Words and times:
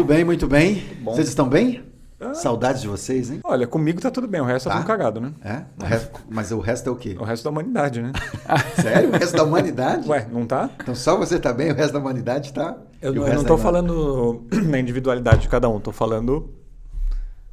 Muito 0.00 0.08
bem, 0.14 0.24
muito 0.24 0.46
bem. 0.46 0.82
bom. 1.02 1.14
Vocês 1.14 1.28
estão 1.28 1.46
bem? 1.46 1.82
Saudades 2.34 2.80
de 2.82 2.88
vocês, 2.88 3.30
hein? 3.30 3.40
Olha, 3.44 3.66
comigo 3.66 4.00
tá 4.00 4.10
tudo 4.10 4.26
bem, 4.26 4.40
o 4.40 4.44
resto 4.44 4.64
tá, 4.68 4.70
Tá? 4.70 4.76
tudo 4.80 4.86
cagado, 4.86 5.20
né? 5.20 5.32
É? 5.44 5.62
O 5.78 5.86
resto- 5.86 6.20
mas 6.28 6.50
o 6.52 6.58
resto 6.58 6.88
é 6.88 6.92
o 6.92 6.96
quê? 6.96 7.16
O 7.18 7.24
resto 7.24 7.44
da 7.44 7.50
humanidade, 7.50 8.00
né? 8.02 8.12
Sério? 8.80 9.10
O 9.10 9.12
resto 9.12 9.36
da 9.36 9.42
humanidade? 9.44 10.08
Ué, 10.08 10.26
não 10.32 10.46
tá? 10.46 10.70
Então 10.82 10.94
só 10.94 11.16
você 11.18 11.38
tá 11.38 11.52
bem, 11.52 11.70
o 11.70 11.74
resto 11.74 11.92
da 11.92 11.98
humanidade 11.98 12.52
tá? 12.52 12.76
Eu, 13.00 13.12
não- 13.14 13.26
eu 13.28 13.34
não 13.34 13.44
tô 13.44 13.56
falando 13.58 14.44
na 14.68 14.78
individualidade 14.78 15.42
de 15.42 15.48
cada 15.48 15.68
um, 15.68 15.78
tô 15.80 15.92
falando 15.92 16.50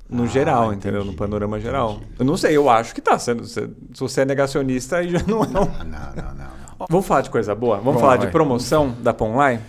no 0.10 0.24
Ah, 0.24 0.28
geral, 0.28 0.74
entendeu? 0.74 1.00
No 1.00 1.06
entendi, 1.08 1.18
panorama 1.18 1.60
geral. 1.60 1.92
entendi. 1.96 2.12
Eu 2.20 2.26
não 2.26 2.38
sei, 2.38 2.56
eu 2.56 2.70
acho 2.70 2.94
que 2.96 3.02
tá. 3.02 3.20
Se, 3.20 3.34
se- 3.46 3.70
se 3.94 4.00
você 4.00 4.22
é 4.22 4.26
negacionista, 4.26 4.98
aí 4.98 5.10
já 5.10 5.20
não 5.28 5.44
é 5.44 5.48
um... 5.48 5.52
Ah, 5.64 5.84
não, 5.84 6.24
não, 6.24 6.34
não, 6.34 6.36
não. 6.80 6.88
Vamos 6.90 7.06
falar 7.06 7.22
de 7.22 7.30
coisa 7.30 7.54
boa? 7.56 7.76
Vamos 7.78 7.86
Vamos 7.86 8.02
falar 8.02 8.14
lá, 8.14 8.18
de 8.18 8.24
vai. 8.26 8.32
promoção 8.32 8.94
da 9.02 9.14
Ponline? 9.14 9.60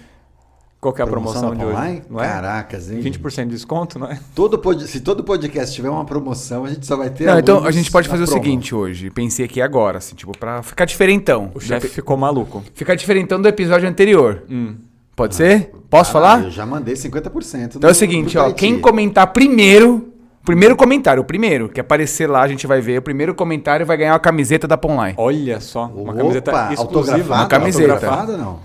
Qual 0.81 0.95
que 0.95 1.01
é 1.03 1.05
a 1.05 1.09
promoção, 1.09 1.51
da 1.51 1.57
de 1.57 1.65
hoje? 1.65 1.77
Online? 1.77 2.03
Não 2.09 2.23
é? 2.23 2.29
Caracas, 2.29 2.89
hein? 2.91 3.01
20% 3.03 3.45
de 3.47 3.51
desconto, 3.51 3.99
não 3.99 4.07
é? 4.07 4.19
Todo 4.33 4.59
pod... 4.61 4.87
Se 4.87 5.01
todo 5.01 5.25
podcast 5.25 5.75
tiver 5.75 5.91
uma 5.91 6.05
promoção, 6.05 6.65
a 6.65 6.69
gente 6.69 6.87
só 6.87 6.97
vai 6.97 7.11
ter. 7.11 7.25
Não, 7.27 7.37
então 7.39 7.65
a 7.65 7.71
gente 7.73 7.91
pode 7.91 8.09
fazer 8.09 8.23
o 8.23 8.27
promo. 8.27 8.41
seguinte 8.43 8.73
hoje. 8.73 9.11
Pensei 9.11 9.45
aqui 9.45 9.61
agora, 9.61 9.99
assim, 9.99 10.15
tipo, 10.15 10.31
pra 10.39 10.63
ficar 10.63 10.85
diferentão. 10.85 11.51
O 11.53 11.59
chefe 11.61 11.89
ficou 11.89 12.17
maluco. 12.17 12.63
Ficar 12.75 12.95
diferentão 12.95 13.43
do 13.43 13.49
episódio 13.49 13.89
anterior. 13.89 14.45
Hum. 14.49 14.77
Pode 15.17 15.35
ser? 15.35 15.73
Posso 15.91 16.11
Ah, 16.11 16.13
falar? 16.13 16.45
Eu 16.45 16.51
já 16.53 16.65
mandei 16.65 16.95
50%. 16.95 17.75
Então 17.75 17.89
é 17.89 17.93
o 17.93 17.95
seguinte, 17.97 18.39
ó. 18.39 18.53
Quem 18.53 18.79
comentar 18.81 19.27
primeiro. 19.33 20.05
Primeiro 20.45 20.77
comentário, 20.77 21.21
o 21.21 21.27
primeiro 21.27 21.69
que 21.69 21.79
aparecer 21.81 22.27
lá, 22.31 22.41
a 22.43 22.49
gente 22.49 22.67
vai 22.69 22.81
ver. 22.81 23.01
O 23.01 23.03
primeiro 23.03 23.35
comentário 23.35 23.85
vai 23.85 23.97
ganhar 23.97 24.13
uma 24.13 24.19
camiseta 24.21 24.67
da 24.69 24.79
Ponline. 24.79 25.15
Olha 25.19 25.61
só, 25.61 25.87
uma 25.87 26.13
Opa, 26.13 26.15
camiseta 26.15 26.51
exclusiva. 26.73 26.81
autografada? 26.83 27.35
Uma 27.43 27.47
camiseta. 27.49 27.92
Autografada, 27.95 28.37
não? 28.39 28.61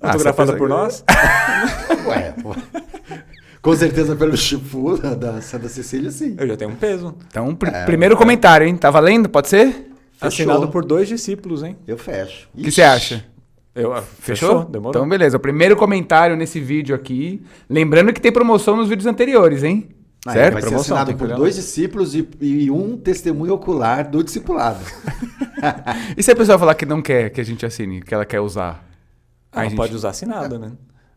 Ah, 0.00 0.12
Autografada 0.12 0.52
você 0.52 0.58
por 0.58 0.68
pensa- 0.68 0.80
nós? 0.82 1.04
Ué, 2.06 2.34
pô. 2.42 2.54
Com 3.60 3.76
certeza 3.76 4.16
pelo 4.16 4.36
Chifu 4.36 4.96
da, 4.96 5.14
da 5.14 5.40
Santa 5.42 5.68
Cecília, 5.68 6.10
sim. 6.10 6.34
Eu 6.38 6.46
já 6.48 6.56
tenho 6.56 6.70
um 6.70 6.76
peso. 6.76 7.14
Então, 7.28 7.54
pr- 7.54 7.68
É, 7.68 7.84
primeiro 7.84 8.16
comentário, 8.16 8.66
hein? 8.66 8.74
Tá 8.76 8.90
valendo? 8.90 9.28
Pode 9.28 9.48
ser? 9.48 9.90
Assinado 10.20 10.68
por 10.68 10.84
dois 10.84 11.08
discípulos, 11.08 11.62
hein? 11.62 11.76
Eu 11.86 11.98
fecho. 11.98 12.48
O 12.54 12.62
que 12.62 12.70
você 12.70 12.82
acha? 12.82 13.24
Eu, 13.74 13.92
ah, 13.92 14.02
Fechou? 14.02 14.64
Demorou. 14.64 14.90
Então, 14.90 15.08
beleza. 15.08 15.36
O 15.36 15.40
primeiro 15.40 15.76
comentário 15.76 16.36
nesse 16.36 16.58
vídeo 16.58 16.94
aqui. 16.94 17.42
Lembrando 17.68 18.12
que 18.12 18.20
tem 18.20 18.32
promoção 18.32 18.76
nos 18.76 18.88
vídeos 18.88 19.06
anteriores, 19.06 19.62
hein? 19.62 19.88
Ah, 20.26 20.32
certo? 20.32 20.52
Vai 20.54 20.62
ser 20.62 20.68
Promoção, 20.68 20.96
assinado 20.96 21.06
tem 21.10 21.16
que 21.16 21.24
por 21.32 21.36
dois 21.38 21.54
discípulos 21.54 22.14
e, 22.14 22.28
e 22.40 22.70
um 22.70 22.96
testemunho 22.96 23.54
ocular 23.54 24.08
do 24.10 24.24
discipulado. 24.24 24.80
E 26.16 26.22
se 26.22 26.30
a 26.30 26.36
pessoa 26.36 26.58
falar 26.58 26.74
que 26.74 26.86
não 26.86 27.02
quer 27.02 27.28
que 27.28 27.38
a 27.38 27.44
gente 27.44 27.66
assine, 27.66 28.00
que 28.00 28.14
ela 28.14 28.24
quer 28.24 28.40
usar? 28.40 28.82
Ah, 29.52 29.60
Aí 29.60 29.66
a 29.66 29.68
gente- 29.70 29.76
pode 29.76 29.94
usar 29.94 30.10
assinado, 30.10 30.58
né? 30.58 30.72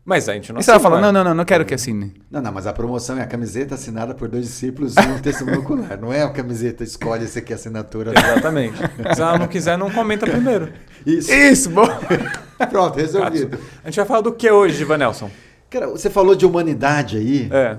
Mas 0.06 0.28
a 0.28 0.34
gente 0.34 0.52
não 0.52 0.58
E 0.58 0.60
assina, 0.60 0.78
falar, 0.80 0.96
né? 0.96 1.02
não, 1.06 1.12
não, 1.12 1.24
não, 1.24 1.34
não 1.34 1.44
quero 1.46 1.64
que 1.64 1.72
assine. 1.72 2.12
Não, 2.30 2.42
não, 2.42 2.52
mas 2.52 2.66
a 2.66 2.74
promoção 2.74 3.16
é 3.16 3.22
a 3.22 3.26
camiseta 3.26 3.74
assinada 3.74 4.14
por 4.14 4.28
dois 4.28 4.44
discípulos 4.44 4.94
e 4.96 5.00
um 5.00 5.18
testemunho 5.18 5.60
ocular. 5.60 5.98
Não 5.98 6.12
é 6.12 6.22
a 6.22 6.28
camiseta, 6.28 6.84
escolhe 6.84 7.26
você 7.26 7.40
quer 7.40 7.54
assinatura. 7.54 8.12
Exatamente. 8.14 8.76
Se 9.14 9.22
ela 9.22 9.38
não 9.38 9.46
quiser, 9.48 9.78
não 9.78 9.90
comenta 9.90 10.26
primeiro. 10.26 10.70
Isso. 11.06 11.32
Isso, 11.32 11.70
bom. 11.70 11.86
Pronto, 12.70 12.96
resolvido. 12.98 13.58
A 13.82 13.86
gente 13.88 13.96
vai 13.96 14.04
falar 14.04 14.20
do 14.20 14.32
que 14.32 14.50
hoje, 14.50 14.82
Ivanelson? 14.82 15.30
Cara, 15.70 15.86
você 15.88 16.10
falou 16.10 16.34
de 16.34 16.44
humanidade 16.44 17.16
aí. 17.16 17.48
É. 17.50 17.78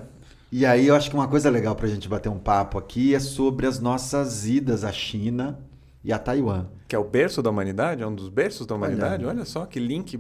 E 0.51 0.65
aí 0.65 0.87
eu 0.87 0.95
acho 0.95 1.09
que 1.11 1.15
uma 1.15 1.27
coisa 1.27 1.49
legal 1.51 1.75
pra 1.75 1.87
gente 1.87 2.09
bater 2.09 2.29
um 2.29 2.39
papo 2.39 2.79
aqui 2.79 3.13
é 3.13 3.19
sobre 3.19 3.67
as 3.67 3.79
nossas 3.79 4.47
idas 4.47 4.83
à 4.83 4.91
China 4.91 5.59
e 6.03 6.11
a 6.11 6.17
Taiwan. 6.17 6.65
Que 6.87 6.95
é 6.95 6.99
o 6.99 7.03
berço 7.03 7.41
da 7.41 7.49
humanidade, 7.49 8.03
é 8.03 8.07
um 8.07 8.13
dos 8.13 8.29
berços 8.29 8.65
da 8.67 8.75
humanidade. 8.75 9.25
Olha, 9.25 9.43
só 9.45 9.65
que 9.65 9.79
link 9.79 10.19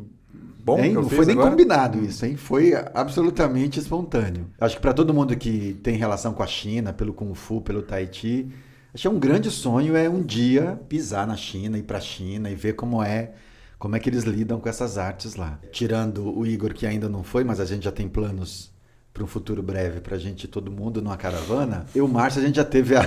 bom 0.63 0.79
Hein? 0.79 0.89
que 0.89 0.95
Não 0.95 1.09
foi 1.09 1.25
nem 1.25 1.35
agora. 1.35 1.51
combinado 1.51 2.03
isso, 2.03 2.25
hein? 2.25 2.35
Foi 2.35 2.73
absolutamente 2.93 3.79
espontâneo. 3.79 4.47
Acho 4.59 4.75
que 4.77 4.81
para 4.81 4.93
todo 4.93 5.13
mundo 5.13 5.35
que 5.37 5.73
tem 5.83 5.95
relação 5.95 6.33
com 6.33 6.41
a 6.41 6.47
China, 6.47 6.91
pelo 6.91 7.13
Kung 7.13 7.33
Fu, 7.35 7.61
pelo 7.61 7.83
Tai 7.83 8.09
Chi, 8.11 8.51
acho 8.93 9.01
que 9.03 9.07
é 9.07 9.11
um 9.11 9.19
grande 9.19 9.51
sonho 9.51 9.95
é 9.95 10.09
um 10.09 10.23
dia 10.23 10.79
pisar 10.89 11.27
na 11.27 11.35
China, 11.37 11.77
ir 11.77 11.83
para 11.83 11.99
a 11.99 12.01
China 12.01 12.49
e 12.49 12.55
ver 12.55 12.73
como 12.73 13.03
é, 13.03 13.33
como 13.77 13.95
é 13.95 13.99
que 13.99 14.09
eles 14.09 14.23
lidam 14.23 14.59
com 14.59 14.67
essas 14.67 14.97
artes 14.97 15.35
lá. 15.35 15.59
Tirando 15.71 16.35
o 16.35 16.47
Igor 16.47 16.73
que 16.73 16.87
ainda 16.87 17.07
não 17.07 17.21
foi, 17.21 17.43
mas 17.43 17.59
a 17.59 17.65
gente 17.65 17.83
já 17.83 17.91
tem 17.91 18.07
planos 18.09 18.73
para 19.13 19.23
um 19.23 19.27
futuro 19.27 19.61
breve 19.63 20.01
para 20.01 20.15
a 20.15 20.19
gente 20.19 20.47
todo 20.47 20.69
mundo 20.71 20.99
numa 21.01 21.15
caravana. 21.15 21.85
Eu, 21.95 22.07
Márcio, 22.07 22.41
a 22.41 22.45
gente 22.45 22.55
já 22.55 22.65
teve 22.65 22.95
a, 22.97 23.01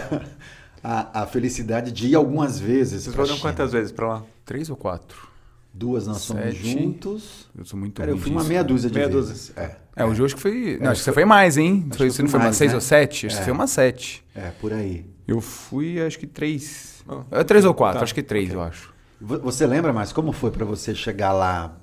a, 0.82 1.22
a 1.22 1.26
felicidade 1.26 1.90
de 1.92 2.08
ir 2.08 2.14
algumas 2.14 2.58
vezes. 2.58 3.04
Vocês 3.04 3.14
foram 3.16 3.38
quantas 3.38 3.72
vezes 3.72 3.92
pra 3.92 4.06
lá? 4.08 4.22
Três 4.44 4.70
ou 4.70 4.76
quatro? 4.76 5.28
Duas 5.72 6.06
nós 6.06 6.18
somos 6.22 6.54
juntos. 6.56 7.48
Eu 7.56 7.64
sou 7.64 7.78
muito 7.78 7.94
Cara, 7.94 8.10
eu 8.10 8.18
fui 8.18 8.32
uma 8.32 8.42
meia 8.42 8.64
dúzia 8.64 8.90
de 8.90 8.96
Meia 8.96 9.08
vezes. 9.08 9.52
É. 9.56 9.76
É, 9.94 10.04
hoje 10.04 10.20
eu 10.20 10.26
acho 10.26 10.34
que 10.36 10.40
foi. 10.42 10.78
Não, 10.80 10.88
É, 10.88 10.90
acho 10.90 11.00
que 11.00 11.04
você 11.04 11.12
foi- 11.12 11.24
mais, 11.24 11.56
hein? 11.56 11.86
Acho 11.88 11.98
Foi, 11.98 12.10
você 12.10 12.22
não 12.22 12.28
fui 12.28 12.32
foi 12.32 12.38
umas 12.40 12.44
mais, 12.46 12.56
seis 12.56 12.70
né? 12.70 12.74
ou 12.76 12.80
sete? 12.80 13.26
Acho 13.26 13.36
É. 13.36 13.38
que 13.38 13.44
foi 13.44 13.52
umas 13.52 13.70
sete. 13.70 14.24
É, 14.34 14.50
por 14.60 14.72
aí. 14.72 15.04
Eu 15.26 15.40
fui, 15.40 16.00
acho 16.00 16.18
que 16.18 16.26
três. 16.26 17.04
Oh, 17.06 17.22
É 17.30 17.44
três 17.44 17.64
ou 17.64 17.74
quatro, 17.74 17.98
tá. 17.98 18.04
acho 18.04 18.14
que 18.14 18.22
três, 18.22 18.52
eu 18.52 18.60
acho. 18.62 18.92
Vo- 19.20 19.38
Você 19.40 19.66
lembra 19.66 19.92
mais 19.92 20.12
como 20.12 20.32
foi 20.32 20.50
pra 20.50 20.64
você 20.64 20.94
chegar 20.94 21.32
lá 21.32 21.76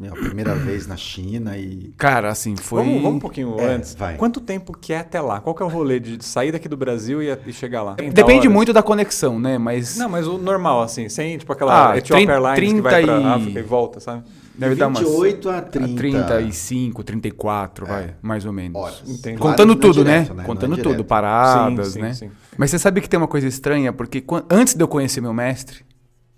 meu, 0.00 0.12
a 0.14 0.16
primeira 0.16 0.54
vez 0.54 0.86
na 0.86 0.96
China 0.96 1.56
e 1.58 1.92
Cara, 1.98 2.30
assim, 2.30 2.56
foi. 2.56 2.82
Vamos, 2.82 3.02
vamos 3.02 3.16
um 3.16 3.20
pouquinho 3.20 3.60
É, 3.60 3.74
antes. 3.74 3.94
vai. 3.94 4.16
Quanto 4.16 4.40
tempo 4.40 4.72
que 4.76 4.92
é 4.94 4.98
até 4.98 5.20
lá? 5.20 5.40
Qual 5.40 5.54
que 5.54 5.62
é 5.62 5.66
o 5.66 5.68
rolê 5.68 6.00
de 6.00 6.24
sair 6.24 6.50
daqui 6.52 6.68
do 6.68 6.76
Brasil 6.76 7.22
e, 7.22 7.28
e 7.46 7.52
chegar 7.52 7.82
lá? 7.82 7.94
30 7.96 8.14
Depende 8.14 8.40
horas? 8.46 8.52
muito 8.52 8.72
da 8.72 8.82
conexão, 8.82 9.38
né? 9.38 9.58
Mas. 9.58 9.96
Não, 9.98 10.08
mas 10.08 10.26
o 10.26 10.38
normal, 10.38 10.80
assim, 10.82 11.08
sem 11.08 11.36
tipo 11.36 11.52
aquela 11.52 11.92
Ah, 11.92 11.98
Ethiopian 11.98 12.26
30 12.26 12.32
Airlines 12.48 12.72
que 12.74 12.80
vai 12.80 13.04
pra 13.04 13.14
30 13.14 13.28
e- 13.28 13.32
África 13.32 13.60
e 13.60 13.62
volta, 13.62 14.00
sabe? 14.00 14.22
deve 14.54 14.74
dar 14.74 14.88
umas. 14.88 15.00
28 15.00 15.48
a 15.48 15.58
a 15.58 15.62
30. 15.62 15.96
35, 15.96 17.02
34, 17.04 17.86
vai, 17.86 18.14
mais 18.22 18.44
ou 18.44 18.52
menos. 18.52 18.76
horas. 18.80 19.02
Entendi. 19.06 19.36
Claro 19.36 19.38
Contando 19.52 19.68
não 19.68 19.74
é 19.74 19.80
tudo, 19.80 20.04
direto, 20.04 20.28
né? 20.28 20.34
Não 20.36 20.42
é 20.42 20.46
Contando 20.46 20.74
direto. 20.76 20.90
tudo, 20.90 21.04
paradas, 21.04 21.86
Sim, 21.88 21.92
sim, 21.94 22.00
né? 22.00 22.12
sim. 22.14 22.30
Mas 22.56 22.70
você 22.70 22.78
sabe 22.78 23.00
que 23.00 23.08
tem 23.08 23.18
uma 23.18 23.28
coisa 23.28 23.46
estranha, 23.46 23.92
porque 23.92 24.22
antes 24.50 24.74
de 24.74 24.82
eu 24.82 24.88
conhecer 24.88 25.20
meu 25.20 25.32
mestre, 25.32 25.78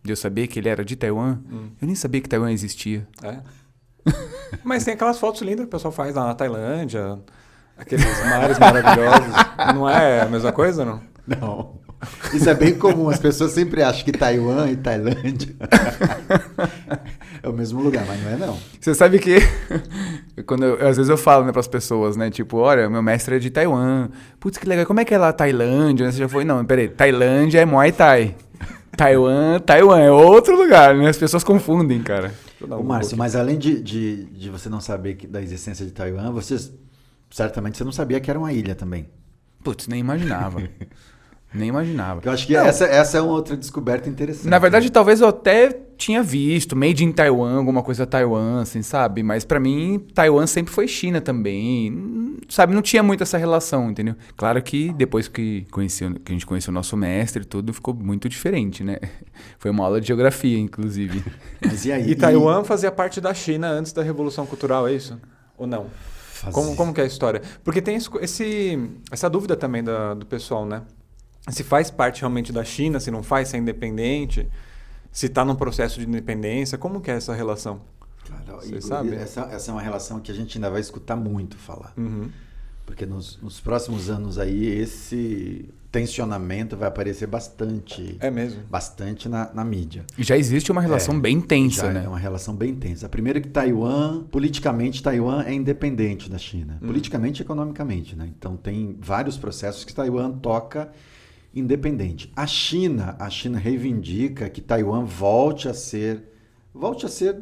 de 0.02 0.12
eu 0.12 0.16
saber 0.16 0.46
que 0.48 0.58
ele 0.58 0.68
era 0.68 0.84
de 0.84 0.96
Taiwan, 0.96 1.38
Hum. 1.50 1.68
eu 1.80 1.86
nem 1.86 1.94
sabia 1.94 2.20
que 2.20 2.28
Taiwan 2.28 2.50
existia. 2.52 3.06
É. 3.22 3.36
Mas 4.64 4.84
tem 4.84 4.94
aquelas 4.94 5.18
fotos 5.18 5.40
lindas 5.42 5.60
que 5.60 5.64
o 5.66 5.68
pessoal 5.70 5.92
faz 5.92 6.14
lá 6.14 6.26
na 6.26 6.34
Tailândia, 6.34 7.18
aqueles 7.78 8.04
mares 8.28 8.58
maravilhosos. 8.58 9.34
Não 9.74 9.88
é 9.88 10.22
a 10.22 10.26
mesma 10.26 10.50
coisa, 10.52 10.84
não? 10.84 11.00
Não. 11.26 11.80
Isso 12.34 12.50
é 12.50 12.54
bem 12.54 12.74
comum. 12.76 13.08
As 13.08 13.20
pessoas 13.20 13.52
sempre 13.52 13.80
acham 13.80 14.04
que 14.04 14.10
Taiwan 14.10 14.68
e 14.68 14.76
Tailândia 14.76 15.54
é 17.42 17.48
o 17.48 17.52
mesmo 17.52 17.80
lugar, 17.80 18.04
mas 18.06 18.20
não 18.22 18.30
é 18.30 18.36
não. 18.36 18.58
Você 18.80 18.92
sabe 18.92 19.20
que 19.20 19.36
quando 20.46 20.64
eu- 20.64 20.74
às 20.88 20.96
vezes 20.96 21.08
eu 21.08 21.16
falo 21.16 21.44
né, 21.44 21.52
para 21.52 21.60
as 21.60 21.68
pessoas, 21.68 22.16
né, 22.16 22.28
tipo, 22.28 22.56
olha, 22.58 22.90
meu 22.90 23.02
mestre 23.02 23.36
é 23.36 23.38
de 23.38 23.50
Taiwan. 23.50 24.08
Putz, 24.40 24.58
que 24.58 24.66
legal. 24.68 24.84
Como 24.84 24.98
é 24.98 25.04
que 25.04 25.14
é 25.14 25.18
lá 25.18 25.32
Tailândia? 25.32 26.10
Você 26.10 26.18
já 26.18 26.28
foi? 26.28 26.42
Não, 26.44 26.64
peraí. 26.64 26.88
Tailândia 26.88 27.60
é 27.60 27.64
Muay 27.64 27.92
Thai. 27.92 28.34
Taiwan, 28.96 29.58
Taiwan 29.60 29.98
é 30.00 30.10
outro 30.10 30.56
lugar, 30.56 30.94
né? 30.94 31.08
As 31.08 31.16
pessoas 31.16 31.42
confundem, 31.42 32.02
cara. 32.02 32.32
Ô, 32.60 32.82
Márcio, 32.82 33.16
mas 33.16 33.34
além 33.34 33.58
de, 33.58 33.80
de, 33.80 34.24
de 34.24 34.50
você 34.50 34.68
não 34.68 34.80
saber 34.80 35.26
da 35.26 35.40
existência 35.40 35.84
de 35.84 35.92
Taiwan, 35.92 36.30
você 36.30 36.56
certamente 37.30 37.78
você 37.78 37.84
não 37.84 37.92
sabia 37.92 38.20
que 38.20 38.30
era 38.30 38.38
uma 38.38 38.52
ilha 38.52 38.74
também. 38.74 39.08
Putz, 39.64 39.88
nem 39.88 40.00
imaginava. 40.00 40.62
nem 41.54 41.68
imaginava. 41.68 42.20
Eu 42.24 42.32
acho 42.32 42.46
que 42.46 42.54
essa, 42.54 42.84
essa 42.84 43.18
é 43.18 43.20
uma 43.20 43.32
outra 43.32 43.56
descoberta 43.56 44.08
interessante. 44.08 44.48
Na 44.48 44.58
verdade, 44.58 44.90
talvez 44.90 45.20
eu 45.20 45.28
até 45.28 45.70
tinha 46.02 46.22
visto 46.22 46.74
Made 46.76 47.04
in 47.04 47.12
Taiwan, 47.12 47.56
alguma 47.58 47.82
coisa 47.82 48.06
Taiwan, 48.06 48.60
assim, 48.62 48.82
sabe? 48.82 49.22
Mas 49.22 49.44
pra 49.44 49.60
mim, 49.60 50.04
Taiwan 50.14 50.46
sempre 50.46 50.72
foi 50.72 50.88
China 50.88 51.20
também. 51.20 52.36
Sabe, 52.48 52.74
não 52.74 52.82
tinha 52.82 53.02
muito 53.02 53.22
essa 53.22 53.38
relação, 53.38 53.90
entendeu? 53.90 54.14
Claro 54.36 54.60
que 54.62 54.92
depois 54.94 55.28
que, 55.28 55.64
conheci, 55.70 56.04
que 56.24 56.32
a 56.32 56.34
gente 56.34 56.44
conheceu 56.44 56.70
o 56.70 56.74
nosso 56.74 56.96
mestre, 56.96 57.44
tudo 57.44 57.72
ficou 57.72 57.94
muito 57.94 58.28
diferente, 58.28 58.82
né? 58.82 58.98
Foi 59.58 59.70
uma 59.70 59.84
aula 59.84 60.00
de 60.00 60.08
geografia, 60.08 60.58
inclusive. 60.58 61.22
Mas 61.64 61.84
e 61.84 61.92
aí? 61.92 62.10
E 62.10 62.14
Taiwan 62.14 62.64
fazia 62.64 62.90
parte 62.90 63.20
da 63.20 63.32
China 63.32 63.68
antes 63.68 63.92
da 63.92 64.02
Revolução 64.02 64.44
Cultural, 64.44 64.88
é 64.88 64.92
isso? 64.94 65.18
Ou 65.56 65.66
não? 65.66 65.86
Fazia. 66.32 66.52
Como, 66.52 66.74
como 66.76 66.92
que 66.92 67.00
é 67.00 67.04
a 67.04 67.06
história? 67.06 67.40
Porque 67.62 67.80
tem 67.80 67.94
esse, 67.96 68.08
esse- 68.20 68.90
essa 69.10 69.30
dúvida 69.30 69.54
também 69.56 69.82
da- 69.84 70.14
do 70.14 70.26
pessoal, 70.26 70.66
né? 70.66 70.82
Se 71.48 71.62
faz 71.62 71.90
parte 71.90 72.20
realmente 72.20 72.52
da 72.52 72.64
China, 72.64 72.98
se 73.00 73.10
não 73.10 73.22
faz, 73.22 73.48
se 73.48 73.56
é 73.56 73.58
independente, 73.60 74.48
se 75.12 75.26
está 75.26 75.44
num 75.44 75.54
processo 75.54 76.00
de 76.00 76.06
independência, 76.08 76.78
como 76.78 77.00
que 77.00 77.10
é 77.10 77.14
essa 77.14 77.34
relação? 77.34 77.82
Cara, 78.26 78.56
Você 78.56 78.68
Igor, 78.68 78.82
sabe? 78.82 79.14
Essa, 79.14 79.42
essa 79.42 79.70
é 79.70 79.74
uma 79.74 79.82
relação 79.82 80.18
que 80.20 80.32
a 80.32 80.34
gente 80.34 80.56
ainda 80.56 80.70
vai 80.70 80.80
escutar 80.80 81.14
muito 81.16 81.56
falar. 81.56 81.92
Uhum. 81.96 82.30
Porque 82.86 83.06
nos, 83.06 83.38
nos 83.40 83.60
próximos 83.60 84.10
anos 84.10 84.38
aí, 84.38 84.66
esse 84.66 85.68
tensionamento 85.90 86.76
vai 86.76 86.88
aparecer 86.88 87.26
bastante, 87.26 88.16
É 88.18 88.30
mesmo. 88.30 88.62
bastante 88.68 89.28
na, 89.28 89.52
na 89.52 89.64
mídia. 89.64 90.04
E 90.16 90.22
já 90.24 90.36
existe 90.36 90.72
uma 90.72 90.80
relação 90.80 91.16
É, 91.16 91.20
bem 91.20 91.40
tensa, 91.40 91.86
Já 91.86 91.92
né? 91.92 92.04
É 92.04 92.08
uma 92.08 92.18
relação 92.18 92.56
bem 92.56 92.74
tensa. 92.74 93.08
Primeiro 93.08 93.40
que 93.40 93.48
Taiwan, 93.48 94.24
politicamente, 94.24 95.02
Taiwan 95.02 95.42
é 95.44 95.52
independente 95.52 96.30
da 96.30 96.38
China. 96.38 96.78
Hum. 96.82 96.86
Politicamente 96.86 97.42
e 97.42 97.44
economicamente, 97.44 98.16
né? 98.16 98.30
Então 98.36 98.56
tem 98.56 98.96
vários 99.00 99.36
processos 99.36 99.84
que 99.84 99.94
Taiwan 99.94 100.32
toca 100.32 100.90
independente. 101.54 102.32
A 102.34 102.46
China, 102.46 103.16
a 103.18 103.28
China 103.30 103.58
reivindica 103.58 104.48
que 104.48 104.60
Taiwan 104.60 105.04
volte 105.04 105.68
a 105.68 105.74
ser, 105.74 106.22
volte 106.74 107.04
a 107.06 107.08
ser 107.08 107.36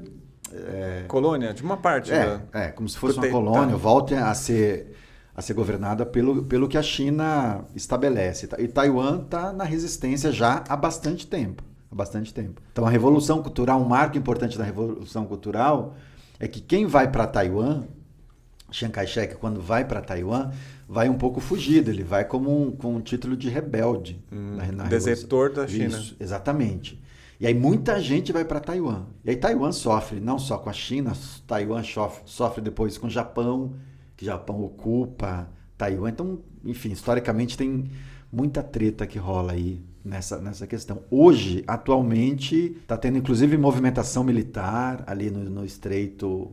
Colônia, 1.07 1.55
de 1.55 1.63
uma 1.63 1.77
parte. 1.77 2.13
é, 2.13 2.27
da- 2.27 2.61
é, 2.61 2.69
como 2.69 2.89
se 2.89 2.99
fosse 2.99 3.19
uma 3.19 3.29
colônia, 3.29 3.77
volte 3.77 4.15
a 4.15 4.35
ser 4.35 4.97
a 5.33 5.41
ser 5.43 5.55
governada 5.55 6.05
pelo, 6.05 6.43
pelo 6.45 6.69
que 6.69 6.77
a 6.77 6.83
China 6.83 7.65
estabelece. 7.75 8.49
E 8.59 8.67
Taiwan 8.69 9.23
está 9.23 9.53
na 9.53 9.65
resistência 9.65 10.31
já 10.33 10.63
há 10.69 10.77
bastante 10.77 11.27
tempo. 11.27 11.63
Há 11.91 11.95
bastante 11.95 12.35
tempo. 12.35 12.61
Então 12.73 12.85
a 12.85 12.91
revolução 12.91 13.41
cultural, 13.43 13.81
um 13.81 13.85
marco 13.89 14.19
importante 14.19 14.59
da 14.59 14.65
revolução 14.65 15.25
cultural 15.25 15.95
é 16.39 16.47
que 16.49 16.61
quem 16.61 16.85
vai 16.85 17.11
para 17.11 17.27
Taiwan, 17.27 17.85
Chiang 18.71 18.93
Kai-shek, 18.93 19.37
quando 19.37 19.61
vai 19.63 19.85
para 19.85 20.01
Taiwan, 20.03 20.51
vai 20.91 21.09
um 21.09 21.17
pouco 21.17 21.39
fugido, 21.39 21.89
ele 21.89 22.03
vai 22.03 22.25
como 22.25 22.51
um, 22.51 22.73
com 22.73 22.97
um 22.97 23.01
título 23.01 23.37
de 23.37 23.49
rebelde. 23.49 24.21
Hum, 24.33 24.57
na, 24.57 24.73
na 24.73 24.85
desertor 24.85 25.53
da 25.53 25.65
China. 25.69 25.97
Isso, 25.97 26.17
exatamente. 26.19 27.01
E 27.39 27.47
aí 27.47 27.55
muita 27.55 28.01
gente 28.01 28.33
vai 28.33 28.45
para 28.45 28.59
Taiwan. 28.59 29.07
E 29.25 29.31
aí 29.31 29.37
Taiwan 29.37 29.71
sofre 29.71 30.19
não 30.19 30.37
só 30.37 30.59
com 30.59 30.69
a 30.69 30.73
China, 30.73 31.13
Taiwan 31.47 31.85
sofre, 31.85 32.23
sofre 32.27 32.61
depois 32.61 32.99
com 32.99 33.07
o 33.07 33.11
Japão, 33.11 33.75
que 34.17 34.25
o 34.25 34.27
Japão 34.27 34.65
ocupa 34.65 35.49
Taiwan. 35.79 36.11
Então, 36.11 36.41
enfim, 36.65 36.91
historicamente 36.91 37.57
tem 37.57 37.89
muita 38.31 38.61
treta 38.61 39.07
que 39.07 39.19
rola 39.19 39.53
aí 39.53 39.81
nessa, 40.05 40.41
nessa 40.41 40.67
questão. 40.67 41.05
Hoje, 41.09 41.63
atualmente, 41.69 42.77
está 42.83 42.97
tendo 42.97 43.17
inclusive 43.17 43.57
movimentação 43.57 44.25
militar 44.25 45.05
ali 45.07 45.31
no, 45.31 45.49
no 45.49 45.65
Estreito 45.65 46.51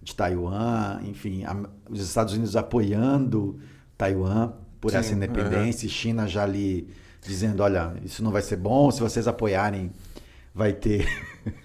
de 0.00 0.14
Taiwan, 0.14 1.00
enfim, 1.02 1.42
a, 1.44 1.56
os 1.90 2.00
Estados 2.00 2.34
Unidos 2.34 2.54
apoiando 2.54 3.58
Taiwan 4.00 4.52
por 4.80 4.92
Sim, 4.92 4.96
essa 4.96 5.14
independência, 5.14 5.86
uhum. 5.86 5.92
China 5.92 6.26
já 6.26 6.42
ali 6.42 6.88
dizendo, 7.22 7.62
olha, 7.62 7.92
isso 8.02 8.24
não 8.24 8.30
vai 8.30 8.40
ser 8.40 8.56
bom, 8.56 8.90
se 8.90 9.00
vocês 9.00 9.28
apoiarem 9.28 9.92
vai 10.54 10.72
ter 10.72 11.06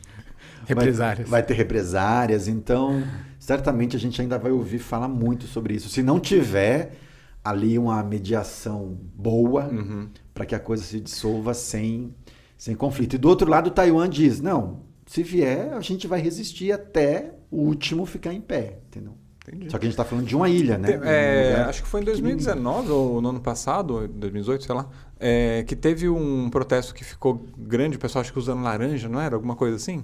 represárias. 0.68 1.30
Vai, 1.30 1.40
vai, 1.40 1.48
ter 1.48 1.54
represárias, 1.54 2.50
então 2.50 3.02
certamente 3.40 3.96
a 3.96 4.00
gente 4.00 4.22
ainda 4.22 4.38
vai 4.38 4.52
ouvir 4.52 4.80
falar 4.80 5.08
muito 5.08 5.48
sobre 5.48 5.76
isso. 5.76 5.88
Se 5.88 6.04
não 6.04 6.20
tiver 6.20 6.98
ali 7.42 7.80
uma 7.80 8.04
mediação 8.04 8.98
boa 9.16 9.68
uhum. 9.68 10.10
para 10.34 10.46
que 10.46 10.56
a 10.56 10.60
coisa 10.60 10.84
se 10.84 11.00
dissolva 11.00 11.54
sem, 11.54 12.14
sem 12.58 12.76
conflito. 12.76 13.16
E 13.16 13.18
do 13.18 13.30
outro 13.30 13.50
lado, 13.50 13.72
Taiwan 13.72 14.10
diz: 14.10 14.42
não, 14.42 14.82
se 15.06 15.24
vier, 15.24 15.72
a 15.74 15.80
gente 15.80 16.06
vai 16.06 16.20
resistir 16.20 16.74
até 16.74 17.36
o 17.50 17.62
último 17.62 18.06
ficar 18.06 18.34
em 18.34 18.42
pé, 18.42 18.80
entendeu? 18.88 19.14
Entendi. 19.48 19.70
Só 19.70 19.78
que 19.78 19.86
a 19.86 19.88
gente 19.88 19.94
está 19.94 20.04
falando 20.04 20.26
de 20.26 20.36
uma 20.36 20.50
ilha, 20.50 20.78
né? 20.78 21.00
É, 21.04 21.64
um 21.66 21.70
acho 21.70 21.84
que 21.84 21.88
foi 21.88 22.02
em 22.02 22.04
2019 22.04 22.92
ou 22.92 23.22
no 23.22 23.30
ano 23.30 23.40
passado, 23.40 24.08
2018, 24.08 24.64
sei 24.64 24.76
lá, 24.76 24.88
é, 25.20 25.64
que 25.68 25.76
teve 25.76 26.10
um 26.10 26.50
protesto 26.50 26.94
que 26.94 27.04
ficou 27.04 27.46
grande, 27.58 27.98
o 27.98 28.00
pessoal 28.00 28.22
acho 28.22 28.34
que 28.34 28.40
usando 28.40 28.64
laranja, 28.64 29.08
não 29.08 29.22
era? 29.22 29.36
Alguma 29.36 29.56
coisa 29.56 29.76
assim? 29.76 30.04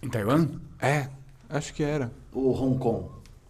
Em 0.00 0.08
Taiwan? 0.08 0.48
É, 0.80 1.08
acho 1.50 1.74
que 1.74 1.82
era. 1.82 2.12
O 2.32 2.52
Hong 2.52 2.78
Kong. 2.78 3.06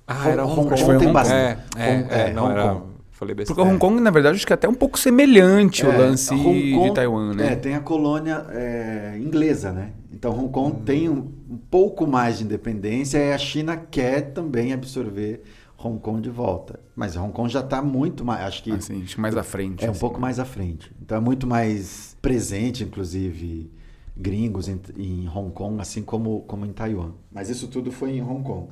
Ah, 0.07 0.29
era 0.29 0.47
Hong, 0.47 0.61
Hong 0.61 0.71
Kong. 0.71 0.83
Hong 0.83 0.99
Kong. 0.99 1.13
Bastante. 1.13 1.63
É, 1.77 1.83
é, 1.83 2.29
é, 2.29 2.33
não 2.33 2.45
Hong 2.45 2.53
era... 2.53 2.75
Kong. 2.75 2.98
Falei 3.19 3.35
Porque 3.35 3.61
Hong 3.61 3.79
Kong, 3.79 4.01
na 4.01 4.13
verdade, 4.13 4.37
acho 4.37 4.47
que 4.47 4.53
é 4.53 4.55
até 4.55 4.69
um 4.69 4.75
pouco 4.75 4.97
semelhante 4.97 5.85
é, 5.85 5.89
o 5.89 5.99
lance 5.99 6.29
Kong, 6.29 6.83
de 6.85 6.95
Taiwan, 6.95 7.35
né? 7.35 7.53
É, 7.53 7.57
tem 7.57 7.75
a 7.75 7.81
colônia 7.81 8.47
é, 8.51 9.19
inglesa, 9.19 9.73
né? 9.73 9.91
Então 10.13 10.31
Hong 10.39 10.53
Kong 10.53 10.77
hum. 10.77 10.83
tem 10.85 11.09
um, 11.09 11.29
um, 11.51 11.59
pouco 11.69 12.07
mais 12.07 12.39
de 12.39 12.45
independência 12.45 13.19
e 13.19 13.33
a 13.33 13.39
China 13.39 13.77
quer 13.77 14.33
também 14.33 14.73
absorver 14.73 15.43
Hong 15.77 15.99
Kong 15.99 16.21
de 16.21 16.31
volta. 16.31 16.79
Mas 16.95 17.17
Hong 17.17 17.33
Kong 17.33 17.53
já 17.53 17.59
está 17.59 17.83
muito 17.83 18.25
mais, 18.25 18.43
acho 18.43 18.63
que 18.63 18.71
assim, 18.71 19.05
mais 19.17 19.37
à 19.37 19.43
frente. 19.43 19.85
É 19.85 19.89
assim, 19.89 19.97
um 19.97 20.01
pouco 20.01 20.19
né? 20.19 20.21
mais 20.21 20.39
à 20.39 20.45
frente. 20.45 20.93
Então 21.03 21.19
é 21.19 21.21
muito 21.21 21.45
mais 21.45 22.17
presente, 22.23 22.85
inclusive 22.85 23.69
gringos 24.17 24.69
em, 24.69 24.81
em 24.97 25.29
Hong 25.29 25.51
Kong, 25.51 25.81
assim 25.81 26.03
como 26.03 26.43
como 26.43 26.65
em 26.65 26.73
Taiwan. 26.73 27.15
Mas 27.33 27.51
isso 27.51 27.67
tudo 27.67 27.91
foi 27.91 28.13
em 28.13 28.23
Hong 28.23 28.45
Kong. 28.45 28.69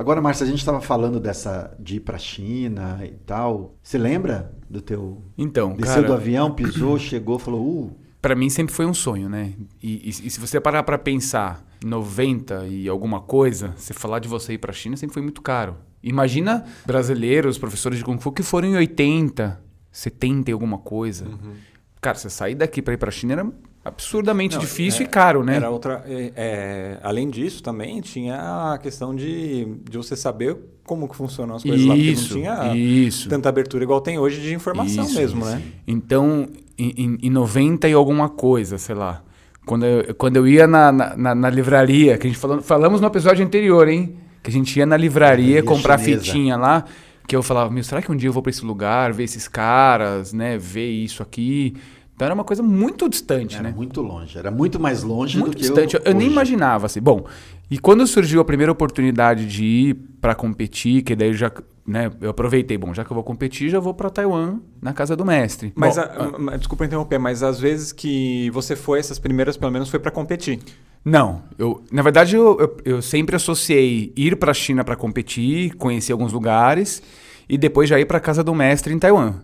Agora, 0.00 0.18
Márcia, 0.18 0.44
a 0.44 0.48
gente 0.48 0.60
estava 0.60 0.80
falando 0.80 1.20
dessa 1.20 1.76
de 1.78 1.96
ir 1.96 2.00
para 2.00 2.16
a 2.16 2.18
China 2.18 3.00
e 3.04 3.10
tal. 3.26 3.76
Você 3.82 3.98
lembra 3.98 4.50
do 4.66 4.80
teu? 4.80 5.22
Então, 5.36 5.76
desceu 5.76 5.96
cara... 5.96 6.06
do 6.06 6.14
avião, 6.14 6.54
pisou, 6.54 6.96
chegou, 6.98 7.38
falou, 7.38 7.60
uh. 7.60 7.96
Para 8.22 8.34
mim 8.34 8.48
sempre 8.48 8.74
foi 8.74 8.86
um 8.86 8.94
sonho, 8.94 9.28
né? 9.28 9.52
E, 9.82 10.08
e, 10.08 10.08
e 10.08 10.30
se 10.30 10.40
você 10.40 10.58
parar 10.58 10.84
para 10.84 10.96
pensar, 10.96 11.62
90 11.84 12.66
e 12.68 12.88
alguma 12.88 13.20
coisa, 13.20 13.74
você 13.76 13.92
falar 13.92 14.20
de 14.20 14.26
você 14.26 14.54
ir 14.54 14.58
para 14.58 14.70
a 14.70 14.74
China 14.74 14.96
sempre 14.96 15.12
foi 15.12 15.22
muito 15.22 15.42
caro. 15.42 15.76
Imagina 16.02 16.64
brasileiros, 16.86 17.58
professores 17.58 17.98
de 17.98 18.04
Kung 18.04 18.18
Fu 18.18 18.32
que 18.32 18.42
foram 18.42 18.68
em 18.68 18.76
80, 18.76 19.62
70 19.92 20.50
e 20.50 20.52
alguma 20.54 20.78
coisa. 20.78 21.26
Uhum. 21.26 21.52
Cara, 22.00 22.16
você 22.16 22.30
sair 22.30 22.54
daqui 22.54 22.80
para 22.80 22.94
ir 22.94 22.96
para 22.96 23.10
a 23.10 23.12
China 23.12 23.34
era 23.34 23.52
absurdamente 23.84 24.54
Não, 24.54 24.60
difícil 24.60 25.02
é, 25.02 25.04
e 25.04 25.08
caro, 25.08 25.42
né? 25.42 25.56
Era 25.56 25.70
outra. 25.70 26.04
É, 26.06 26.32
é, 26.36 26.98
além 27.02 27.30
disso, 27.30 27.62
também 27.62 28.00
tinha 28.00 28.72
a 28.72 28.78
questão 28.78 29.14
de, 29.14 29.66
de 29.88 29.96
você 29.96 30.14
saber 30.14 30.56
como 30.84 31.08
que 31.08 31.16
funcionam 31.16 31.56
as 31.56 31.62
coisas 31.62 31.80
isso, 31.80 31.88
lá, 31.88 31.94
porque 31.94 32.12
não 32.12 32.24
tinha 32.24 32.76
isso. 32.76 33.28
tanta 33.28 33.48
abertura 33.48 33.84
igual 33.84 34.00
tem 34.00 34.18
hoje 34.18 34.40
de 34.40 34.54
informação 34.54 35.04
isso, 35.04 35.14
mesmo, 35.14 35.44
né? 35.44 35.62
Então, 35.86 36.48
em, 36.78 37.18
em 37.22 37.30
90 37.30 37.88
e 37.88 37.92
alguma 37.92 38.28
coisa, 38.28 38.76
sei 38.76 38.94
lá. 38.94 39.22
Quando 39.64 39.86
eu, 39.86 40.14
quando 40.14 40.36
eu 40.36 40.48
ia 40.48 40.66
na, 40.66 40.90
na, 40.90 41.34
na 41.34 41.50
livraria, 41.50 42.18
que 42.18 42.26
a 42.26 42.30
gente 42.30 42.40
falou, 42.40 42.60
falamos 42.60 43.00
no 43.00 43.06
episódio 43.06 43.44
anterior, 43.44 43.88
hein? 43.88 44.16
Que 44.42 44.50
a 44.50 44.52
gente 44.52 44.76
ia 44.78 44.86
na 44.86 44.96
livraria 44.96 45.62
comprar 45.62 45.98
chinesa. 45.98 46.24
fitinha 46.24 46.56
lá 46.56 46.84
que 47.30 47.36
eu 47.36 47.44
falava, 47.44 47.70
meu, 47.70 47.84
será 47.84 48.02
que 48.02 48.10
um 48.10 48.16
dia 48.16 48.28
eu 48.28 48.32
vou 48.32 48.42
para 48.42 48.50
esse 48.50 48.64
lugar, 48.64 49.12
ver 49.12 49.22
esses 49.22 49.46
caras, 49.46 50.32
né, 50.32 50.58
ver 50.58 50.90
isso 50.90 51.22
aqui? 51.22 51.76
Então 52.20 52.26
era 52.26 52.34
uma 52.34 52.44
coisa 52.44 52.62
muito 52.62 53.08
distante, 53.08 53.54
era 53.54 53.62
né? 53.62 53.74
muito 53.74 54.02
longe, 54.02 54.36
era 54.36 54.50
muito 54.50 54.78
mais 54.78 55.02
longe 55.02 55.38
muito 55.38 55.52
do 55.52 55.56
que 55.56 55.62
distante. 55.62 55.96
Eu, 55.96 56.02
eu 56.04 56.12
nem 56.12 56.30
imaginava 56.30 56.84
assim. 56.84 57.00
Bom, 57.00 57.24
e 57.70 57.78
quando 57.78 58.06
surgiu 58.06 58.42
a 58.42 58.44
primeira 58.44 58.70
oportunidade 58.70 59.46
de 59.46 59.64
ir 59.64 59.94
para 60.20 60.34
competir, 60.34 61.00
que 61.00 61.16
daí 61.16 61.32
já, 61.32 61.50
né, 61.86 62.10
eu 62.20 62.28
aproveitei, 62.28 62.76
bom, 62.76 62.92
já 62.92 63.06
que 63.06 63.10
eu 63.10 63.14
vou 63.14 63.24
competir, 63.24 63.70
já 63.70 63.80
vou 63.80 63.94
para 63.94 64.10
Taiwan 64.10 64.58
na 64.82 64.92
casa 64.92 65.16
do 65.16 65.24
mestre. 65.24 65.72
Mas 65.74 65.96
bom, 65.96 66.02
a, 66.50 66.52
a, 66.52 66.56
desculpa 66.58 66.84
interromper, 66.84 67.18
mas 67.18 67.42
às 67.42 67.58
vezes 67.58 67.90
que 67.90 68.50
você 68.50 68.76
foi 68.76 68.98
essas 68.98 69.18
primeiras, 69.18 69.56
pelo 69.56 69.72
menos 69.72 69.88
foi 69.88 69.98
para 69.98 70.10
competir. 70.10 70.58
Não, 71.02 71.42
eu 71.58 71.82
na 71.90 72.02
verdade 72.02 72.36
eu, 72.36 72.60
eu, 72.60 72.76
eu 72.96 73.00
sempre 73.00 73.34
associei 73.34 74.12
ir 74.14 74.36
para 74.36 74.50
a 74.50 74.54
China 74.54 74.84
para 74.84 74.94
competir, 74.94 75.74
conhecer 75.76 76.12
alguns 76.12 76.34
lugares 76.34 77.02
e 77.48 77.56
depois 77.56 77.88
já 77.88 77.98
ir 77.98 78.04
para 78.04 78.20
casa 78.20 78.44
do 78.44 78.54
mestre 78.54 78.92
em 78.92 78.98
Taiwan. 78.98 79.36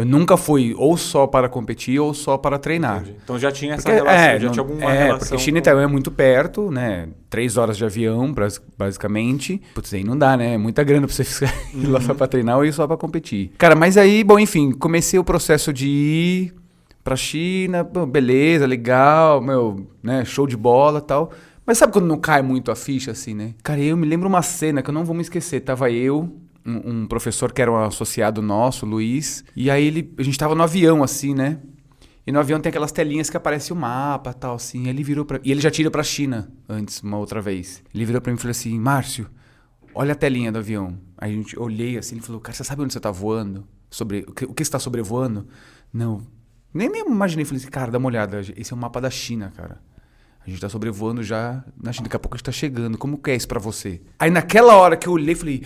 Eu 0.00 0.06
nunca 0.06 0.36
fui 0.36 0.74
ou 0.78 0.96
só 0.96 1.26
para 1.26 1.48
competir 1.48 2.00
ou 2.00 2.14
só 2.14 2.38
para 2.38 2.58
treinar. 2.58 3.02
Entendi. 3.02 3.16
Então 3.22 3.38
já 3.38 3.52
tinha 3.52 3.74
essa 3.74 3.82
porque, 3.82 3.96
relação, 3.96 4.18
é, 4.18 4.40
já 4.40 4.46
não, 4.46 4.52
tinha 4.52 4.62
alguma 4.62 4.90
é, 4.90 5.02
relação. 5.04 5.28
porque 5.28 5.38
China 5.38 5.58
e 5.58 5.60
Taiwan 5.62 5.82
é 5.82 5.86
muito 5.86 6.10
perto, 6.10 6.70
né? 6.70 7.08
Três 7.28 7.56
horas 7.56 7.76
de 7.76 7.84
avião, 7.84 8.34
basicamente. 8.78 9.60
Putz, 9.74 9.92
aí 9.92 10.02
não 10.02 10.16
dá, 10.16 10.36
né? 10.36 10.54
É 10.54 10.58
muita 10.58 10.82
grana 10.82 11.06
para 11.06 11.14
você 11.14 11.44
ir 11.74 11.86
lá 11.86 12.00
só 12.00 12.14
para 12.14 12.26
treinar 12.26 12.56
ou 12.56 12.64
ir 12.64 12.72
só 12.72 12.86
para 12.86 12.96
competir. 12.96 13.52
Cara, 13.58 13.76
mas 13.76 13.98
aí, 13.98 14.24
bom, 14.24 14.38
enfim, 14.38 14.72
comecei 14.72 15.18
o 15.18 15.24
processo 15.24 15.72
de 15.72 15.86
ir 15.86 16.54
para 17.04 17.16
China, 17.16 17.84
beleza, 17.84 18.66
legal, 18.66 19.40
meu, 19.40 19.86
né? 20.02 20.24
Show 20.24 20.46
de 20.46 20.56
bola 20.56 21.00
tal. 21.00 21.30
Mas 21.66 21.78
sabe 21.78 21.92
quando 21.92 22.06
não 22.06 22.18
cai 22.18 22.42
muito 22.42 22.70
a 22.70 22.74
ficha 22.74 23.12
assim, 23.12 23.34
né? 23.34 23.54
Cara, 23.62 23.80
eu 23.80 23.96
me 23.96 24.06
lembro 24.06 24.28
uma 24.28 24.42
cena 24.42 24.82
que 24.82 24.90
eu 24.90 24.94
não 24.94 25.04
vou 25.04 25.14
me 25.14 25.22
esquecer. 25.22 25.60
Tava 25.60 25.90
eu, 25.90 26.28
um, 26.64 26.90
um, 26.90 27.06
professor 27.06 27.52
que 27.52 27.62
era 27.62 27.70
um 27.70 27.76
associado 27.76 28.42
nosso, 28.42 28.84
Luiz, 28.86 29.44
e 29.54 29.70
aí 29.70 29.86
ele, 29.86 30.14
a 30.18 30.22
gente 30.22 30.38
tava 30.38 30.54
no 30.54 30.62
avião, 30.62 31.02
assim, 31.02 31.34
né? 31.34 31.58
E 32.26 32.32
no 32.32 32.38
avião 32.38 32.60
tem 32.60 32.70
aquelas 32.70 32.92
telinhas 32.92 33.30
que 33.30 33.36
aparece 33.36 33.72
o 33.72 33.76
mapa 33.76 34.32
tal, 34.32 34.54
assim. 34.54 34.88
Ele 34.88 35.02
virou 35.02 35.24
pra. 35.24 35.40
E 35.42 35.50
ele 35.50 35.60
já 35.60 35.70
tira 35.70 35.90
pra 35.90 36.02
China 36.02 36.52
antes, 36.68 37.02
uma 37.02 37.18
outra 37.18 37.40
vez. 37.40 37.82
Ele 37.94 38.04
virou 38.04 38.20
pra 38.20 38.30
mim 38.30 38.38
e 38.38 38.40
falou 38.40 38.50
assim: 38.52 38.78
Márcio, 38.78 39.28
olha 39.94 40.12
a 40.12 40.14
telinha 40.14 40.52
do 40.52 40.58
avião. 40.58 40.98
Aí 41.16 41.32
a 41.32 41.34
gente 41.34 41.58
olhei 41.58 41.98
assim, 41.98 42.16
ele 42.16 42.24
falou: 42.24 42.40
Cara, 42.40 42.56
você 42.56 42.62
sabe 42.62 42.82
onde 42.82 42.92
você 42.92 43.00
tá 43.00 43.10
voando? 43.10 43.66
Sobre, 43.90 44.24
o 44.28 44.32
que, 44.32 44.44
o 44.44 44.54
que 44.54 44.64
você 44.64 44.70
tá 44.70 44.78
sobrevoando? 44.78 45.48
Não. 45.92 46.24
Nem, 46.72 46.88
nem 46.88 47.04
imaginei. 47.04 47.44
Falei 47.44 47.60
assim: 47.60 47.70
Cara, 47.70 47.90
dá 47.90 47.98
uma 47.98 48.08
olhada. 48.08 48.40
Esse 48.56 48.72
é 48.72 48.76
o 48.76 48.78
mapa 48.78 49.00
da 49.00 49.10
China, 49.10 49.52
cara. 49.56 49.80
A 50.46 50.48
gente 50.48 50.60
tá 50.60 50.68
sobrevoando 50.68 51.22
já 51.22 51.64
na 51.82 51.92
China. 51.92 52.04
Daqui 52.04 52.16
a 52.16 52.18
pouco 52.20 52.36
a 52.36 52.38
gente 52.38 52.44
tá 52.44 52.52
chegando. 52.52 52.96
Como 52.96 53.18
que 53.18 53.30
é 53.30 53.34
isso 53.34 53.48
pra 53.48 53.58
você? 53.58 54.00
Aí 54.18 54.30
naquela 54.30 54.76
hora 54.76 54.96
que 54.96 55.08
eu 55.08 55.12
olhei, 55.14 55.34
falei: 55.34 55.62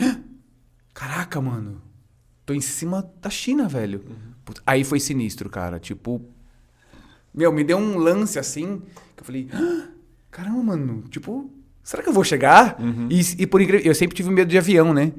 Caraca, 0.95 1.41
mano. 1.41 1.83
Tô 2.47 2.55
em 2.55 2.61
cima 2.61 3.11
da 3.21 3.29
China, 3.29 3.67
velho. 3.67 4.03
Uhum. 4.09 4.55
Aí 4.65 4.85
foi 4.85 5.01
sinistro, 5.01 5.51
cara. 5.51 5.81
Tipo. 5.81 6.23
Meu, 7.35 7.53
me 7.53 7.65
deu 7.65 7.77
um 7.77 7.99
lance 7.99 8.39
assim. 8.39 8.81
Que 9.17 9.23
eu 9.23 9.25
falei. 9.25 9.49
Ah, 9.53 9.89
caramba, 10.31 10.63
mano. 10.63 11.03
Tipo, 11.11 11.51
será 11.83 12.03
que 12.03 12.09
eu 12.09 12.13
vou 12.13 12.23
chegar? 12.23 12.81
Uhum. 12.81 13.09
E, 13.11 13.43
e, 13.43 13.47
por 13.47 13.61
incrível. 13.61 13.85
Eu 13.85 13.95
sempre 13.95 14.17
tive 14.17 14.31
medo 14.31 14.49
de 14.49 14.57
avião, 14.57 14.95
né? 14.95 15.13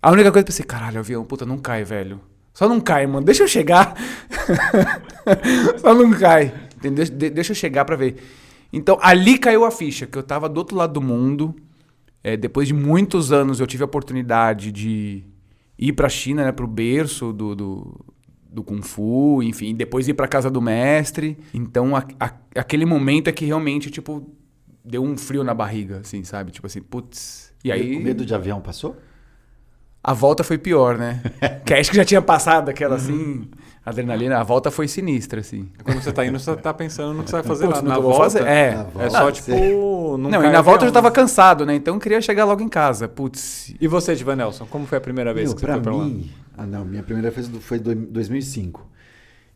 A 0.00 0.10
única 0.10 0.32
coisa 0.32 0.44
que 0.44 0.50
eu 0.50 0.54
pensei, 0.54 0.64
caralho, 0.64 0.98
avião, 1.00 1.22
puta, 1.24 1.44
não 1.44 1.58
cai, 1.58 1.84
velho. 1.84 2.20
Só 2.54 2.66
não 2.66 2.80
cai, 2.80 3.06
mano. 3.06 3.24
Deixa 3.24 3.42
eu 3.42 3.48
chegar. 3.48 3.94
Só 5.78 5.94
não 5.94 6.10
cai. 6.18 6.54
Entendeu? 6.76 7.04
De, 7.04 7.28
deixa 7.28 7.52
eu 7.52 7.56
chegar 7.56 7.84
pra 7.84 7.96
ver. 7.96 8.16
Então, 8.72 8.98
ali 9.02 9.38
caiu 9.38 9.64
a 9.64 9.70
ficha, 9.70 10.06
que 10.06 10.16
eu 10.16 10.22
tava 10.22 10.48
do 10.48 10.56
outro 10.56 10.76
lado 10.76 10.94
do 10.94 11.02
mundo. 11.02 11.54
É, 12.22 12.36
depois 12.36 12.68
de 12.68 12.74
muitos 12.74 13.32
anos 13.32 13.60
eu 13.60 13.66
tive 13.66 13.82
a 13.82 13.86
oportunidade 13.86 14.70
de 14.70 15.24
ir 15.78 15.92
para 15.94 16.06
a 16.06 16.10
China, 16.10 16.44
né, 16.44 16.52
para 16.52 16.64
o 16.64 16.68
berço 16.68 17.32
do, 17.32 17.54
do, 17.54 18.04
do, 18.50 18.62
Kung 18.62 18.82
Fu, 18.82 19.42
enfim, 19.42 19.74
depois 19.74 20.06
ir 20.06 20.14
para 20.14 20.28
casa 20.28 20.50
do 20.50 20.60
mestre. 20.60 21.38
Então 21.54 21.96
a, 21.96 22.04
a, 22.18 22.32
aquele 22.56 22.84
momento 22.84 23.28
é 23.28 23.32
que 23.32 23.46
realmente 23.46 23.90
tipo 23.90 24.30
deu 24.84 25.02
um 25.02 25.16
frio 25.16 25.44
na 25.44 25.54
barriga, 25.54 26.00
assim, 26.00 26.22
sabe? 26.24 26.50
Tipo 26.50 26.66
assim, 26.66 26.82
putz. 26.82 27.54
E 27.64 27.72
aí 27.72 27.96
o 27.96 28.00
medo 28.00 28.24
de 28.24 28.34
avião 28.34 28.60
passou? 28.60 28.96
A 30.02 30.14
volta 30.14 30.42
foi 30.42 30.58
pior, 30.58 30.96
né? 30.98 31.22
que 31.64 31.74
acho 31.74 31.90
que 31.90 31.96
já 31.96 32.04
tinha 32.04 32.22
passado 32.22 32.68
aquela 32.70 32.96
assim, 32.96 33.48
adrenalina. 33.84 34.38
A 34.38 34.42
volta 34.42 34.70
foi 34.70 34.86
sinistra, 34.88 35.40
assim. 35.40 35.68
Quando 35.82 36.02
você 36.02 36.12
tá 36.12 36.24
indo, 36.24 36.38
você 36.38 36.54
tá 36.56 36.72
pensando 36.74 37.14
no 37.14 37.22
que 37.24 37.30
você 37.30 37.36
vai 37.36 37.42
fazer 37.42 37.66
Putz, 37.66 37.82
lá. 37.82 37.88
Na 37.88 37.98
volta, 37.98 38.18
fazer. 38.18 38.42
É. 38.46 38.74
Na 38.74 38.80
É 38.80 38.84
volta, 38.84 39.10
só, 39.10 39.24
você- 39.24 39.32
tipo... 39.32 40.16
Não, 40.18 40.30
cai 40.30 40.48
e 40.48 40.52
na 40.52 40.60
volta 40.60 40.84
eu 40.84 40.88
já 40.88 40.92
tava 40.94 41.10
cansado, 41.10 41.64
né? 41.64 41.74
Então 41.74 41.94
eu 41.94 42.00
queria 42.00 42.20
chegar 42.20 42.44
logo 42.44 42.62
em 42.62 42.68
casa. 42.68 43.08
Putz. 43.08 43.74
E 43.80 43.86
você, 43.88 44.14
Divanelson, 44.14 44.66
como 44.66 44.86
foi 44.86 44.98
a 44.98 45.00
primeira 45.00 45.32
vez 45.32 45.48
Meu, 45.48 45.54
que 45.54 45.60
você 45.60 45.72
foi 45.72 45.80
pra 45.80 45.92
lá? 45.94 46.04
mim, 46.04 46.30
ah, 46.58 46.66
não, 46.66 46.84
minha 46.84 47.02
primeira 47.02 47.30
vez 47.30 47.48
foi 47.60 47.78
em 47.78 47.80
2005. 47.80 48.86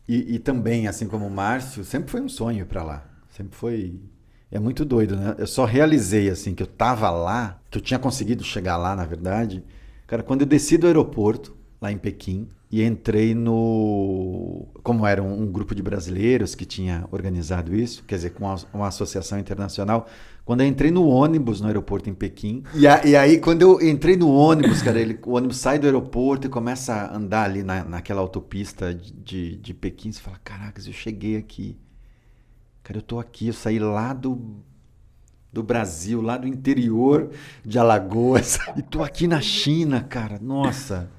E, 0.07 0.35
e 0.35 0.39
também, 0.39 0.87
assim 0.87 1.07
como 1.07 1.25
o 1.25 1.31
Márcio, 1.31 1.83
sempre 1.83 2.11
foi 2.11 2.21
um 2.21 2.29
sonho 2.29 2.61
ir 2.61 2.65
pra 2.65 2.83
lá. 2.83 3.03
Sempre 3.29 3.55
foi. 3.57 3.99
É 4.51 4.59
muito 4.59 4.85
doido, 4.85 5.15
né? 5.15 5.35
Eu 5.37 5.47
só 5.47 5.65
realizei, 5.65 6.29
assim, 6.29 6.53
que 6.53 6.63
eu 6.63 6.67
tava 6.67 7.09
lá, 7.09 7.59
que 7.69 7.77
eu 7.77 7.81
tinha 7.81 7.99
conseguido 7.99 8.43
chegar 8.43 8.77
lá, 8.77 8.95
na 8.95 9.03
verdade, 9.03 9.63
cara, 10.07 10.21
quando 10.23 10.41
eu 10.41 10.47
desci 10.47 10.77
do 10.77 10.85
aeroporto, 10.87 11.55
lá 11.81 11.91
em 11.91 11.97
Pequim, 11.97 12.47
e 12.71 12.83
entrei 12.83 13.33
no. 13.35 14.67
Como 14.83 15.05
era 15.05 15.21
um, 15.21 15.43
um 15.43 15.51
grupo 15.51 15.73
de 15.75 15.81
brasileiros 15.81 16.55
que 16.55 16.65
tinha 16.65 17.07
organizado 17.11 17.75
isso, 17.75 18.03
quer 18.03 18.15
dizer, 18.15 18.31
com 18.31 18.45
uma, 18.45 18.55
uma 18.73 18.87
associação 18.87 19.39
internacional. 19.39 20.07
Quando 20.43 20.61
eu 20.61 20.67
entrei 20.67 20.91
no 20.91 21.07
ônibus 21.07 21.59
no 21.59 21.67
aeroporto 21.67 22.07
em 22.09 22.13
Pequim, 22.13 22.63
e, 22.75 22.85
a- 22.87 23.03
e 23.05 23.15
aí 23.15 23.39
quando 23.39 23.63
eu 23.63 23.81
entrei 23.81 24.15
no 24.15 24.29
ônibus, 24.31 24.81
cara, 24.81 24.99
ele, 24.99 25.17
o 25.25 25.31
ônibus 25.35 25.57
sai 25.57 25.79
do 25.79 25.85
aeroporto 25.87 26.45
e 26.45 26.49
começa 26.49 26.93
a 26.93 27.15
andar 27.15 27.43
ali 27.45 27.63
na, 27.63 27.83
naquela 27.83 28.21
autopista 28.21 28.93
de, 28.93 29.11
de, 29.11 29.55
de 29.57 29.73
Pequim, 29.73 30.11
você 30.11 30.21
fala, 30.21 30.39
caracas, 30.43 30.85
eu 30.85 30.93
cheguei 30.93 31.35
aqui. 31.37 31.77
Cara, 32.83 32.99
eu 32.99 33.01
tô 33.01 33.19
aqui, 33.19 33.47
eu 33.47 33.53
saí 33.53 33.79
lá 33.79 34.13
do, 34.13 34.39
do 35.51 35.63
Brasil, 35.63 36.21
lá 36.21 36.37
do 36.37 36.47
interior 36.47 37.31
de 37.65 37.79
Alagoas, 37.79 38.59
e 38.77 38.81
tô 38.81 39.01
aqui 39.03 39.27
na 39.27 39.41
China, 39.41 40.01
cara, 40.01 40.39
nossa. 40.41 41.09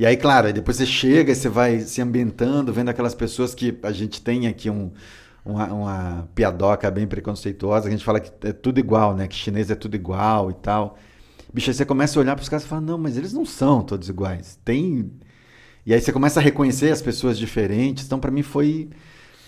E 0.00 0.06
aí, 0.06 0.16
claro, 0.16 0.50
depois 0.50 0.78
você 0.78 0.86
chega 0.86 1.30
e 1.30 1.34
você 1.34 1.46
vai 1.46 1.80
se 1.80 2.00
ambientando, 2.00 2.72
vendo 2.72 2.88
aquelas 2.88 3.14
pessoas 3.14 3.54
que 3.54 3.78
a 3.82 3.92
gente 3.92 4.22
tem 4.22 4.46
aqui 4.46 4.70
um, 4.70 4.90
uma, 5.44 5.66
uma 5.66 6.28
piadoca 6.34 6.90
bem 6.90 7.06
preconceituosa, 7.06 7.86
a 7.86 7.90
gente 7.90 8.02
fala 8.02 8.18
que 8.18 8.32
é 8.48 8.50
tudo 8.50 8.80
igual, 8.80 9.14
né? 9.14 9.28
Que 9.28 9.34
chinês 9.34 9.70
é 9.70 9.74
tudo 9.74 9.96
igual 9.96 10.50
e 10.50 10.54
tal. 10.54 10.96
Bicho, 11.52 11.68
aí 11.68 11.74
você 11.74 11.84
começa 11.84 12.18
a 12.18 12.22
olhar 12.22 12.34
para 12.34 12.42
os 12.42 12.48
caras 12.48 12.64
e 12.64 12.66
fala, 12.66 12.80
não, 12.80 12.96
mas 12.96 13.18
eles 13.18 13.34
não 13.34 13.44
são 13.44 13.82
todos 13.82 14.08
iguais. 14.08 14.58
Tem. 14.64 15.12
E 15.84 15.92
aí 15.92 16.00
você 16.00 16.10
começa 16.14 16.40
a 16.40 16.42
reconhecer 16.42 16.90
as 16.90 17.02
pessoas 17.02 17.38
diferentes. 17.38 18.06
Então, 18.06 18.18
para 18.18 18.30
mim, 18.30 18.42
foi, 18.42 18.88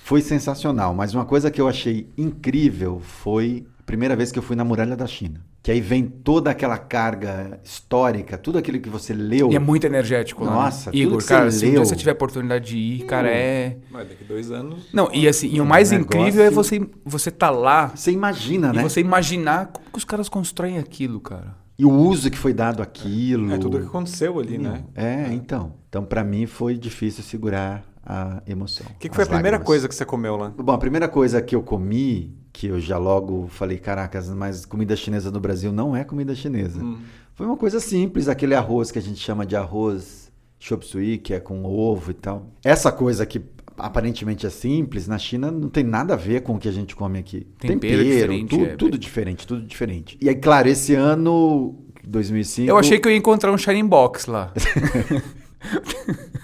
foi 0.04 0.21
sensacional. 0.21 0.92
Mas 0.92 1.14
uma 1.14 1.25
coisa 1.25 1.50
que 1.50 1.62
eu 1.62 1.66
achei 1.66 2.12
incrível 2.14 3.00
foi 3.00 3.66
primeira 3.87 4.15
vez 4.17 4.31
que 4.33 4.39
eu 4.39 4.43
fui 4.43 4.57
na 4.57 4.65
Muralha 4.65 4.97
da 4.97 5.07
China. 5.07 5.41
Que 5.62 5.71
aí 5.71 5.81
vem 5.81 6.05
toda 6.07 6.51
aquela 6.51 6.77
carga 6.79 7.61
histórica, 7.65 8.37
tudo 8.37 8.59
aquilo 8.59 8.81
que 8.81 8.89
você 8.89 9.12
leu. 9.15 9.51
E 9.53 9.57
é 9.57 9.59
muito 9.59 9.87
energético 9.87 10.45
lá. 10.45 10.51
né? 10.51 10.57
Nossa, 10.57 10.91
tudo 10.91 10.97
Igor, 11.01 11.19
que 11.19 11.25
cara, 11.27 11.51
você 11.51 11.59
se 11.71 11.79
um 11.79 11.85
você 11.85 11.95
tiver 11.97 12.11
a 12.11 12.15
oportunidade 12.15 12.65
de 12.71 12.77
ir, 12.77 13.05
cara, 13.07 13.29
é. 13.31 13.77
Mas 13.91 14.09
daqui 14.09 14.25
dois 14.25 14.51
anos... 14.51 14.89
Não, 14.93 15.09
e 15.12 15.29
assim, 15.29 15.49
e 15.49 15.61
o 15.61 15.65
Um 15.65 15.67
mais 15.67 15.91
negócio- 15.91 16.19
incrível 16.21 16.45
é 16.45 16.51
você, 16.51 16.81
você 17.05 17.31
tá 17.31 17.51
lá 17.51 17.89
Você 17.95 18.11
imagina, 18.11 18.71
e 18.73 18.77
né? 18.77 18.83
você 18.83 19.01
imaginar 19.01 19.67
como 19.67 19.87
que 19.91 19.99
os 19.99 20.05
caras 20.05 20.29
constroem 20.29 20.79
aquilo, 20.79 21.21
cara. 21.21 21.55
E 21.79 21.85
o 21.85 21.91
uso 21.91 22.31
que 22.31 22.39
foi 22.39 22.53
dado 22.53 22.83
àquilo. 22.83 23.53
É 23.53 23.59
tudo 23.59 23.79
que 23.81 23.87
aconteceu 23.87 24.39
ali, 24.39 24.59
né? 24.59 24.85
É, 24.95 25.33
então. 25.33 25.75
Então, 25.89 26.05
para 26.05 26.23
mim, 26.23 26.47
foi 26.47 26.77
difícil 26.77 27.23
segurar 27.25 27.85
a 28.04 28.42
emoção. 28.47 28.87
O 28.90 28.99
que, 28.99 29.09
que 29.09 29.14
foi 29.14 29.23
a 29.23 29.25
as 29.25 29.28
primeira 29.28 29.56
lágrimas. 29.56 29.66
coisa 29.66 29.88
que 29.88 29.94
você 29.94 30.04
comeu 30.04 30.37
lá? 30.37 30.50
Bom, 30.50 30.73
a 30.73 30.78
primeira 30.78 31.09
coisa 31.09 31.40
que 31.40 31.54
eu 31.54 31.62
comi, 31.62 32.35
que 32.52 32.66
eu 32.66 32.80
já 32.80 32.99
logo 32.99 33.47
falei, 33.49 33.78
caracas, 33.78 34.28
mas 34.30 34.64
comida 34.64 34.97
chinesa 34.97 35.30
no 35.30 35.40
Brasil 35.40 35.73
não 35.73 35.94
é 35.94 36.04
comida 36.04 36.35
chinesa. 36.35 36.82
Hum. 36.82 36.99
Foi 37.35 37.47
uma 37.47 37.56
coisa 37.56 37.80
simples, 37.80 38.28
aquele 38.28 38.54
arroz 38.54 38.90
que 38.90 38.99
a 38.99 39.02
gente 39.02 39.18
chama 39.18 39.47
de 39.47 39.56
arroz 39.56 40.30
chop 40.59 40.85
suey, 40.87 41.18
que 41.18 41.32
é 41.35 41.40
com 41.40 41.64
ovo 41.64 42.11
e 42.11 42.14
tal. 42.14 42.47
Essa 42.64 42.92
coisa 42.92 43.25
que 43.25 43.42
aparentemente 43.76 44.47
é 44.47 44.50
simples, 44.50 45.09
na 45.09 45.18
China 45.18 45.50
não 45.50 45.68
tem 45.68 45.82
nada 45.82 46.14
a 46.14 46.16
ver 46.16 46.42
com 46.42 46.54
o 46.54 46.59
que 46.59 46.68
a 46.68 46.73
gente 46.73 46.94
come 46.94 47.18
aqui. 47.18 47.47
Tempero 47.59 48.04
diferente, 48.04 48.56
tu- 48.56 48.64
é. 48.64 48.76
tudo 48.76 48.99
diferente, 48.99 49.47
tudo 49.47 49.62
diferente. 49.62 50.18
E 50.21 50.28
aí, 50.28 50.35
claro, 50.35 50.68
esse 50.68 50.94
ano, 50.94 51.75
2005... 52.04 52.68
Eu 52.68 52.76
achei 52.76 53.00
que 53.00 53.09
eu 53.09 53.12
ia 53.12 53.18
encontrar 53.18 53.50
um 53.50 53.59
Shining 53.59 53.87
Box 53.87 54.26
lá. 54.26 54.52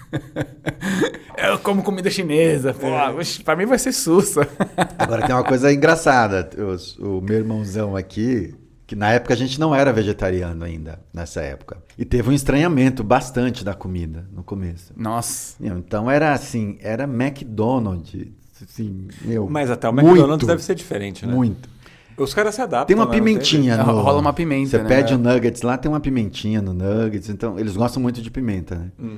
eu 1.47 1.59
como 1.59 1.83
comida 1.83 2.09
chinesa. 2.09 2.73
Pô, 2.73 2.87
oxe, 3.17 3.43
pra 3.43 3.55
mim 3.55 3.65
vai 3.65 3.77
ser 3.79 3.91
sussa. 3.91 4.47
Agora 4.97 5.25
tem 5.25 5.35
uma 5.35 5.43
coisa 5.43 5.71
engraçada. 5.71 6.49
Os- 6.61 6.97
O, 6.99 7.21
meu 7.21 7.37
irmãozão 7.37 7.95
aqui, 7.95 8.53
que 8.87 8.95
na 8.95 9.11
época 9.11 9.33
a 9.33 9.37
gente 9.37 9.59
não 9.59 9.73
era 9.75 9.91
vegetariano 9.93 10.63
ainda, 10.65 10.99
nessa 11.13 11.41
época. 11.41 11.77
E 11.97 12.03
teve 12.05 12.29
um 12.29 12.33
estranhamento 12.33 13.03
bastante 13.03 13.63
da 13.63 13.73
comida 13.73 14.25
no 14.33 14.43
começo. 14.43 14.93
Nossa. 14.95 15.55
Então 15.61 16.09
era 16.09 16.33
assim, 16.33 16.77
era 16.81 17.03
McDonald's. 17.03 18.27
Assim, 18.61 19.07
meu, 19.21 19.47
Mas 19.49 19.71
até 19.71 19.87
o 19.87 19.93
muito, 19.93 20.07
McDonald's 20.09 20.45
deve 20.47 20.61
ser 20.63 20.75
diferente, 20.75 21.25
né? 21.25 21.33
Muito. 21.33 21.69
Os 22.17 22.33
caras 22.33 22.53
se 22.55 22.61
adaptam. 22.61 22.87
Tem 22.87 22.95
uma 22.97 23.05
né? 23.05 23.11
Não 23.17 23.17
pimentinha 23.25 23.77
no... 23.77 24.01
Rola 24.01 24.19
uma 24.19 24.33
pimenta, 24.33 24.71
Você 24.71 24.77
né? 24.79 24.83
pede 24.89 25.13
o 25.13 25.17
nuggets 25.17 25.61
lá, 25.61 25.77
tem 25.77 25.89
uma 25.89 26.01
pimentinha 26.01 26.61
no 26.61 26.73
nuggets. 26.73 27.29
Então, 27.29 27.57
eles 27.57 27.77
gostam 27.77 28.01
muito 28.03 28.21
de 28.21 28.29
pimenta, 28.29 28.75
né? 28.75 28.91
Hum. 28.99 29.17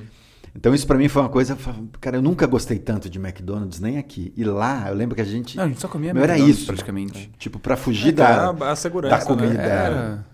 Então, 0.56 0.74
isso 0.76 0.86
pra 0.86 0.98
mim 0.98 1.08
foi 1.08 1.22
uma 1.22 1.30
coisa... 1.30 1.58
Cara, 2.02 2.18
eu 2.18 2.22
nunca 2.22 2.46
gostei 2.46 2.78
tanto 2.78 3.10
de 3.10 3.18
McDonald's, 3.18 3.80
nem 3.80 3.98
aqui. 3.98 4.34
E 4.36 4.44
lá, 4.44 4.90
eu 4.90 4.96
lembro 4.96 5.16
que 5.16 5.22
a 5.22 5.26
gente... 5.26 5.56
Não, 5.56 5.64
a 5.64 5.68
gente 5.68 5.80
só 5.80 5.88
comia 5.88 6.14
Meu, 6.14 6.22
era 6.24 6.34
McDonald's, 6.34 6.58
isso. 6.60 6.68
praticamente. 6.68 7.32
Tipo, 7.38 7.58
pra 7.58 7.78
fugir 7.78 8.10
É, 8.10 8.12
da... 8.12 8.50
a, 8.50 8.72
a 8.72 8.76
segurança, 8.76 9.18
da 9.18 9.26
comida. 9.26 9.54
Né? 9.54 9.64
Era. 9.64 10.26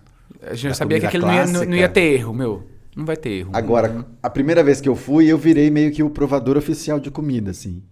A 0.42 0.54
gente 0.54 0.68
Da 0.70 0.74
sabia 0.74 0.98
que 1.00 1.06
aquele 1.06 1.24
não 1.24 1.34
ia, 1.34 1.46
não- 1.46 1.74
ia 1.74 1.88
ter 1.88 2.14
erro, 2.14 2.34
meu. 2.34 2.62
Não 2.96 3.04
vai 3.06 3.16
ter 3.16 3.30
erro. 3.30 3.50
Agora, 3.52 4.04
a 4.20 4.28
primeira 4.28 4.62
vez 4.64 4.80
que 4.80 4.88
eu 4.88 4.96
fui, 4.96 5.26
eu 5.28 5.38
virei 5.38 5.70
meio 5.70 5.92
que 5.92 6.02
o 6.02 6.10
provador 6.10 6.56
oficial 6.56 6.98
de 6.98 7.10
comida, 7.12 7.52
assim. 7.52 7.82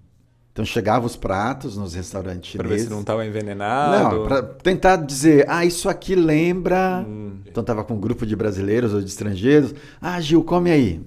Então 0.53 0.65
chegava 0.65 1.07
os 1.07 1.15
pratos 1.17 1.77
nos 1.77 1.95
restaurantes 1.95 2.57
Pra 2.57 2.63
ver 2.63 2.71
chineses. 2.71 2.89
se 2.89 2.93
não 2.95 3.05
tava 3.05 3.25
envenenado. 3.27 4.17
Não, 4.17 4.25
pra 4.27 4.43
tentar 4.43 4.97
dizer, 4.97 5.45
ah, 5.49 5.65
isso 5.65 5.89
aqui 5.89 6.15
lembra. 6.15 7.05
Hum. 7.07 7.41
Então 7.47 7.63
tava 7.63 7.85
com 7.85 7.95
um 7.95 8.01
grupo 8.01 8.27
de 8.27 8.35
brasileiros 8.35 8.93
ou 8.95 9.01
de 9.01 9.07
estrangeiros. 9.09 9.75
Ah, 10.01 10.19
Gil, 10.21 10.43
come 10.43 10.71
aí. 10.71 11.01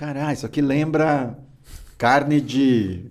Caralho, 0.00 0.32
isso 0.32 0.46
aqui 0.46 0.62
lembra 0.62 1.38
carne 1.98 2.40
de 2.40 3.04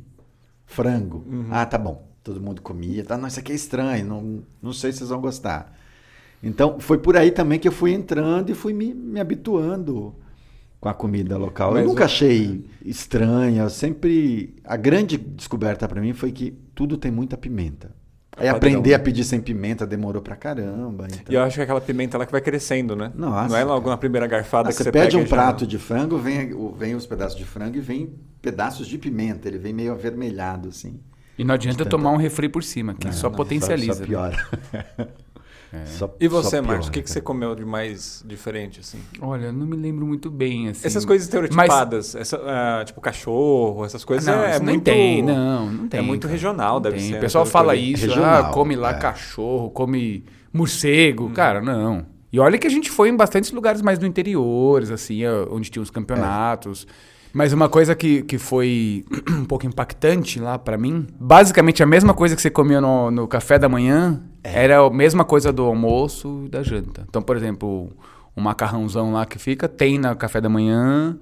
frango. 0.65 1.23
Uhum. 1.27 1.45
Ah, 1.51 1.63
tá 1.63 1.77
bom. 1.77 2.09
Todo 2.23 2.41
mundo 2.41 2.63
comia. 2.63 3.03
Tá, 3.03 3.15
não, 3.15 3.27
isso 3.27 3.39
aqui 3.39 3.51
é 3.51 3.55
estranho. 3.55 4.07
Não, 4.07 4.43
não 4.59 4.73
sei 4.73 4.91
se 4.91 4.97
vocês 4.97 5.11
vão 5.11 5.21
gostar. 5.21 5.71
Então 6.41 6.79
foi 6.79 6.97
por 6.97 7.15
aí 7.15 7.29
também 7.29 7.59
que 7.59 7.67
eu 7.67 7.71
fui 7.71 7.91
entrando 7.93 8.49
e 8.49 8.55
fui 8.55 8.73
me, 8.73 8.91
me 8.91 9.19
habituando 9.19 10.15
com 10.81 10.89
a 10.89 10.93
comida 10.95 11.37
local. 11.37 11.73
Mas 11.73 11.83
eu 11.83 11.89
nunca 11.89 12.01
o- 12.01 12.05
achei 12.05 12.65
estranha. 12.83 13.69
Sempre. 13.69 14.55
A 14.63 14.75
grande 14.75 15.15
descoberta 15.15 15.87
pra 15.87 16.01
mim 16.01 16.13
foi 16.13 16.31
que 16.31 16.57
tudo 16.73 16.97
tem 16.97 17.11
muita 17.11 17.37
pimenta. 17.37 17.93
Aí 18.39 18.45
Padrão, 18.47 18.57
aprender 18.57 18.89
né? 18.91 18.95
a 18.95 18.99
pedir 18.99 19.23
sem 19.23 19.39
pimenta 19.41 19.85
demorou 19.85 20.21
pra 20.21 20.35
caramba. 20.35 21.05
Então. 21.07 21.23
E 21.29 21.35
eu 21.35 21.41
acho 21.43 21.55
que 21.55 21.61
é 21.61 21.63
aquela 21.63 21.81
pimenta 21.81 22.17
lá 22.17 22.25
que 22.25 22.31
vai 22.31 22.41
crescendo, 22.41 22.95
né? 22.95 23.11
Nossa, 23.15 23.49
não 23.49 23.57
é 23.57 23.63
logo 23.63 23.81
cara. 23.81 23.91
na 23.91 23.97
primeira 23.97 24.25
garfada 24.27 24.69
Ah, 24.69 24.71
que 24.71 24.77
você 24.77 24.83
você 24.85 24.91
pede 24.91 25.17
um 25.17 25.21
e 25.21 25.25
já- 25.25 25.35
prato 25.35 25.67
de 25.67 25.77
frango, 25.77 26.17
vem, 26.17 26.51
vem 26.77 26.95
os 26.95 27.05
pedaços 27.05 27.37
de 27.37 27.45
frango 27.45 27.77
e 27.77 27.81
vem 27.81 28.13
pedaços 28.41 28.87
de 28.87 28.97
pimenta. 28.97 29.47
Ele 29.47 29.57
vem 29.57 29.73
meio 29.73 29.91
avermelhado, 29.91 30.69
assim. 30.69 30.99
E 31.37 31.43
não 31.43 31.53
adianta 31.55 31.77
Tanta- 31.79 31.89
tomar 31.91 32.11
um 32.11 32.17
refri 32.17 32.49
por 32.49 32.63
cima, 32.63 32.93
que 32.93 33.05
Não, 33.07 33.13
só 33.13 33.29
não, 33.29 33.35
potencializa. 33.35 34.05
Só, 34.05 34.27
né? 34.27 34.37
Só- 35.85 36.15
E 36.19 36.27
você, 36.27 36.61
Marcos, 36.61 36.87
o 36.87 36.91
que, 36.91 37.01
que 37.01 37.09
você 37.09 37.15
cara. 37.15 37.25
comeu 37.25 37.55
de 37.55 37.63
mais 37.63 38.23
diferente, 38.25 38.79
assim? 38.79 38.99
Olha, 39.21 39.47
eu 39.47 39.53
não 39.53 39.67
me 39.67 39.75
lembro 39.75 40.05
muito 40.05 40.29
bem, 40.31 40.69
assim. 40.69 40.87
Essas 40.87 41.05
coisas 41.05 41.27
estereotipadas, 41.27 42.15
essa, 42.15 42.37
ah, 42.43 42.83
tipo 42.83 42.99
cachorro, 42.99 43.85
essas 43.85 44.03
coisas, 44.03 44.25
não, 44.25 44.41
é, 44.43 44.59
nem 44.59 44.75
muito... 44.75 44.83
tem, 44.83 45.21
não, 45.21 45.69
não 45.69 45.87
tem. 45.87 45.99
é 45.99 46.03
muito 46.03 46.23
cara. 46.23 46.31
regional, 46.33 46.73
Não 46.75 46.81
deve 46.81 46.97
tem. 46.97 47.09
ser. 47.09 47.17
O 47.17 47.19
pessoal 47.19 47.45
né, 47.45 47.51
fala 47.51 47.73
que 47.75 47.79
eu 47.79 47.93
isso, 47.93 48.07
Regional, 48.07 48.45
ah, 48.45 48.51
come 48.51 48.75
lá 48.75 48.91
é. 48.91 48.93
cachorro, 48.95 49.69
come 49.69 50.23
morcego. 50.51 51.29
Cara, 51.31 51.61
não. 51.61 52.05
E 52.31 52.39
olha 52.39 52.57
que 52.57 52.67
a 52.67 52.69
gente 52.69 52.89
foi 52.89 53.09
em 53.09 53.15
bastantes 53.15 53.51
lugares 53.51 53.81
mais 53.81 53.97
do 53.99 54.05
interior, 54.05 54.83
assim, 54.91 55.21
onde 55.51 55.69
tinha 55.69 55.81
os 55.81 55.89
campeonatos. 55.91 56.87
Mas 57.33 57.53
uma 57.53 57.69
coisa 57.69 57.93
que, 57.95 58.23
que 58.23 58.37
foi 58.37 59.05
um 59.29 59.45
pouco 59.45 59.65
impactante 59.65 60.39
lá 60.39 60.57
pra 60.57 60.77
mim, 60.77 61.05
basicamente 61.19 61.83
a 61.83 61.85
mesma 61.85 62.13
coisa 62.13 62.35
que 62.35 62.41
você 62.41 62.49
comia 62.49 62.81
no, 62.81 63.11
no 63.11 63.27
café 63.27 63.59
da 63.59 63.69
manhã, 63.69 64.21
era 64.43 64.79
a 64.79 64.89
mesma 64.89 65.23
coisa 65.23 65.51
do 65.53 65.63
almoço 65.63 66.43
e 66.45 66.49
da 66.49 66.63
janta. 66.63 67.05
Então, 67.07 67.21
por 67.21 67.37
exemplo, 67.37 67.89
o 68.35 68.41
macarrãozão 68.41 69.13
lá 69.13 69.25
que 69.25 69.37
fica, 69.37 69.67
tem 69.67 69.99
no 69.99 70.15
café 70.15 70.41
da 70.41 70.49
manhã, 70.49 71.17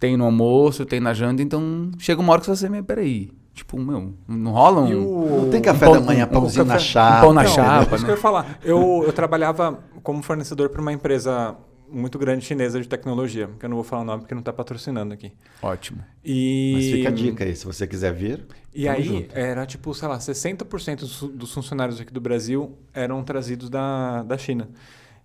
tem 0.00 0.16
no 0.16 0.24
almoço, 0.24 0.84
tem 0.84 0.98
na 1.00 1.14
janta, 1.14 1.42
então 1.42 1.90
chega 1.98 2.20
uma 2.20 2.32
hora 2.32 2.40
que 2.40 2.48
você, 2.48 2.68
mas 2.68 2.84
peraí, 2.84 3.30
tipo, 3.54 3.78
meu, 3.78 4.12
não 4.26 4.50
rola 4.50 4.80
um... 4.80 5.06
O- 5.06 5.40
Não 5.44 5.50
tem 5.50 5.62
café 5.62 5.86
Um 5.86 5.92
pão- 5.92 6.00
da 6.00 6.06
manhã, 6.06 6.24
um 6.24 6.28
pãozinho 6.28 6.66
café- 6.66 6.74
na 6.78 6.84
chapa. 6.84 7.18
um 7.18 7.20
pão 7.20 7.32
na 7.32 7.42
Não, 7.44 7.48
chapa, 7.50 7.82
Isso 7.82 7.92
né? 7.92 7.98
que 8.04 8.10
eu 8.10 8.14
ia 8.16 8.20
falar. 8.20 8.58
Eu, 8.64 9.02
eu 9.06 9.12
trabalhava 9.12 9.78
como 10.02 10.20
fornecedor 10.22 10.68
para 10.70 10.80
uma 10.82 10.92
empresa 10.92 11.54
muito 11.94 12.18
grande 12.18 12.44
chinesa 12.44 12.80
de 12.80 12.88
tecnologia, 12.88 13.48
que 13.58 13.64
eu 13.64 13.68
não 13.68 13.76
vou 13.76 13.84
falar 13.84 14.02
o 14.02 14.04
nome 14.04 14.22
porque 14.22 14.34
não 14.34 14.40
está 14.40 14.52
patrocinando 14.52 15.14
aqui. 15.14 15.32
Ótimo. 15.62 16.04
E, 16.24 16.72
Mas 16.74 16.86
fica 16.86 17.08
a 17.08 17.12
dica 17.12 17.44
aí, 17.44 17.54
se 17.54 17.64
você 17.64 17.86
quiser 17.86 18.12
vir. 18.12 18.44
E 18.74 18.88
aí 18.88 19.04
junto. 19.04 19.36
era 19.36 19.64
tipo, 19.64 19.94
sei 19.94 20.08
lá, 20.08 20.18
60% 20.18 21.00
dos, 21.00 21.20
dos 21.20 21.52
funcionários 21.52 22.00
aqui 22.00 22.12
do 22.12 22.20
Brasil 22.20 22.76
eram 22.92 23.22
trazidos 23.22 23.70
da, 23.70 24.22
da 24.22 24.36
China. 24.36 24.68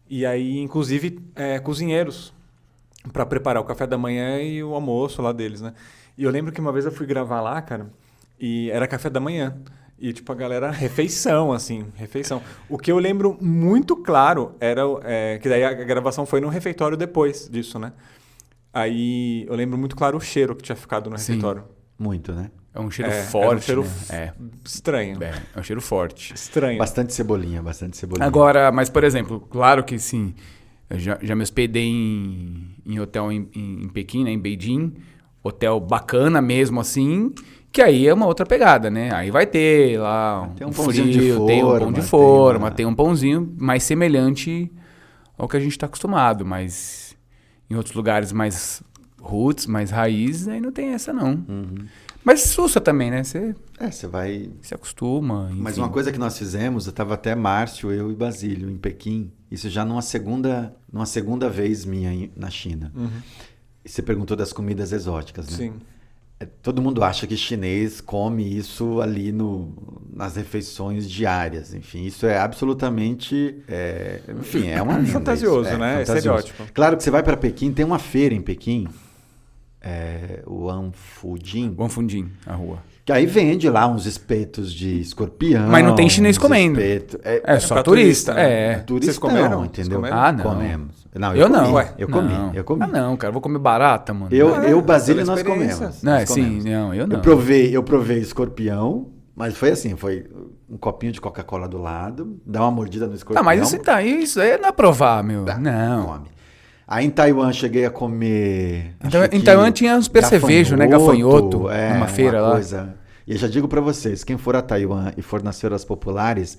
E 0.09 0.25
aí, 0.25 0.59
inclusive, 0.59 1.19
é, 1.35 1.59
cozinheiros. 1.59 2.33
para 3.11 3.25
preparar 3.25 3.61
o 3.61 3.65
café 3.65 3.88
da 3.88 3.97
manhã 3.97 4.41
e 4.41 4.63
o 4.63 4.73
almoço 4.73 5.21
lá 5.21 5.31
deles, 5.31 5.61
né? 5.61 5.73
E 6.17 6.23
eu 6.23 6.31
lembro 6.31 6.51
que 6.51 6.59
uma 6.59 6.71
vez 6.71 6.85
eu 6.85 6.91
fui 6.91 7.05
gravar 7.07 7.41
lá, 7.41 7.61
cara, 7.61 7.89
e 8.39 8.69
era 8.71 8.88
café 8.88 9.09
da 9.09 9.19
manhã. 9.19 9.57
E, 10.01 10.13
tipo, 10.13 10.32
a 10.32 10.36
galera, 10.36 10.72
refeição, 10.72 11.51
assim, 11.51 11.86
refeição. 11.96 12.41
O 12.70 12.77
que 12.77 12.91
eu 12.91 12.98
lembro 12.98 13.38
muito 13.41 13.96
claro 13.98 14.56
era 14.60 14.82
é, 15.03 15.38
que 15.39 15.50
daí 15.50 15.63
a 15.63 15.74
gravação 15.74 16.25
foi 16.25 16.39
no 16.39 16.48
refeitório 16.48 16.96
depois 16.98 17.50
disso, 17.51 17.77
né? 17.77 17.91
Aí 18.74 19.46
eu 19.48 19.56
lembro 19.56 19.77
muito 19.77 19.96
claro 19.96 20.18
o 20.18 20.22
cheiro 20.22 20.56
que 20.56 20.63
tinha 20.63 20.75
ficado 20.75 21.10
no 21.10 21.18
Sim. 21.18 21.34
refeitório. 21.34 21.63
Muito, 21.98 22.32
né? 22.32 22.51
É 22.74 22.79
um 22.79 22.89
cheiro 22.89 23.12
É, 23.12 23.24
forte. 23.24 23.48
era 23.48 23.58
um 23.58 23.62
cheiro 23.62 23.84
né? 23.84 23.89
É. 24.10 24.34
Estranho. 24.63 25.24
É, 25.24 25.34
é 25.56 25.60
um 25.60 25.63
cheiro 25.63 25.82
forte. 25.82 26.34
Estranho. 26.34 26.77
Bastante 26.77 27.13
cebolinha, 27.13 27.62
bastante 27.62 27.98
cebolinha. 27.98 28.25
Agora, 28.27 28.72
mas 28.72 28.89
por 28.89 29.03
exemplo, 29.03 29.39
claro 29.50 29.84
que 29.84 29.98
sim, 29.98 30.36
eu 30.89 31.00
já, 31.00 31.18
já 31.22 31.36
me 31.36 31.41
hospedei 31.41 31.88
em, 31.88 32.75
em 32.86 33.00
hotel 33.00 33.32
em, 33.32 33.50
em, 33.56 33.84
em 33.84 33.89
Pequim, 33.89 34.24
né, 34.24 34.32
em 34.32 34.39
Beijing, 34.39 34.94
hotel 35.44 35.79
bacana 35.79 36.41
mesmo 36.41 36.79
assim, 36.79 37.34
que 37.71 37.81
aí 37.81 38.07
é 38.07 38.13
uma 38.13 38.25
outra 38.25 38.45
pegada, 38.45 38.89
né? 38.89 39.13
Aí 39.13 39.29
vai 39.31 39.45
ter 39.45 39.99
lá 39.99 40.43
um, 40.43 40.53
Tem 40.55 40.67
um 40.67 40.71
frio, 40.71 40.85
pãozinho 40.85 41.11
de 41.11 41.19
tem 41.19 41.63
um 41.63 41.67
pão 41.67 41.69
forma, 41.69 41.88
de 41.88 41.93
tem 41.93 42.03
forma, 42.03 42.65
uma- 42.65 42.71
tem 42.71 42.85
um 42.85 42.95
pãozinho 42.95 43.55
mais 43.59 43.83
semelhante 43.83 44.71
ao 45.38 45.47
que 45.47 45.55
a 45.57 45.59
gente 45.59 45.71
está 45.71 45.85
acostumado, 45.85 46.45
mas 46.45 47.15
em 47.69 47.75
outros 47.75 47.95
lugares 47.95 48.31
mais 48.31 48.81
roots, 49.21 49.65
mais 49.67 49.91
raiz, 49.91 50.47
aí 50.47 50.59
não 50.59 50.71
tem 50.71 50.89
essa 50.89 51.13
não. 51.13 51.31
Uhum. 51.47 51.75
Mas 52.23 52.41
sussa 52.41 52.81
também, 52.81 53.09
né? 53.09 53.23
Você 53.23 53.55
É, 53.79 53.89
você 53.89 54.05
vai. 54.07 54.49
se 54.61 54.73
acostuma. 54.75 55.49
Mas 55.53 55.73
enfim. 55.73 55.81
uma 55.81 55.89
coisa 55.89 56.11
que 56.11 56.17
nós 56.17 56.38
fizemos, 56.38 56.85
eu 56.85 56.89
estava 56.89 57.13
até 57.13 57.33
Márcio, 57.33 57.91
eu 57.91 58.11
e 58.11 58.15
Basílio, 58.15 58.69
em 58.69 58.77
Pequim. 58.77 59.31
Isso 59.49 59.69
já 59.69 59.85
numa 59.85 60.01
segunda, 60.01 60.75
numa 60.91 61.05
segunda 61.05 61.49
vez 61.49 61.85
minha 61.85 62.29
na 62.35 62.49
China. 62.49 62.91
Uhum. 62.95 63.09
E 63.85 63.89
você 63.89 64.01
perguntou 64.01 64.35
das 64.35 64.51
comidas 64.51 64.91
exóticas, 64.91 65.49
né? 65.49 65.55
Sim. 65.57 65.73
É, 66.39 66.46
Todo 66.62 66.81
mundo 66.81 67.03
acha 67.03 67.27
que 67.27 67.36
chinês 67.36 68.00
come 68.00 68.58
isso 68.58 69.01
ali 69.01 69.31
no, 69.31 69.74
nas 70.13 70.36
refeições 70.38 71.10
diárias. 71.10 71.74
Enfim, 71.74 72.05
isso 72.05 72.25
é 72.25 72.38
absolutamente. 72.39 73.58
é, 73.67 74.22
enfim, 74.39 74.67
é 74.69 74.81
uma. 74.81 74.96
lenda 74.98 75.12
Fantasioso, 75.12 75.69
isso. 75.69 75.77
né? 75.77 75.98
fantasioso. 76.05 76.17
Estereótipo. 76.48 76.63
Claro 76.74 76.96
que 76.98 77.03
você 77.03 77.12
vai 77.12 77.24
para 77.24 77.36
Pequim, 77.36 77.72
tem 77.74 77.86
uma 77.86 78.00
feira 78.00 78.34
em 78.34 78.41
Pequim, 78.41 78.88
é, 79.81 80.41
o 80.46 80.69
Anfujin, 80.69 81.72
Guanfundim, 81.72 82.29
a 82.46 82.53
rua. 82.53 82.79
que 83.05 83.12
aí 83.12 83.25
vende 83.25 83.69
lá 83.69 83.88
uns 83.88 84.05
espetos 84.05 84.74
de 84.74 85.00
escorpião. 85.00 85.67
Mas 85.67 85.84
não 85.86 85.96
tem 85.96 86.10
chinês 86.10 86.38
comendo. 86.38 86.79
espeto- 86.79 87.19
é, 87.24 87.41
É 87.43 87.60
só 87.60 87.75
pra 87.75 87.84
turista, 87.84 88.34
turista, 88.34 88.34
né? 88.34 88.72
é. 88.74 88.75
turista 88.79 89.05
Vocês 89.12 89.19
comeram? 89.19 89.50
não, 89.50 89.60
Vocês 89.62 89.88
entendeu? 89.88 89.98
comeram? 90.00 90.17
Ah, 90.17 90.31
não. 90.31 90.43
Comemos. 90.43 90.99
Não, 91.16 91.34
Eu, 91.36 91.42
eu, 91.44 91.50
não. 91.50 91.60
comi, 91.63 91.74
Ué, 91.74 91.94
eu 91.98 92.08
comi, 92.08 92.34
não. 92.34 92.54
eu 92.54 92.63
comi. 92.63 92.84
Ah, 92.84 92.88
não, 92.88 93.18
cara. 93.18 93.32
Vou 93.34 93.42
comer 93.42 93.58
barata, 93.60 94.13
mano. 94.13 94.28
Eu, 94.34 94.54
Ah, 94.56 94.66
eu 94.66 94.82
Basílio, 94.82 95.25
nós 95.25 95.42
comemos. 95.42 96.04
Não, 96.04 96.13
nós 96.13 96.30
sim, 96.30 96.44
comemos. 96.44 96.66
não, 96.66 96.94
eu 96.94 97.08
não. 97.08 97.16
Eu 97.18 97.22
provei, 97.22 97.75
eu 97.75 97.82
provei 97.84 98.20
escorpião, 98.20 99.08
mas 99.36 99.58
foi 99.58 99.72
assim, 99.72 99.96
foi 99.96 100.25
um 100.70 100.78
copinho 100.78 101.12
de 101.12 101.20
Coca-Cola 101.20 101.68
do 101.68 101.80
lado, 101.80 102.39
dá 102.46 102.62
uma 102.62 102.70
mordida 102.72 103.08
no 103.08 103.16
escorpião. 103.16 103.42
Ah, 103.42 103.44
mas 103.44 103.62
isso, 103.62 103.80
tá, 103.80 104.04
isso 104.04 104.39
aí 104.39 104.58
não 104.60 104.70
é 104.70 104.72
provar, 104.72 105.24
meu. 105.24 105.46
dá, 105.46 105.58
não. 105.58 106.06
come. 106.06 106.28
Aí 106.88 107.06
em 107.06 107.10
Taiwan 107.10 107.51
cheguei 107.54 107.86
a 107.86 107.89
comer. 107.92 108.96
Então, 109.04 109.24
em 109.32 109.42
Taiwan 109.42 109.72
tinha 109.72 109.96
uns 109.96 110.08
percevejos, 110.08 110.78
né, 110.78 110.88
gafanhoto, 110.88 111.70
é, 111.70 111.94
numa 111.94 112.08
feira 112.08 112.38
uma 112.39 112.48
lá. 112.48 112.51
Coisa. 112.54 112.96
E 113.28 113.32
eu 113.34 113.38
já 113.38 113.48
digo 113.48 113.68
pra 113.68 113.80
vocês, 113.82 114.24
quem 114.24 114.38
for 114.38 114.56
a 114.56 114.62
Taiwan 114.62 115.12
e 115.16 115.22
for 115.22 115.42
nas 115.44 115.60
feiras 115.62 115.86
populares, 115.86 116.58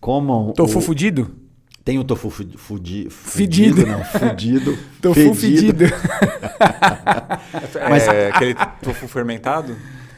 comam. 0.00 0.52
Tofu 0.52 0.78
o- 0.78 0.82
fudido? 0.82 1.30
Tem 1.84 1.98
o 1.98 2.04
tofu 2.04 2.28
fudi, 2.30 2.56
fudi, 2.58 3.08
Fedido. 3.10 3.76
fudido, 3.76 3.86
não, 3.86 4.04
fudido. 4.04 4.78
Tofu 5.00 5.34
fedido. 5.34 5.84
Mas- 7.88 8.06
é 8.06 8.28
aquele 8.28 8.54
tofu 8.82 9.08
fermentado? 9.08 9.74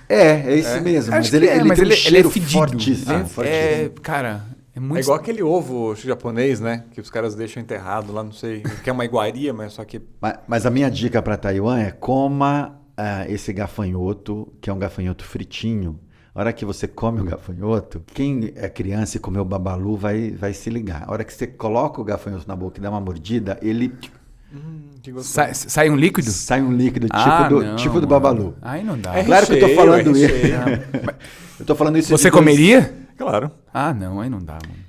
É, 0.09 0.53
é 0.53 0.59
esse 0.59 0.81
mesmo. 0.81 1.15
Acho 1.15 1.29
Mas 1.29 1.35
ele, 1.35 1.47
é, 1.47 1.57
ele 1.57 1.65
mas 1.69 1.79
tem 1.79 1.89
um 1.89 1.93
ele, 1.93 2.01
ele 2.07 2.19
é 2.19 2.25
fedido. 2.25 2.51
fortíssimo. 2.51 3.13
É, 3.13 3.25
fortíssimo. 3.25 3.45
é, 3.47 3.91
cara, 4.03 4.45
é 4.75 4.81
muito... 4.81 4.99
É 4.99 5.01
igual 5.01 5.17
aquele 5.17 5.43
ovo 5.43 5.95
japonês, 5.95 6.61
né? 6.61 6.85
Que 6.91 7.01
os 7.01 7.09
caras 7.09 7.35
deixam 7.35 7.63
enterrado 7.63 8.13
lá, 8.13 8.23
não 8.23 8.33
sei. 8.33 8.63
Que 8.83 8.91
é 8.91 8.93
uma 8.93 9.05
iguaria, 9.05 9.55
mas 9.55 9.73
só 9.75 9.85
que. 9.85 10.03
Mas, 10.21 10.35
mas 10.47 10.67
a 10.67 10.71
minha 10.71 10.91
dica 10.91 11.23
para 11.23 11.37
Taiwan 11.37 11.79
é 11.81 11.91
coma 11.93 12.79
ah, 12.97 13.25
esse 13.29 13.53
gafanhoto, 13.53 14.53
que 14.61 14.69
é 14.69 14.73
um 14.73 14.79
gafanhoto 14.79 15.25
fritinho. 15.25 15.99
A 16.35 16.41
hora 16.41 16.53
que 16.53 16.65
você 16.65 16.89
come 16.89 17.21
o 17.21 17.25
gafanhoto, 17.25 18.03
quem 18.15 18.53
é 18.57 18.69
criança 18.69 19.19
e 19.19 19.21
comeu 19.21 19.45
babalu 19.45 19.97
vai, 19.97 20.31
vai 20.31 20.55
se 20.55 20.71
ligar. 20.71 21.05
A 21.07 21.13
hora 21.13 21.25
que 21.25 21.33
você 21.33 21.47
coloca 21.47 22.01
o 22.01 22.05
gafanhoto 22.05 22.49
na 22.49 22.57
boca 22.57 22.79
e 22.79 22.83
dá 22.83 22.89
uma 22.91 23.01
mordida, 23.01 23.59
ele 23.63 23.93
Hum. 24.55 24.91
Sai, 25.23 25.55
sai 25.55 25.89
um 25.91 25.97
líquido? 25.97 26.31
sai 26.31 26.61
um 26.63 26.71
líquido 26.73 27.07
tipo, 27.07 27.19
Ah, 27.19 27.49
do, 27.49 27.63
não, 27.63 27.77
tipo 27.77 28.01
do 28.01 28.07
babalu. 28.07 28.55
Aí 28.61 28.85
não 28.85 28.99
dá. 28.99 29.17
É 29.17 29.25
Claro 29.25 29.47
que 29.47 29.53
eu 29.55 29.61
tô 29.61 29.67
recheio, 29.67 29.81
falando 29.81 30.09
é 30.09 30.13
isso. 30.21 30.35
recheio. 30.35 31.15
Eu 31.61 31.67
tô 31.67 31.75
falando 31.75 31.99
isso 31.99 32.11
Você 32.11 32.31
comeria? 32.31 32.93
Claro. 33.17 33.51
Ah, 33.73 33.95
não, 33.95 34.21
aí 34.21 34.29
não 34.29 34.39
dá, 34.41 34.55
mano. 34.55 34.82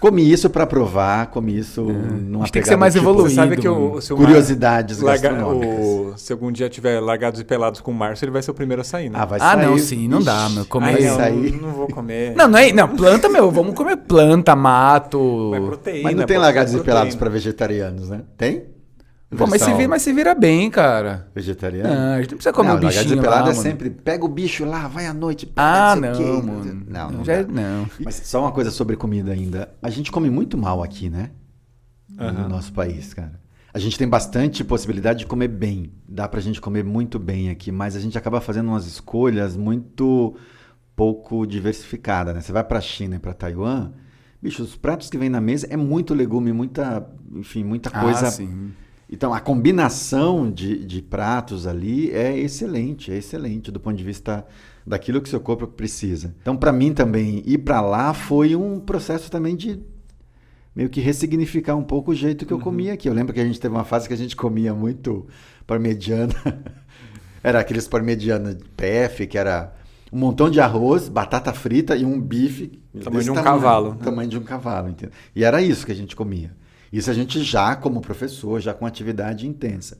Comi 0.00 0.30
isso 0.30 0.48
para 0.50 0.66
provar, 0.66 1.26
comi 1.28 1.58
isso 1.58 1.82
numa 1.82 2.40
É. 2.40 2.42
Acho 2.42 2.46
que 2.46 2.52
tem 2.52 2.62
que 2.62 2.68
ser 2.68 2.76
mais 2.76 2.94
tipo, 2.94 3.04
evoluído. 3.04 3.34
Sabe 3.34 3.56
que 3.56 3.68
o, 3.68 4.00
se 4.00 4.14
Curiosidades 4.14 5.00
larga- 5.00 5.30
gastronômicas. 5.30 5.84
o- 5.84 6.14
Se 6.16 6.32
algum 6.32 6.52
dia 6.52 6.68
tiver 6.68 7.00
largados 7.00 7.40
e 7.40 7.44
pelados 7.44 7.80
com 7.80 7.90
o 7.90 7.94
Márcio, 7.94 8.24
ele 8.24 8.32
vai 8.32 8.42
ser 8.42 8.50
o 8.50 8.54
primeiro 8.54 8.82
a 8.82 8.84
sair, 8.84 9.08
né? 9.10 9.18
Ah, 9.20 9.24
vai 9.24 9.38
Ah, 9.40 9.52
sair. 9.54 9.66
não, 9.66 9.78
sim, 9.78 10.08
não 10.08 10.22
dá, 10.22 10.48
meu. 10.50 10.64
Comer 10.66 10.86
Ai, 10.86 10.92
vai 10.94 11.02
não, 11.10 11.16
sair. 11.16 11.52
não 11.60 11.70
vou 11.72 11.88
comer. 11.88 12.34
Não, 12.36 12.46
não 12.48 12.58
é. 12.58 12.72
Não, 12.72 12.88
planta, 12.88 13.28
meu. 13.28 13.50
Vamos 13.50 13.74
comer 13.74 13.96
planta, 13.96 14.54
mato. 14.54 15.48
Mas 15.50 15.64
proteína. 15.64 16.02
Mas 16.04 16.16
não 16.16 16.26
tem 16.26 16.38
largados 16.38 16.72
e 16.72 16.76
proteína. 16.76 17.00
pelados 17.00 17.16
para 17.16 17.30
vegetarianos, 17.30 18.08
né? 18.10 18.20
Tem? 18.36 18.64
Pô, 19.36 19.46
mas 19.46 19.60
se, 19.60 19.74
vira, 19.74 19.88
mas 19.88 20.02
se 20.02 20.12
vira 20.12 20.34
bem, 20.34 20.70
cara. 20.70 21.28
Vegetariano? 21.34 21.92
Não, 21.92 22.12
a 22.14 22.20
gente 22.22 22.30
não 22.30 22.36
precisa 22.38 22.52
comer 22.52 22.68
não, 22.68 22.76
um 22.76 22.80
bichinho 22.80 23.22
lá, 23.22 23.38
é 23.38 23.42
mano. 23.42 23.54
sempre, 23.54 23.90
pega 23.90 24.24
o 24.24 24.28
bicho 24.28 24.64
lá, 24.64 24.86
vai 24.86 25.06
à 25.06 25.12
noite. 25.12 25.46
pega 25.46 25.62
Ah, 25.66 25.96
não 25.96 26.08
não, 26.08 26.14
sei 26.14 26.24
o 26.24 26.40
quê. 26.40 26.46
mano. 26.46 26.84
Não, 26.88 27.10
não, 27.10 27.24
já, 27.24 27.32
é- 27.34 27.44
não. 27.44 27.88
Mas 28.04 28.14
só 28.24 28.40
uma 28.40 28.52
coisa 28.52 28.70
sobre 28.70 28.96
comida 28.96 29.32
ainda. 29.32 29.68
A 29.82 29.90
gente 29.90 30.12
come 30.12 30.30
muito 30.30 30.56
mal 30.56 30.82
aqui, 30.82 31.10
né? 31.10 31.30
No 32.08 32.24
Aham. 32.24 32.48
nosso 32.48 32.72
país, 32.72 33.12
cara. 33.12 33.40
A 33.74 33.78
gente 33.80 33.98
tem 33.98 34.08
bastante 34.08 34.62
possibilidade 34.64 35.18
de 35.18 35.26
comer 35.26 35.48
bem. 35.48 35.92
Dá 36.08 36.28
pra 36.28 36.40
gente 36.40 36.60
comer 36.60 36.84
muito 36.84 37.18
bem 37.18 37.50
aqui, 37.50 37.72
mas 37.72 37.96
a 37.96 38.00
gente 38.00 38.16
acaba 38.16 38.40
fazendo 38.40 38.68
umas 38.68 38.86
escolhas 38.86 39.56
muito 39.56 40.34
pouco 40.94 41.44
diversificadas, 41.46 42.32
né? 42.34 42.40
Você 42.40 42.52
vai 42.52 42.64
pra 42.64 42.80
China 42.80 43.16
e 43.16 43.18
pra 43.18 43.34
Taiwan, 43.34 43.90
bicho, 44.40 44.62
os 44.62 44.76
pratos 44.76 45.10
que 45.10 45.18
vem 45.18 45.28
na 45.28 45.40
mesa 45.40 45.66
é 45.68 45.76
muito 45.76 46.14
legume, 46.14 46.52
muita, 46.52 47.06
enfim, 47.34 47.64
muita 47.64 47.90
coisa 47.90 48.28
Ah, 48.28 48.30
sim. 48.30 48.70
Então, 49.08 49.32
a 49.32 49.40
combinação 49.40 50.50
de, 50.50 50.84
de 50.84 51.00
pratos 51.00 51.66
ali 51.66 52.10
é 52.10 52.36
excelente, 52.36 53.12
é 53.12 53.16
excelente 53.16 53.70
do 53.70 53.78
ponto 53.78 53.96
de 53.96 54.02
vista 54.02 54.44
daquilo 54.84 55.20
que 55.20 55.28
seu 55.28 55.40
corpo 55.40 55.66
precisa. 55.66 56.34
Então, 56.42 56.56
para 56.56 56.72
mim 56.72 56.92
também, 56.92 57.42
ir 57.46 57.58
para 57.58 57.80
lá 57.80 58.12
foi 58.12 58.56
um 58.56 58.80
processo 58.80 59.30
também 59.30 59.54
de 59.54 59.80
meio 60.74 60.90
que 60.90 61.00
ressignificar 61.00 61.76
um 61.76 61.84
pouco 61.84 62.10
o 62.10 62.14
jeito 62.14 62.44
que 62.44 62.52
eu 62.52 62.58
comia 62.58 62.94
aqui. 62.94 63.08
Eu 63.08 63.14
lembro 63.14 63.32
que 63.32 63.40
a 63.40 63.44
gente 63.44 63.60
teve 63.60 63.74
uma 63.74 63.84
fase 63.84 64.08
que 64.08 64.14
a 64.14 64.16
gente 64.16 64.34
comia 64.34 64.74
muito 64.74 65.26
parmegiana. 65.66 66.34
era 67.42 67.60
aqueles 67.60 67.86
parmegiana 67.86 68.54
de 68.54 68.64
PF, 68.76 69.26
que 69.28 69.38
era 69.38 69.72
um 70.12 70.18
montão 70.18 70.50
de 70.50 70.60
arroz, 70.60 71.08
batata 71.08 71.52
frita 71.52 71.96
e 71.96 72.04
um 72.04 72.20
bife. 72.20 72.82
Tamanho 73.02 73.24
de 73.24 73.30
um 73.30 73.34
cavalo, 73.34 73.90
né? 73.90 73.98
Tamanho 74.02 74.28
de 74.28 74.38
um 74.38 74.42
cavalo, 74.42 74.88
entendeu? 74.88 75.14
E 75.34 75.44
era 75.44 75.62
isso 75.62 75.86
que 75.86 75.92
a 75.92 75.94
gente 75.94 76.16
comia. 76.16 76.50
Isso 76.92 77.10
a 77.10 77.14
gente 77.14 77.42
já 77.42 77.74
como 77.76 78.00
professor, 78.00 78.60
já 78.60 78.72
com 78.74 78.86
atividade 78.86 79.46
intensa. 79.46 79.98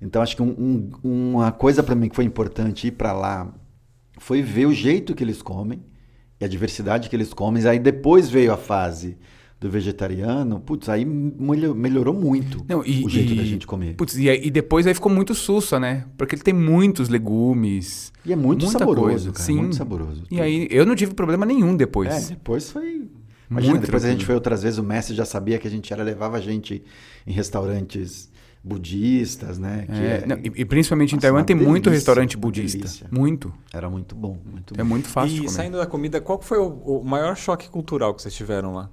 Então 0.00 0.20
acho 0.22 0.34
que 0.36 0.42
um- 0.42 0.90
um- 1.04 1.32
uma 1.32 1.52
coisa 1.52 1.82
para 1.82 1.94
mim 1.94 2.08
que 2.08 2.16
foi 2.16 2.24
importante 2.24 2.88
ir 2.88 2.92
para 2.92 3.12
lá 3.12 3.52
foi 4.18 4.42
ver 4.42 4.66
o 4.66 4.72
jeito 4.72 5.14
que 5.14 5.22
eles 5.22 5.40
comem 5.42 5.80
e 6.40 6.44
a 6.44 6.48
diversidade 6.48 7.08
que 7.08 7.16
eles 7.16 7.32
comem. 7.32 7.64
Aí 7.66 7.78
depois 7.78 8.28
veio 8.28 8.52
a 8.52 8.56
fase 8.56 9.16
do 9.60 9.70
vegetariano, 9.70 10.58
putz, 10.58 10.88
aí 10.88 11.04
melho- 11.04 11.72
melhorou 11.72 12.12
muito 12.12 12.64
Não, 12.68 12.84
e, 12.84 13.04
o 13.04 13.08
jeito 13.08 13.32
e- 13.32 13.36
da 13.36 13.44
gente 13.44 13.64
comer. 13.64 13.94
Putz, 13.94 14.16
e, 14.16 14.26
e 14.28 14.50
depois 14.50 14.88
aí 14.88 14.94
ficou 14.94 15.10
muito 15.12 15.34
sussa, 15.36 15.78
né? 15.78 16.04
Porque 16.18 16.34
ele 16.34 16.42
tem 16.42 16.52
muitos 16.52 17.08
legumes. 17.08 18.12
e 18.26 18.32
é 18.32 18.36
muito 18.36 18.66
saboroso, 18.66 19.00
coisa, 19.02 19.32
cara, 19.32 19.44
sim. 19.44 19.56
muito 19.56 19.76
saboroso. 19.76 20.24
E 20.30 20.40
aí 20.40 20.66
eu 20.70 20.84
não 20.84 20.96
tive 20.96 21.14
problema 21.14 21.46
nenhum 21.46 21.74
É, 21.74 21.76
depois. 21.76 22.28
depois 22.30 22.70
foi. 22.72 23.08
Imagina, 23.52 23.72
Muito 23.74 23.84
depois 23.86 24.04
a 24.04 24.08
gente 24.08 24.18
tranquilo. 24.18 24.26
foi 24.26 24.34
outras 24.34 24.62
vezes, 24.62 24.78
o 24.78 24.82
mestre 24.82 25.14
já 25.14 25.24
sabia 25.24 25.58
que 25.58 25.68
a 25.68 25.70
gente 25.70 25.92
era, 25.92 26.02
levava 26.02 26.36
a 26.38 26.40
gente 26.40 26.82
em 27.26 27.32
restaurantes 27.32 28.30
budistas, 28.64 29.58
né? 29.58 29.84
que 29.86 29.92
É, 29.92 30.20
é- 30.22 30.26
não, 30.26 30.36
e, 30.38 30.52
e 30.62 30.64
principalmente 30.64 31.12
em 31.12 31.16
Nossa, 31.16 31.22
Taiwan 31.26 31.40
uma 31.40 31.44
tem 31.44 31.56
muito 31.56 31.84
delícia, 31.84 31.90
restaurante 31.92 32.36
uma 32.36 32.40
budista. 32.42 32.78
delícia. 32.78 33.06
Muito. 33.10 33.52
Era 33.72 33.90
muito 33.90 34.14
bom, 34.14 34.38
muito 34.50 34.74
É 34.74 34.78
bom. 34.78 34.84
muito 34.88 35.08
fácil 35.08 35.34
E 35.34 35.38
comer. 35.38 35.50
saindo 35.50 35.76
da 35.76 35.86
comida, 35.86 36.20
qual 36.20 36.40
foi 36.40 36.58
o, 36.58 36.68
o 36.68 37.04
maior 37.04 37.36
choque 37.36 37.68
cultural 37.68 38.14
que 38.14 38.22
vocês 38.22 38.34
tiveram 38.34 38.72
lá? 38.74 38.88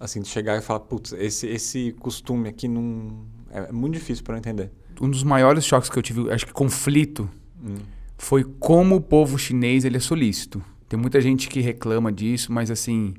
Assim, 0.00 0.20
de 0.22 0.28
chegar 0.28 0.56
e 0.56 0.62
falar, 0.62 0.80
putz, 0.80 1.12
esse, 1.12 1.46
esse 1.48 1.92
costume 1.98 2.48
aqui 2.48 2.68
não. 2.68 3.26
É 3.50 3.72
muito 3.72 3.94
difícil 3.94 4.22
para 4.24 4.34
eu 4.34 4.38
entender. 4.38 4.70
Um 5.00 5.10
dos 5.10 5.22
maiores 5.24 5.64
choques 5.64 5.90
que 5.90 5.98
eu 5.98 6.02
tive, 6.02 6.30
acho 6.30 6.46
que 6.46 6.52
conflito, 6.52 7.28
Hum. 7.62 7.74
foi 8.16 8.44
como 8.44 8.94
o 8.96 9.00
povo 9.00 9.36
chinês 9.36 9.84
ele 9.84 9.96
é 9.96 10.00
solícito. 10.00 10.62
Tem 10.88 10.98
muita 10.98 11.20
gente 11.20 11.48
que 11.48 11.60
reclama 11.60 12.12
disso, 12.12 12.52
mas 12.52 12.70
assim, 12.70 13.14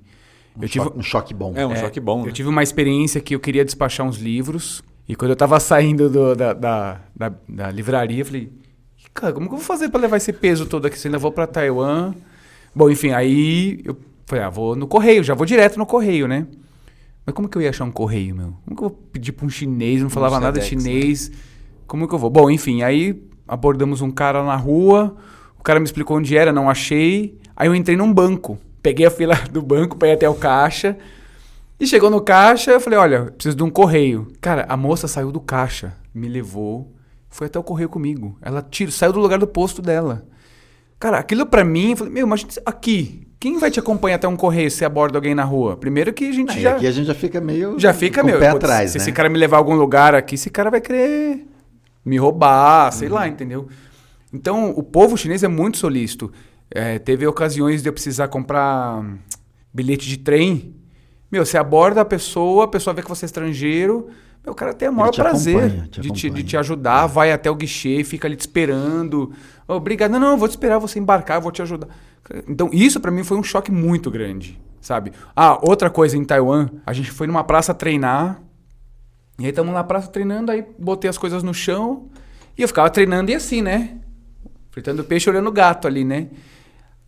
Um, 0.60 0.63
eu 0.63 0.69
tive 0.69 0.84
choque, 0.86 1.00
um 1.00 1.02
choque 1.02 1.34
bom. 1.34 1.54
É 1.56 1.65
um 1.65 1.72
É, 1.72 1.76
choque 1.78 2.00
bom, 2.00 2.24
né? 2.24 2.30
Eu 2.30 2.34
tive 2.34 2.50
uma 2.50 2.62
experiência 2.63 3.19
que 3.22 3.34
eu 3.36 3.39
queria 3.39 3.63
despachar 3.65 4.06
uns 4.06 4.17
livros 4.17 4.84
E 5.08 5.15
quando 5.15 5.32
eu 5.32 5.36
tava 5.36 5.60
saindo 5.60 6.08
do- 6.10 6.36
da, 6.36 6.54
da, 6.54 7.02
da, 7.15 7.34
da 7.48 7.72
livraria, 7.72 8.19
eu 8.22 8.26
falei, 8.26 8.52
cara, 9.13 9.34
como 9.34 9.48
que 9.48 9.54
eu 9.54 9.58
vou 9.58 9.65
fazer 9.65 9.89
pra 9.89 10.00
levar 10.00 10.17
esse 10.17 10.32
peso 10.32 10.67
todo 10.67 10.86
aqui? 10.86 11.00
Se 11.00 11.08
eu 11.08 11.10
ainda 11.10 11.17
vou 11.17 11.32
pra 11.32 11.48
Taiwan. 11.48 12.13
Bom, 12.76 12.89
enfim, 12.91 13.12
aí 13.12 13.80
eu 13.84 13.98
falei, 14.28 14.43
ah, 14.45 14.50
vou 14.50 14.76
no 14.76 14.86
correio, 14.88 15.24
já 15.24 15.34
vou 15.34 15.48
direto 15.48 15.78
no 15.80 15.86
correio, 15.88 16.28
né? 16.28 16.45
Mas 17.26 17.34
como 17.34 17.50
que 17.50 17.58
eu 17.58 17.62
ia 17.63 17.69
achar 17.72 17.86
um 17.86 17.91
correio, 17.91 18.36
meu? 18.36 18.54
Como 18.63 18.76
que 18.78 18.84
eu 18.84 18.89
vou 18.89 18.98
pedir 19.12 19.32
pra 19.32 19.45
um 19.45 19.50
chinês, 19.50 20.02
não 20.04 20.10
falava 20.12 20.39
nada 20.39 20.60
de 20.60 20.65
Sedex, 20.67 20.84
né? 20.86 20.91
chinês? 20.91 21.32
Como 21.88 22.08
que 22.08 22.13
eu 22.13 22.19
vou? 22.19 22.30
Bom, 22.30 22.50
enfim, 22.52 22.84
aí 22.84 23.19
abordamos 23.48 24.02
um 24.02 24.12
cara 24.12 24.43
na 24.43 24.56
rua, 24.56 25.15
o 25.60 25.63
cara 25.63 25.80
me 25.80 25.86
explicou 25.86 26.17
onde 26.17 26.38
era, 26.38 26.54
não 26.54 26.69
achei. 26.69 27.36
Aí 27.56 27.67
eu 27.67 27.74
entrei 27.74 27.98
num 27.98 28.13
banco, 28.13 28.60
peguei 28.82 29.06
a 29.06 29.12
fila 29.12 29.36
do 29.52 29.62
banco 29.62 29.96
pra 29.98 30.08
ir 30.10 30.12
até 30.13 30.28
o 30.30 30.36
caixa. 30.36 30.98
E 31.80 31.88
chegou 31.88 32.10
no 32.10 32.20
caixa, 32.22 32.72
eu 32.72 32.80
falei, 32.82 33.00
olha, 33.00 33.26
preciso 33.32 33.56
de 33.56 33.63
um 33.63 33.70
correio. 33.70 34.28
Cara, 34.42 34.65
a 34.68 34.76
moça 34.76 35.08
saiu 35.08 35.32
do 35.32 35.39
caixa, 35.39 35.94
me 36.13 36.28
levou, 36.28 36.94
foi 37.30 37.48
até 37.48 37.58
o 37.58 37.63
correio 37.63 37.88
comigo. 37.89 38.38
Ela 38.42 38.62
tira, 38.62 38.92
saiu 38.92 39.13
do 39.13 39.20
lugar 39.20 39.39
do 39.39 39.48
posto 39.48 39.82
dela. 39.82 40.26
Cara, 41.00 41.18
aquilo 41.20 41.46
pra 41.46 41.63
mim, 41.63 41.92
eu 41.92 41.98
falei, 41.98 42.12
meu, 42.13 42.26
imagina 42.28 42.52
se- 42.52 42.62
aqui, 42.65 43.26
quem 43.39 43.58
vai 43.58 43.72
te 43.72 43.80
acompanhar 43.80 44.15
até 44.18 44.28
um 44.28 44.36
correio 44.36 44.70
se 44.70 44.84
aborda 44.84 45.18
alguém 45.18 45.34
na 45.34 45.46
rua? 45.46 45.78
Primeiro 45.78 46.12
que 46.12 46.28
a 46.28 46.32
gente 46.34 46.52
Aí 46.52 46.62
já 46.62 46.76
aqui 46.76 46.86
a 46.86 46.92
gente 46.92 47.06
já 47.08 47.15
fica 47.15 47.39
meio. 47.39 47.80
já 47.80 47.94
fica, 47.94 48.20
com 48.20 48.28
meu, 48.28 48.36
o 48.36 48.39
pé 48.39 48.50
pô, 48.52 48.58
atrás, 48.58 48.92
se 48.92 48.98
né? 48.98 49.02
esse 49.04 49.13
cara 49.13 49.30
me 49.30 49.38
levar 49.38 49.56
a 49.56 49.60
algum 49.60 49.76
lugar 49.76 50.13
aqui, 50.13 50.36
esse 50.36 50.50
cara 50.50 50.70
vai 50.70 50.82
querer 50.82 51.48
me 52.04 52.18
roubar, 52.18 52.92
sei 52.92 53.08
Uhum. 53.08 53.13
lá, 53.15 53.26
entendeu? 53.30 53.70
Então, 54.34 54.72
o 54.72 54.84
povo 54.84 55.15
chinês 55.15 55.42
é 55.44 55.48
muito 55.48 55.78
solícito. 55.78 56.30
É, 56.71 56.99
teve 56.99 57.25
ocasiões 57.25 57.82
de 57.82 57.89
eu 57.89 57.93
precisar 57.93 58.27
comprar 58.27 58.99
hum, 58.99 59.17
bilhete 59.73 60.08
de 60.08 60.17
trem. 60.17 60.75
Meu, 61.32 61.45
você 61.45 61.58
aborda 61.58 62.01
a 62.01 62.05
pessoa, 62.05 62.65
a 62.65 62.67
pessoa 62.67 62.93
vê 62.93 63.01
que 63.01 63.10
você 63.10 63.25
é 63.25 63.27
estrangeiro, 63.27 64.08
meu, 64.43 64.53
o 64.53 64.55
cara 64.55 64.73
tem 64.73 64.89
o 64.89 64.93
maior 64.93 65.13
prazer 65.13 65.55
acompanha, 65.58 65.88
te 65.91 66.01
de, 66.01 66.12
te, 66.12 66.29
de 66.29 66.43
te 66.43 66.58
ajudar, 66.58 67.05
vai 67.08 67.32
até 67.32 67.51
o 67.51 67.55
guichê, 67.55 68.03
fica 68.03 68.27
ali 68.27 68.36
te 68.36 68.41
esperando. 68.41 69.32
"Ô, 69.67 69.73
Obrigado. 69.75 70.12
Não, 70.12 70.19
não, 70.19 70.38
vou 70.38 70.47
te 70.47 70.51
esperar 70.51 70.79
você 70.79 70.97
embarcar, 70.97 71.39
vou 71.41 71.51
te 71.51 71.62
ajudar. 71.62 71.88
Então, 72.47 72.69
isso 72.71 72.99
pra 72.99 73.12
mim 73.12 73.23
foi 73.23 73.38
um 73.38 73.43
choque 73.43 73.71
muito 73.71 74.10
grande, 74.10 74.60
sabe? 74.79 75.12
Ah, 75.36 75.58
outra 75.62 75.89
coisa 75.89 76.17
em 76.17 76.23
Taiwan, 76.23 76.69
a 76.86 76.93
gente 76.93 77.12
foi 77.12 77.27
numa 77.27 77.43
praça 77.43 77.73
treinar, 77.73 78.41
e 79.38 79.43
aí 79.45 79.49
estamos 79.49 79.73
na 79.73 79.84
praça 79.84 80.08
treinando, 80.10 80.51
aí 80.51 80.65
botei 80.77 81.10
as 81.10 81.17
coisas 81.17 81.43
no 81.43 81.53
chão, 81.53 82.08
e 82.58 82.62
eu 82.62 82.67
ficava 82.67 82.89
treinando 82.89 83.32
e 83.32 83.36
assim, 83.36 83.62
né? 83.62 83.97
Fritando 84.71 85.03
peixe, 85.03 85.29
olhando 85.29 85.47
o 85.47 85.51
gato 85.51 85.88
ali, 85.88 86.03
né? 86.03 86.27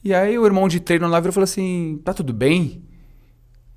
E 0.04 0.14
aí 0.14 0.38
o 0.38 0.46
irmão 0.46 0.68
de 0.68 0.80
treino 0.80 1.08
lá 1.08 1.20
virou 1.20 1.32
e 1.32 1.34
falou 1.34 1.44
assim, 1.44 2.00
tá 2.04 2.14
tudo 2.14 2.34
bem? 2.34 2.84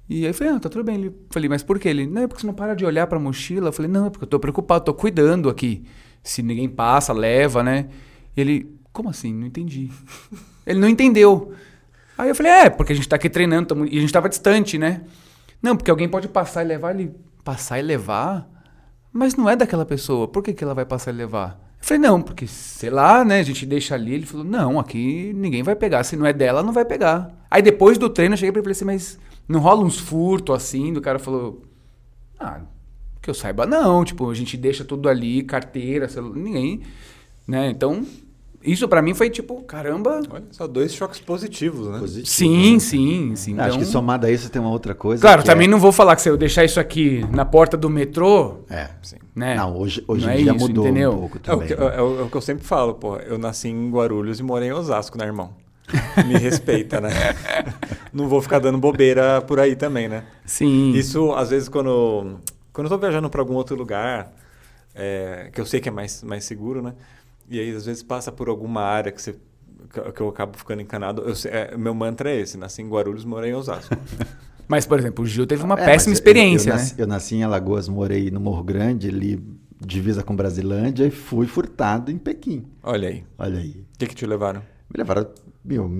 E 0.09 0.23
aí 0.25 0.31
eu 0.31 0.35
falei, 0.35 0.55
ah, 0.55 0.61
tá 0.61 0.69
tudo 0.69 0.85
bem. 0.85 0.97
Ele 0.97 1.15
falei, 1.31 1.49
mas 1.49 1.63
por 1.63 1.79
quê? 1.79 1.89
Ele, 1.89 2.07
não, 2.07 2.23
é 2.23 2.27
porque 2.27 2.41
você 2.41 2.47
não 2.47 2.55
para 2.55 2.75
de 2.75 2.85
olhar 2.85 3.07
pra 3.07 3.19
mochila. 3.19 3.69
Eu 3.69 3.73
falei, 3.73 3.91
não, 3.91 4.07
é 4.07 4.11
porque 4.11 4.25
eu 4.25 4.29
tô 4.29 4.39
preocupado, 4.39 4.85
tô 4.85 4.95
cuidando 4.95 5.49
aqui. 5.49 5.85
Se 6.23 6.43
ninguém 6.43 6.69
passa, 6.69 7.13
leva, 7.13 7.63
né? 7.63 7.89
E 8.37 8.41
ele, 8.41 8.75
como 8.93 9.09
assim? 9.09 9.33
Não 9.35 9.47
entendi. 9.47 9.91
ele 10.67 10.79
não 10.79 10.89
entendeu. 10.89 11.53
Aí 12.17 12.29
eu 12.29 12.35
falei, 12.35 12.53
é, 12.53 12.71
porque 12.71 12.93
a 12.93 12.97
gente 12.97 13.09
tá 13.09 13.17
aqui 13.17 13.29
treinando 13.29 13.69
tamo- 13.69 13.87
e 13.87 13.99
a 13.99 14.01
gente 14.01 14.13
tava 14.13 14.29
distante, 14.29 14.79
né? 14.79 15.03
Não, 15.61 15.77
porque 15.77 15.91
alguém 15.91 16.09
pode 16.09 16.29
passar 16.29 16.63
e 16.65 16.69
levar. 16.69 16.95
Ele, 16.95 17.13
passar 17.43 17.79
e 17.79 17.83
levar? 17.83 18.49
Mas 19.13 19.37
não 19.37 19.49
é 19.49 19.57
daquela 19.57 19.87
pessoa, 19.87 20.27
por 20.27 20.43
que, 20.43 20.53
que 20.53 20.65
ela 20.65 20.75
vai 20.75 20.85
passar 20.85 21.13
e 21.13 21.17
levar? 21.17 21.59
Falei, 21.85 22.01
não, 22.01 22.23
porque, 22.23 22.47
sei 22.47 22.88
lá, 22.88 23.23
né, 23.27 23.40
a 23.40 23.42
gente 23.42 23.66
deixa 23.66 23.94
ali. 23.94 24.14
Ele 24.14 24.25
falou, 24.25 24.42
não, 24.42 24.81
aqui 24.81 25.35
ninguém 25.35 25.62
vai 25.62 25.77
pegar. 25.77 26.03
Se 26.03 26.16
não 26.16 26.25
é 26.25 26.33
dela, 26.33 26.62
não 26.62 26.73
vai 26.73 26.83
pegar. 26.83 27.31
Aí 27.51 27.61
depois 27.61 27.99
do 27.99 28.09
treino 28.09 28.33
eu 28.33 28.38
cheguei 28.38 28.53
pra 28.53 28.61
ele 28.61 28.73
e 28.73 28.75
falei 28.75 28.97
assim, 28.97 29.18
mas 29.18 29.18
não 29.47 29.61
rola 29.61 29.85
uns 29.85 29.99
furtos 29.99 30.57
assim? 30.57 30.97
O 30.97 31.01
cara 31.03 31.18
falou, 31.18 31.62
ah, 32.40 32.62
que 33.20 33.29
eu 33.29 33.35
saiba 33.35 33.66
não. 33.66 34.03
Tipo, 34.03 34.31
a 34.31 34.35
gente 34.35 34.57
deixa 34.57 34.83
tudo 34.83 35.11
ali, 35.11 35.42
carteira, 35.42 36.09
celular, 36.09 36.35
ninguém, 36.35 36.81
né? 37.47 37.68
Então, 37.68 38.07
isso 38.64 38.88
pra 38.88 39.03
mim 39.03 39.14
foi 39.14 39.29
tipo, 39.31 39.62
caramba. 39.62 40.20
Olha 40.31 40.44
só, 40.50 40.66
dois 40.66 40.94
choques 40.94 41.20
positivos, 41.20 41.88
né? 41.88 41.98
Positivo, 41.98 42.27
Sim, 42.27 42.72
né? 42.74 42.79
sim, 42.81 43.37
sim. 43.37 43.59
Acho 43.59 43.68
Então- 43.68 43.79
que 43.81 43.85
somado 43.85 44.27
a 44.27 44.31
isso 44.31 44.48
tem 44.50 44.61
uma 44.61 44.70
outra 44.70 44.94
coisa. 44.94 45.20
Claro, 45.20 45.42
também 45.42 45.66
é... 45.66 45.70
não 45.70 45.79
vou 45.79 45.92
falar 45.92 46.16
que 46.16 46.22
se 46.22 46.29
eu 46.29 46.37
deixar 46.37 46.64
isso 46.64 46.81
aqui 46.81 47.24
na 47.31 47.44
porta 47.44 47.77
do 47.77 47.90
metrô, 47.90 48.59
É. 48.70 48.88
Sim. 49.03 49.16
né? 49.37 49.55
Não, 49.57 49.77
hoje, 49.77 50.03
hoje 50.09 50.27
Não 50.27 50.33
em 50.33 50.37
é 50.37 50.42
dia 50.42 50.53
isso, 50.57 50.66
mudou 50.66 50.85
entendeu? 50.87 51.12
um 51.12 51.18
pouco 51.18 51.37
É 51.37 51.40
o, 51.40 51.42
também. 51.42 51.66
que, 51.68 51.72
é 51.74 51.77
o- 52.03 52.20
é 52.20 52.22
o 52.22 52.29
que 52.31 52.37
eu 52.37 52.40
sempre 52.40 52.64
falo, 52.64 52.94
pô. 52.94 53.16
Eu 53.16 53.37
nasci 53.38 53.68
em 53.68 53.90
Guarulhos 53.90 54.40
e 54.40 54.42
morei 54.42 54.68
em 54.68 54.72
Osasco, 54.72 55.18
né, 55.18 55.24
irmão? 55.27 55.50
Me 56.27 56.35
respeita, 56.38 57.00
né? 57.00 57.11
Não 58.12 58.29
vou 58.29 58.40
ficar 58.40 58.59
dando 58.59 58.79
bobeira 58.79 59.42
por 59.42 59.61
aí 59.61 59.77
também, 59.77 60.09
né? 60.09 60.24
Sim. 60.46 60.92
Isso, 60.92 61.33
às 61.33 61.50
vezes, 61.50 61.68
quando, 61.68 62.38
quando 62.72 62.87
eu 62.87 62.90
tô 62.90 62.98
viajando 62.98 63.29
para 63.29 63.40
algum 63.42 63.55
outro 63.55 63.77
lugar, 63.77 64.33
é, 64.94 65.50
que 65.53 65.61
eu 65.61 65.66
sei 65.66 65.81
que 65.81 65.88
é 65.88 65.92
mais, 65.92 66.22
mais 66.22 66.44
seguro, 66.44 66.81
né? 66.81 66.94
E 67.49 67.59
aí, 67.61 67.75
às 67.75 67.85
vezes, 67.87 68.03
passa 68.03 68.33
por 68.33 68.49
alguma 68.49 68.81
área 68.83 69.13
que, 69.13 69.21
você, 69.21 69.35
que 70.15 70.21
eu 70.21 70.29
acabo 70.29 70.57
ficando 70.57 70.81
encanado. 70.83 71.23
Eu 71.23 71.35
é, 71.51 71.77
meu 71.77 71.95
mantra 71.95 72.31
é 72.31 72.41
esse: 72.41 72.57
nasci 72.57 72.83
em 72.83 72.89
Guarulhos, 72.89 73.25
morei 73.25 73.51
em 73.51 73.55
Osasco. 73.55 73.95
Mas, 74.67 74.87
por 74.87 74.99
exemplo, 74.99 75.23
o 75.25 75.27
Gil 75.29 75.47
teve 75.47 75.63
uma 75.63 75.75
É, 75.75 75.85
péssima 75.85 75.95
mas 75.95 76.07
eu- 76.07 76.13
experiência, 76.15 76.71
eu, 76.71 76.75
né? 76.75 76.81
nasci, 76.81 76.95
eu 76.99 77.07
nasci 77.07 77.35
em 77.37 77.43
Alagoas, 77.45 77.87
morei 77.87 78.31
no 78.31 78.41
Morro 78.41 78.63
Grande, 78.65 79.09
ali 79.09 79.39
divisa 79.79 80.23
com 80.23 80.35
Brasilândia, 80.35 81.05
e 81.07 81.11
fui 81.11 81.47
furtado 81.47 82.11
em 82.11 82.17
Pequim. 82.17 82.65
Olha 82.83 83.09
aí. 83.11 83.25
Olha 83.37 83.59
aí. 83.61 83.85
O 83.95 83.99
que, 83.99 84.07
que 84.07 84.15
te 84.15 84.25
levaram? 84.25 84.61
Me 84.61 84.97
levaram. 84.97 85.27
meu, 85.63 85.91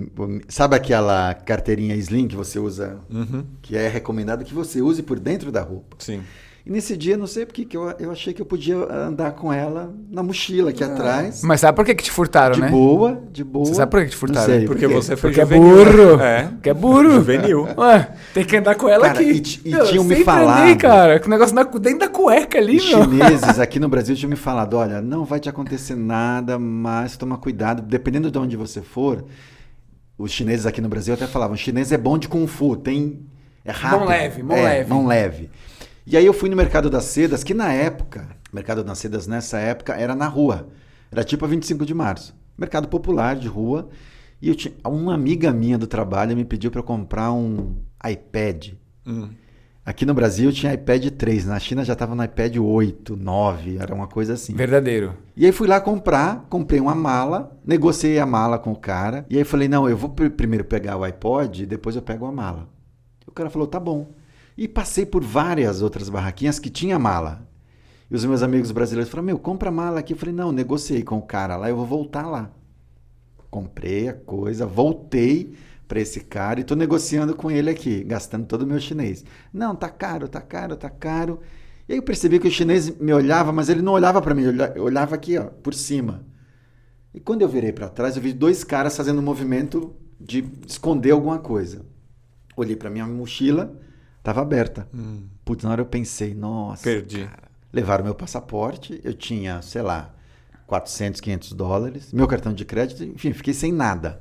sabe 0.49 0.77
aquela 0.77 1.35
carteirinha 1.35 1.95
Slim 1.97 2.27
que 2.27 2.37
você 2.37 2.59
usa, 2.59 2.99
Uhum. 3.11 3.45
que 3.61 3.77
é 3.77 3.87
recomendado 3.87 4.43
que 4.45 4.55
você 4.55 4.81
use 4.81 5.03
por 5.03 5.21
dentro 5.21 5.53
da 5.53 5.61
roupa? 5.61 5.97
Sim. 5.99 6.23
E 6.67 6.71
nesse 6.71 6.97
dia, 6.97 7.15
não 7.15 7.27
sei 7.27 7.45
porque, 7.45 7.67
que 7.67 7.77
eu, 7.77 7.91
eu 7.99 8.11
achei 8.11 8.33
que 8.33 8.41
eu 8.41 8.47
podia 8.47 8.75
andar 8.91 9.33
com 9.33 9.53
ela 9.53 9.95
na 10.11 10.23
mochila 10.23 10.71
aqui 10.71 10.83
atrás. 10.83 11.43
Mas 11.45 11.61
sabe 11.61 11.77
por 11.77 11.85
que, 11.85 11.95
que 11.95 12.03
te 12.03 12.11
furtaram, 12.11 12.55
de 12.55 12.63
né? 12.63 12.71
boa, 12.71 13.23
de 13.31 13.45
boa. 13.45 13.67
Você 13.67 13.75
sabe 13.75 13.91
por 13.91 14.03
que 14.03 14.09
te 14.09 14.17
furtaram? 14.17 14.49
Não 14.49 14.55
sei, 14.57 14.67
Porque 14.67 14.89
por 14.89 14.95
quê? 14.95 14.95
você 15.03 15.15
foi 15.15 15.29
Porque 15.31 15.43
é 15.43 15.45
juvenil. 15.45 15.85
burro. 15.85 16.17
né? 16.17 16.25
É. 16.41 16.63
Que 16.63 16.71
é 16.71 16.75
burro. 16.75 17.11
Juvenil. 17.11 17.69
Ué, 17.77 18.09
tem 18.33 18.45
que 18.47 18.57
andar 18.57 18.77
com 18.77 18.89
ela 18.89 19.09
Cara, 19.09 19.21
aqui. 19.21 19.43
e 19.63 19.69
e 19.69 19.71
Meu, 19.73 19.85
tinham 19.85 20.05
me 20.05 20.25
falado. 20.25 20.79
cara, 20.79 21.21
com 21.21 21.27
o 21.27 21.31
negócio 21.31 21.55
na, 21.55 21.65
dentro 21.65 21.99
da 21.99 22.09
cueca 22.09 22.57
ali, 22.57 22.79
Os 22.79 22.89
meu. 22.89 23.05
chineses 23.05 23.59
aqui 23.61 23.79
no 23.79 23.89
Brasil 23.91 24.17
tinham 24.17 24.31
me 24.31 24.37
falado: 24.37 24.73
olha, 24.79 25.03
não 25.03 25.27
vai 25.27 25.41
te 25.41 25.51
acontecer 25.51 25.95
nada, 25.95 26.59
mas 26.59 27.15
toma 27.19 27.37
cuidado, 27.37 27.83
dependendo 27.83 28.31
de 28.31 28.39
onde 28.39 28.57
você 28.57 28.81
for. 28.81 29.23
Os 30.17 30.31
chineses 30.31 30.65
aqui 30.65 30.81
no 30.81 30.89
Brasil 30.89 31.13
até 31.13 31.27
falavam: 31.27 31.59
chinês 31.59 31.93
é 31.93 31.99
bom 31.99 32.17
de 32.17 32.27
kung 32.27 32.47
fu, 32.47 32.75
tem. 32.75 33.21
É 33.67 33.71
rápido. 33.71 34.01
Mão 34.01 34.09
leve, 34.09 34.43
mão 34.43 34.57
é, 34.57 34.63
leve. 34.63 34.89
Mão 34.91 35.07
leve. 35.07 35.51
E 36.07 36.17
aí 36.17 36.27
eu 36.27 36.33
fui 36.35 36.49
no 36.51 36.57
Mercado 36.57 36.91
das 36.91 37.05
Sedas, 37.05 37.43
que 37.43 37.55
na 37.55 37.73
época, 37.73 38.29
Mercado 38.53 38.85
das 38.85 38.99
Sedas 38.99 39.27
nessa 39.27 39.59
época 39.59 39.95
era 39.95 40.15
na 40.15 40.29
rua. 40.29 40.69
Era 41.11 41.25
tipo 41.25 41.45
a 41.45 41.49
25 41.49 41.87
de 41.87 41.95
março. 41.95 42.35
Mercado 42.59 42.89
popular 42.89 43.37
de 43.37 43.49
rua. 43.49 43.89
E 44.41 44.49
eu 44.49 44.55
tinha, 44.55 44.75
uma 44.85 45.15
amiga 45.15 45.53
minha 45.53 45.79
do 45.79 45.87
trabalho 45.87 46.37
me 46.37 46.45
pediu 46.45 46.71
para 46.71 46.81
eu 46.81 46.85
comprar 46.85 47.33
um 47.33 47.77
iPad. 48.07 48.73
Hum. 49.07 49.31
Aqui 49.87 50.07
no 50.07 50.15
Brasil 50.15 50.51
tinha 50.51 50.73
iPad 50.73 51.11
3, 51.11 51.45
na 51.45 51.59
China 51.61 51.85
já 51.85 51.93
estava 51.93 52.15
no 52.15 52.25
iPad 52.25 52.57
8, 52.57 53.17
9, 53.17 53.77
era 53.79 53.95
uma 53.95 54.07
coisa 54.07 54.33
assim. 54.33 54.55
Verdadeiro. 54.55 55.15
E 55.37 55.45
aí 55.45 55.53
fui 55.53 55.69
lá 55.69 55.79
comprar, 55.79 56.47
comprei 56.49 56.81
uma 56.81 56.95
mala, 56.95 57.55
negociei 57.67 58.19
a 58.19 58.25
mala 58.25 58.59
com 58.59 58.73
o 58.73 58.77
cara, 58.77 59.27
e 59.29 59.37
aí 59.37 59.45
falei, 59.45 59.69
não, 59.69 59.87
eu 59.87 59.95
vou 59.95 60.09
pr- 60.09 60.31
primeiro 60.31 60.65
pegar 60.65 60.97
o 60.97 61.05
iPod 61.05 61.65
e 61.65 61.67
depois 61.67 61.97
eu 61.97 62.01
pego 62.03 62.25
a 62.25 62.33
mala. 62.33 62.67
O 63.27 63.31
cara 63.33 63.51
falou, 63.51 63.69
tá 63.69 63.79
bom. 63.79 64.09
E 64.57 64.69
passei 64.69 65.05
por 65.05 65.23
várias 65.23 65.83
outras 65.83 66.09
barraquinhas 66.09 66.59
que 66.59 66.71
tinha 66.71 66.99
mala. 66.99 67.47
E 68.11 68.15
os 68.15 68.25
meus 68.25 68.43
amigos 68.43 68.71
brasileiros 68.71 69.11
falaram, 69.11 69.27
meu, 69.27 69.39
compra 69.39 69.71
mala 69.71 70.01
aqui. 70.01 70.13
Eu 70.13 70.17
falei, 70.17 70.35
não, 70.35 70.53
negociei 70.53 71.03
com 71.03 71.19
o 71.19 71.23
cara 71.23 71.57
lá, 71.57 71.69
eu 71.69 71.77
vou 71.77 71.87
voltar 71.87 72.27
lá. 72.27 72.51
Comprei 73.51 74.09
a 74.09 74.15
coisa, 74.15 74.67
voltei 74.67 75.55
para 75.87 76.01
esse 76.01 76.21
cara 76.21 76.61
e 76.61 76.65
tô 76.65 76.75
negociando 76.75 77.35
com 77.35 77.51
ele 77.51 77.71
aqui, 77.71 78.03
gastando 78.05 78.47
todo 78.47 78.63
o 78.63 78.67
meu 78.67 78.81
chinês. 78.81 79.25
Não, 79.53 79.75
tá 79.75 79.89
caro, 79.89 80.29
tá 80.29 80.41
caro, 80.41 80.77
tá 80.77 80.91
caro. 80.91 81.41
E 81.89 81.93
aí 81.93 81.99
eu 81.99 82.03
percebi 82.03 82.39
que 82.39 82.49
o 82.49 82.51
chinês 82.51 82.91
me 82.99 83.13
olhava, 83.13 83.53
mas 83.53 83.69
ele 83.69 83.83
não 83.83 83.93
olhava 83.93 84.21
para 84.23 84.35
mim, 84.35 84.43
ele 84.45 84.63
olha- 84.63 84.83
olhava 84.83 85.15
aqui, 85.15 85.37
ó, 85.37 85.45
por 85.45 85.75
cima. 85.75 86.25
E 87.13 87.21
quando 87.21 87.43
eu 87.43 87.49
virei 87.49 87.73
para 87.73 87.89
trás, 87.89 88.17
eu 88.17 88.23
vi 88.23 88.33
dois 88.33 88.65
caras 88.65 88.97
fazendo 88.97 89.19
um 89.19 89.23
movimento 89.23 89.95
de 90.21 90.45
esconder 90.67 91.13
alguma 91.13 91.39
coisa. 91.39 91.85
Olhei 92.57 92.75
para 92.75 92.91
minha 92.91 93.07
mochila, 93.07 93.79
tava 94.25 94.41
aberta. 94.43 94.89
Hum. 94.93 95.23
Putz, 95.45 95.63
na 95.63 95.71
hora 95.71 95.83
eu 95.83 95.87
pensei, 95.87 96.35
nossa. 96.35 96.83
Perdi. 96.83 97.29
Levaram 97.73 98.03
meu 98.05 98.15
passaporte, 98.15 99.01
eu 99.05 99.15
tinha, 99.15 99.61
sei 99.63 99.83
lá, 99.83 100.13
400, 100.67 101.21
500 101.21 101.53
dólares, 101.53 102.13
meu 102.13 102.27
cartão 102.27 102.53
de 102.53 102.65
crédito, 102.65 103.05
enfim, 103.05 103.33
fiquei 103.33 103.53
sem 103.55 103.71
nada. 103.73 104.21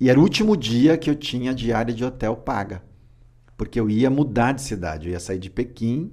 E 0.00 0.10
era 0.10 0.18
o 0.18 0.22
último 0.22 0.56
dia 0.56 0.96
que 0.98 1.08
eu 1.08 1.14
tinha 1.14 1.54
diária 1.54 1.92
de 1.94 2.04
hotel 2.04 2.36
paga. 2.36 2.82
Porque 3.56 3.78
eu 3.80 3.88
ia 3.88 4.10
mudar 4.10 4.52
de 4.52 4.62
cidade, 4.62 5.06
eu 5.06 5.12
ia 5.12 5.20
sair 5.20 5.38
de 5.38 5.48
Pequim, 5.48 6.12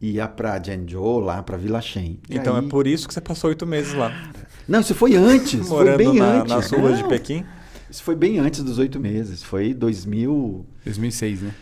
ia 0.00 0.26
pra 0.26 0.60
Zhengzhou, 0.60 1.20
lá 1.20 1.40
pra 1.42 1.56
Vila 1.56 1.80
Shen. 1.80 2.18
E 2.28 2.36
Então 2.36 2.56
aí- 2.56 2.64
é 2.64 2.68
por 2.68 2.86
isso 2.86 3.06
que 3.06 3.14
você 3.14 3.20
passou 3.20 3.48
oito 3.48 3.64
meses 3.64 3.94
lá. 3.94 4.12
Não, 4.68 4.80
isso 4.80 4.94
foi 4.96 5.14
antes, 5.14 5.60
foi 5.68 5.84
Morando 5.84 5.96
bem 5.98 6.14
na, 6.14 6.40
antes. 6.40 6.52
nas 6.52 6.70
ruas 6.72 6.98
de 6.98 7.04
Pequim. 7.08 7.44
Isso 7.88 8.02
foi 8.02 8.16
bem 8.16 8.40
antes 8.40 8.64
dos 8.64 8.78
oito 8.78 8.98
meses, 8.98 9.42
foi 9.44 9.72
2000... 9.72 10.66
2006, 10.84 11.42
né? 11.42 11.54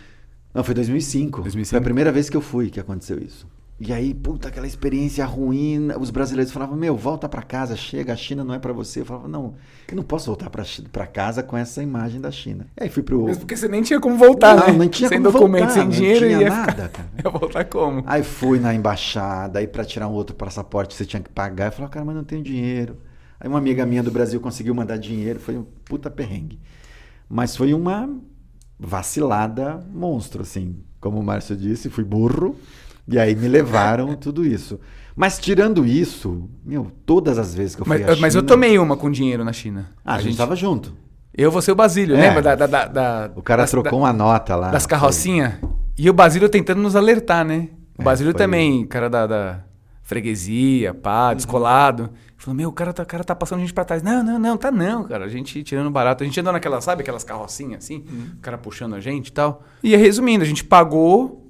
Não, 0.55 0.63
foi 0.63 0.75
2005. 0.75 1.43
2005. 1.43 1.71
Foi 1.71 1.79
a 1.79 1.83
primeira 1.83 2.13
vez 2.13 2.31
que 2.31 2.37
eu 2.37 2.41
fui 2.41 2.71
que 2.71 2.79
aconteceu 2.79 3.19
isso. 3.19 3.47
E 3.81 3.93
aí, 3.93 4.15
puta, 4.15 4.49
aquela 4.49 4.69
experiência 4.69 5.27
ruim. 5.27 5.89
Os 5.99 6.09
brasileiros 6.09 6.53
falavam, 6.53 6.77
meu, 6.77 6.97
volta 6.97 7.29
pra 7.29 7.43
casa, 7.43 7.75
chega, 7.75 8.13
a 8.13 8.17
China 8.17 8.45
não 8.45 8.55
é 8.55 8.59
pra 8.61 8.73
você. 8.73 9.01
Eu 9.01 9.05
falava, 9.05 9.27
não, 9.27 9.55
eu 9.89 9.97
não 9.97 10.05
posso 10.05 10.27
voltar 10.27 10.49
pra 10.49 11.07
casa 11.09 11.43
com 11.43 11.57
essa 11.57 11.83
imagem 11.83 12.21
da 12.21 12.31
China. 12.31 12.69
E 12.79 12.85
aí 12.85 12.89
fui 12.89 13.03
pro. 13.03 13.25
Mesmo 13.25 13.41
porque 13.41 13.57
você 13.57 13.67
nem 13.67 13.83
tinha 13.83 13.99
como 13.99 14.17
voltar, 14.17 14.57
não, 14.57 14.67
né? 14.69 14.73
não 14.73 14.89
tinha 14.89 15.09
sem 15.09 15.19
como 15.21 15.33
documento, 15.33 15.63
voltar, 15.65 15.75
sem 15.75 15.83
não 15.83 15.91
dinheiro, 15.91 16.27
tinha 16.27 16.41
ia 16.41 16.49
nada, 16.49 16.71
ficar... 16.71 16.89
cara. 16.89 17.09
Ia 17.25 17.31
voltar 17.31 17.65
como? 17.65 18.05
Aí 18.07 18.23
fui 18.23 18.61
na 18.61 18.73
embaixada, 18.73 19.59
aí 19.59 19.67
pra 19.67 19.85
tirar 19.85 20.07
um 20.07 20.13
outro 20.13 20.37
passaporte 20.37 20.95
você 20.95 21.05
tinha 21.05 21.21
que 21.21 21.31
pagar. 21.31 21.67
Eu 21.67 21.73
falei, 21.73 21.91
cara, 21.91 22.05
mas 22.05 22.15
não 22.15 22.25
tenho 22.25 22.45
dinheiro. 22.45 22.99
Aí 23.41 23.49
uma 23.49 23.59
amiga 23.59 23.85
minha 23.85 24.05
do 24.05 24.11
Brasil 24.11 24.41
conseguiu 24.41 24.75
mandar 24.75 24.99
dinheiro, 24.99 25.41
foi 25.41 25.59
um 25.59 25.67
puta 25.85 26.09
perrengue. 26.09 26.61
Mas 27.29 27.57
foi 27.57 27.75
uma 27.75 28.09
vacilada 28.79 29.81
monstro, 29.93 30.43
assim. 30.43 30.77
Como 31.01 31.19
o 31.19 31.23
Márcio 31.23 31.57
disse, 31.57 31.91
fui 31.91 32.05
burro. 32.05 32.57
E 33.07 33.19
aí 33.19 33.35
me 33.35 33.49
levaram 33.49 34.15
tudo 34.17 34.45
isso. 34.47 34.81
Mas 35.17 35.39
tirando 35.39 35.85
isso, 35.87 36.49
meu, 36.65 36.91
todas 37.07 37.39
as 37.39 37.55
vezes 37.55 37.77
que 37.77 37.83
eu 37.83 37.87
fui 37.87 37.99
Mas, 37.99 38.09
à 38.19 38.21
mas 38.21 38.35
eu 38.35 38.41
China- 38.41 38.49
tomei 38.49 38.79
uma 38.79 38.97
com 38.97 39.11
dinheiro 39.11 39.45
na 39.45 39.53
China. 39.53 39.91
Ah, 40.05 40.15
a, 40.15 40.21
gente 40.21 40.37
tava 40.37 40.57
junto. 40.57 40.93
Eu, 41.37 41.51
você 41.51 41.71
e 41.71 41.73
o 41.73 41.77
Basílio, 41.77 42.17
É. 42.17 42.21
lembra? 42.21 42.43
Da, 42.43 42.55
da, 42.55 42.67
da- 42.67 42.87
da- 42.87 43.31
O 43.37 43.43
cara 43.43 43.63
das- 43.63 43.71
trocou 43.71 43.99
uma 44.01 44.13
nota 44.13 44.57
lá. 44.57 44.71
Das 44.71 44.87
carrocinhas. 44.87 45.55
E 45.97 46.09
o 46.11 46.13
Basílio 46.13 46.49
tentando 46.49 46.81
nos 46.81 46.97
alertar, 46.97 47.45
né? 47.45 47.69
O 47.99 48.03
É, 48.03 48.05
Basílio 48.05 48.35
também, 48.35 48.85
cara 48.87 49.09
da, 49.09 49.27
da 49.27 49.61
freguesia, 50.05 50.95
pá, 50.95 51.35
descolado. 51.35 52.11
Falou, 52.37 52.55
meu, 52.55 52.69
o 52.69 52.73
cara, 52.73 52.93
tá, 52.93 53.03
o 53.03 53.07
cara 53.07 53.25
tá 53.25 53.35
passando 53.35 53.61
gente 53.61 53.73
pra 53.73 53.85
trás. 53.85 54.03
Não, 54.03 54.23
não, 54.23 54.39
não, 54.39 54.57
tá 54.57 54.71
não, 54.71 55.05
cara. 55.05 55.25
A 55.25 55.29
gente 55.29 55.65
tirando 55.65 55.91
barato. 55.91 56.23
A 56.23 56.27
gente 56.27 56.39
andou 56.39 56.53
naquela, 56.53 56.81
sabe, 56.81 57.03
aquelas 57.03 57.25
carrocinhas 57.25 57.83
assim? 57.83 58.05
O 58.37 58.41
cara 58.41 58.59
puxando 58.59 58.95
a 58.95 59.01
gente 59.01 59.29
e 59.29 59.33
tal. 59.33 59.65
E 59.83 59.97
resumindo, 59.97 60.45
a 60.45 60.47
gente 60.47 60.63
pagou. 60.63 61.41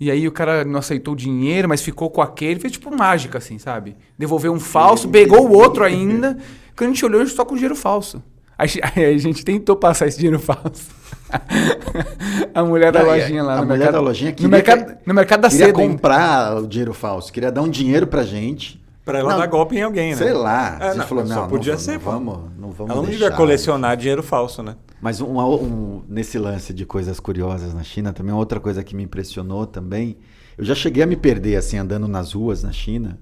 E 0.00 0.10
aí 0.10 0.28
o 0.28 0.32
cara 0.32 0.64
não 0.64 0.78
aceitou 0.78 1.14
o 1.14 1.16
dinheiro, 1.16 1.68
mas 1.68 1.80
ficou 1.80 2.10
com 2.10 2.20
aquele. 2.20 2.58
Fez 2.58 2.72
tipo 2.72 2.94
mágica, 2.94 3.38
assim, 3.38 3.58
sabe? 3.58 3.96
Devolveu 4.18 4.52
um 4.52 4.60
falso, 4.60 5.08
pegou 5.08 5.48
o 5.48 5.52
outro 5.52 5.84
ainda. 5.84 6.36
Quando 6.76 6.90
a 6.90 6.92
gente 6.92 7.04
olhou, 7.04 7.20
a 7.20 7.24
gente 7.24 7.34
só 7.34 7.44
com 7.44 7.54
dinheiro 7.54 7.76
falso. 7.76 8.22
Aí, 8.56 8.68
aí 8.82 9.14
a 9.14 9.18
gente 9.18 9.44
tentou 9.44 9.76
passar 9.76 10.08
esse 10.08 10.18
dinheiro 10.18 10.40
falso. 10.40 10.97
a 12.54 12.64
mulher 12.64 12.92
da 12.92 13.02
lojinha 13.02 13.42
lá 13.42 13.54
a 13.54 13.60
no 13.60 13.62
mulher 13.66 13.78
mercado. 13.78 13.94
da 13.94 14.00
lojinha 14.00 14.30
no 14.30 14.36
queria 14.36 14.48
mercado, 14.50 14.84
que- 14.84 14.96
no 15.06 15.14
mercado 15.14 15.40
da 15.42 15.48
queria 15.48 15.66
seda. 15.66 15.78
ainda. 15.80 15.92
comprar 15.92 16.56
o 16.56 16.66
dinheiro 16.66 16.94
falso, 16.94 17.32
queria 17.32 17.50
dar 17.52 17.62
um 17.62 17.68
dinheiro 17.70 18.06
pra 18.06 18.22
gente. 18.24 18.82
Pra 19.04 19.20
ela 19.20 19.30
Não, 19.32 19.38
dar 19.38 19.46
golpe 19.46 19.74
em 19.74 19.82
alguém, 19.82 20.10
né? 20.10 20.16
Sei 20.16 20.34
lá. 20.34 20.76
É, 20.80 20.84
a 20.84 20.88
gente 20.88 20.98
não, 20.98 21.06
falou, 21.06 21.26
só 21.26 21.34
não, 21.42 21.48
podia 21.48 21.72
não, 21.72 21.80
ser, 21.80 21.92
não 21.92 21.98
vamos, 22.00 22.38
não 22.58 22.70
vamos 22.72 22.90
Ela 22.90 22.94
não 22.96 23.02
deixar. 23.08 23.18
devia 23.24 23.30
colecionar 23.36 23.96
dinheiro 23.96 24.22
falso, 24.22 24.62
né? 24.62 24.76
Mas 25.00 25.20
um, 25.22 25.38
um- 25.38 26.02
nesse 26.06 26.38
lance 26.38 26.74
de 26.74 26.84
coisas 26.84 27.18
curiosas 27.18 27.72
na 27.72 27.82
China, 27.82 28.12
também 28.12 28.32
uma 28.34 28.38
outra 28.38 28.60
coisa 28.60 28.84
que 28.84 28.94
me 28.94 29.02
impressionou 29.04 29.66
também, 29.66 30.18
eu 30.58 30.64
já 30.64 30.74
cheguei 30.74 31.02
a 31.02 31.06
me 31.06 31.16
perder 31.16 31.56
assim 31.56 31.78
andando 31.78 32.06
nas 32.06 32.32
ruas 32.32 32.62
na 32.62 32.70
China, 32.72 33.18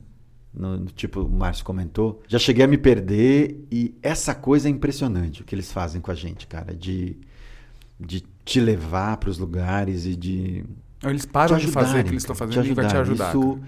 no, 0.53 0.77
no 0.77 0.87
tipo 0.87 1.21
o 1.21 1.29
Márcio 1.31 1.65
comentou, 1.65 2.21
já 2.27 2.39
cheguei 2.39 2.65
a 2.65 2.67
me 2.69 2.79
perder 2.79 3.65
e 3.71 3.95
essa 4.03 4.35
coisa 4.35 4.67
é 4.69 4.71
impressionante 4.73 5.43
o 5.43 5.45
que 5.45 5.55
eles 5.55 5.71
fazem 5.71 6.01
com 6.01 6.11
a 6.11 6.15
gente, 6.15 6.49
cara, 6.49 6.75
de 6.75 7.17
de 7.99 8.25
te 8.45 8.61
levar 8.61 9.17
para 9.17 9.31
os 9.31 9.39
lugares 9.39 10.07
e 10.07 10.15
de 10.15 10.65
Eles 11.03 11.27
param 11.27 11.59
de 11.59 11.67
fazer 11.67 12.01
o 12.01 12.05
que 12.05 12.11
eles 12.11 12.23
estão 12.23 12.37
fazendo 12.37 12.67
e 12.67 12.75
vai 12.75 12.87
te 12.87 12.97
ajudar. 12.97 13.31
Isso, 13.31 13.61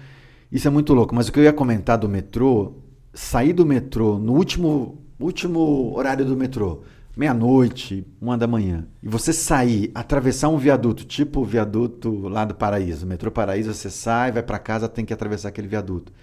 isso 0.51 0.67
é 0.67 0.71
muito 0.71 0.93
louco. 0.93 1.13
Mas 1.13 1.27
o 1.27 1.31
que 1.31 1.39
eu 1.39 1.43
ia 1.43 1.53
comentar 1.53 1.97
do 1.97 2.07
metrô, 2.07 2.73
sair 3.13 3.53
do 3.53 3.65
metrô 3.65 4.17
no 4.17 4.33
último, 4.33 5.03
último 5.19 5.93
horário 5.95 6.25
do 6.25 6.37
metrô, 6.37 6.83
meia-noite, 7.15 8.07
uma 8.21 8.37
da 8.37 8.47
manhã, 8.47 8.87
e 9.03 9.09
você 9.09 9.33
sair, 9.33 9.91
atravessar 9.93 10.47
um 10.47 10.57
viaduto, 10.57 11.03
tipo 11.03 11.41
o 11.41 11.45
viaduto 11.45 12.29
lá 12.29 12.45
do 12.45 12.55
Paraíso, 12.55 13.05
metrô 13.05 13.29
Paraíso, 13.29 13.73
você 13.73 13.89
sai, 13.89 14.31
vai 14.31 14.41
para 14.41 14.57
casa, 14.57 14.87
tem 14.87 15.03
que 15.03 15.13
atravessar 15.13 15.49
aquele 15.49 15.67
viaduto. 15.67 16.13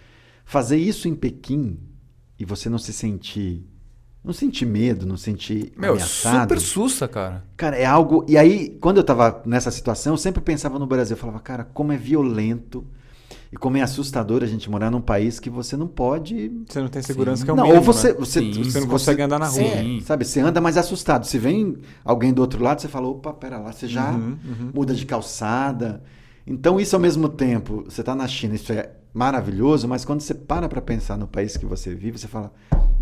Fazer 0.44 0.78
isso 0.78 1.06
em 1.06 1.14
Pequim 1.14 1.78
e 2.38 2.44
você 2.44 2.70
não 2.70 2.78
se 2.78 2.92
sentir, 2.94 3.66
não 4.26 4.32
sentir 4.32 4.66
medo, 4.66 5.06
não 5.06 5.16
sentir 5.16 5.72
Meu, 5.76 5.92
ameaçado. 5.92 6.42
super 6.42 6.60
sussa, 6.60 7.06
cara. 7.06 7.44
Cara, 7.56 7.76
é 7.76 7.84
algo. 7.86 8.24
E 8.28 8.36
aí, 8.36 8.76
quando 8.80 8.96
eu 8.96 9.04
tava 9.04 9.40
nessa 9.46 9.70
situação, 9.70 10.14
eu 10.14 10.18
sempre 10.18 10.42
pensava 10.42 10.78
no 10.80 10.86
Brasil. 10.86 11.14
Eu 11.14 11.20
falava, 11.20 11.38
cara, 11.38 11.64
como 11.72 11.92
é 11.92 11.96
violento 11.96 12.84
e 13.52 13.56
como 13.56 13.76
é 13.76 13.82
assustador 13.82 14.42
a 14.42 14.46
gente 14.46 14.68
morar 14.68 14.90
num 14.90 15.00
país 15.00 15.38
que 15.38 15.48
você 15.48 15.76
não 15.76 15.86
pode. 15.86 16.50
Você 16.68 16.80
não 16.80 16.88
tem 16.88 17.00
segurança 17.02 17.44
que 17.44 17.50
é 17.50 17.52
o 17.52 17.56
não, 17.56 17.62
mínimo, 17.66 17.80
ou 17.80 17.84
você. 17.86 18.08
né? 18.08 18.14
você, 18.18 18.40
Sim, 18.40 18.64
você 18.64 18.80
não 18.80 18.88
consegue 18.88 19.22
andar 19.22 19.38
na 19.38 19.46
rua. 19.46 19.62
Sim. 19.62 20.00
Sabe, 20.04 20.24
você 20.24 20.40
anda 20.40 20.60
mais 20.60 20.76
assustado. 20.76 21.24
Se 21.24 21.38
vem 21.38 21.76
alguém 22.04 22.32
do 22.32 22.40
outro 22.42 22.60
lado, 22.62 22.80
você 22.80 22.88
fala, 22.88 23.06
opa, 23.06 23.32
pera 23.32 23.58
lá, 23.58 23.70
você 23.72 23.86
já 23.86 24.10
Uhum, 24.10 24.36
uhum. 24.44 24.70
muda 24.74 24.92
de 24.92 25.06
calçada. 25.06 26.02
Então, 26.44 26.80
isso 26.80 26.94
ao 26.96 27.00
mesmo 27.00 27.28
tempo, 27.28 27.84
você 27.88 28.02
tá 28.02 28.14
na 28.14 28.26
China, 28.26 28.56
isso 28.56 28.72
é 28.72 28.90
maravilhoso, 29.16 29.88
mas 29.88 30.04
quando 30.04 30.20
você 30.20 30.34
para 30.34 30.68
pra 30.68 30.80
pensar 30.82 31.16
no 31.16 31.26
país 31.26 31.56
que 31.56 31.64
você 31.64 31.94
vive, 31.94 32.18
você 32.18 32.28
fala, 32.28 32.52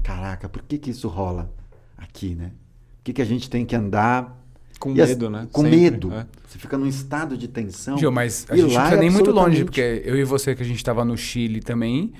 caraca, 0.02 0.48
por 0.48 0.62
que 0.62 0.78
que 0.78 0.90
isso 0.90 1.08
rola 1.08 1.52
aqui, 1.98 2.34
né? 2.36 2.52
Por 2.98 3.04
que 3.04 3.12
que 3.14 3.22
a 3.22 3.24
gente 3.24 3.50
tem 3.50 3.66
que 3.66 3.74
andar 3.74 4.40
Com 4.78 4.94
e 4.94 5.00
as- 5.02 5.08
medo, 5.08 5.28
né? 5.28 5.48
Com 5.52 5.62
Sempre, 5.62 5.76
medo. 5.80 6.12
é. 6.12 6.24
Você 6.48 6.58
fica 6.58 6.78
num 6.78 6.86
estado 6.86 7.36
de 7.36 7.48
tensão. 7.48 7.98
Gil, 7.98 8.12
mas 8.12 8.46
a 8.48 8.54
gente 8.56 8.66
não 8.68 8.74
precisa 8.74 8.96
é 8.96 9.00
nem 9.00 9.10
muito 9.10 9.30
longe, 9.32 9.64
porque 9.64 10.02
eu 10.04 10.16
e 10.16 10.22
você 10.24 10.54
que 10.54 10.62
a 10.62 10.66
gente 10.66 10.82
tava 10.84 11.04
no 11.04 11.16
Chile 11.16 11.60
também, 11.60 12.12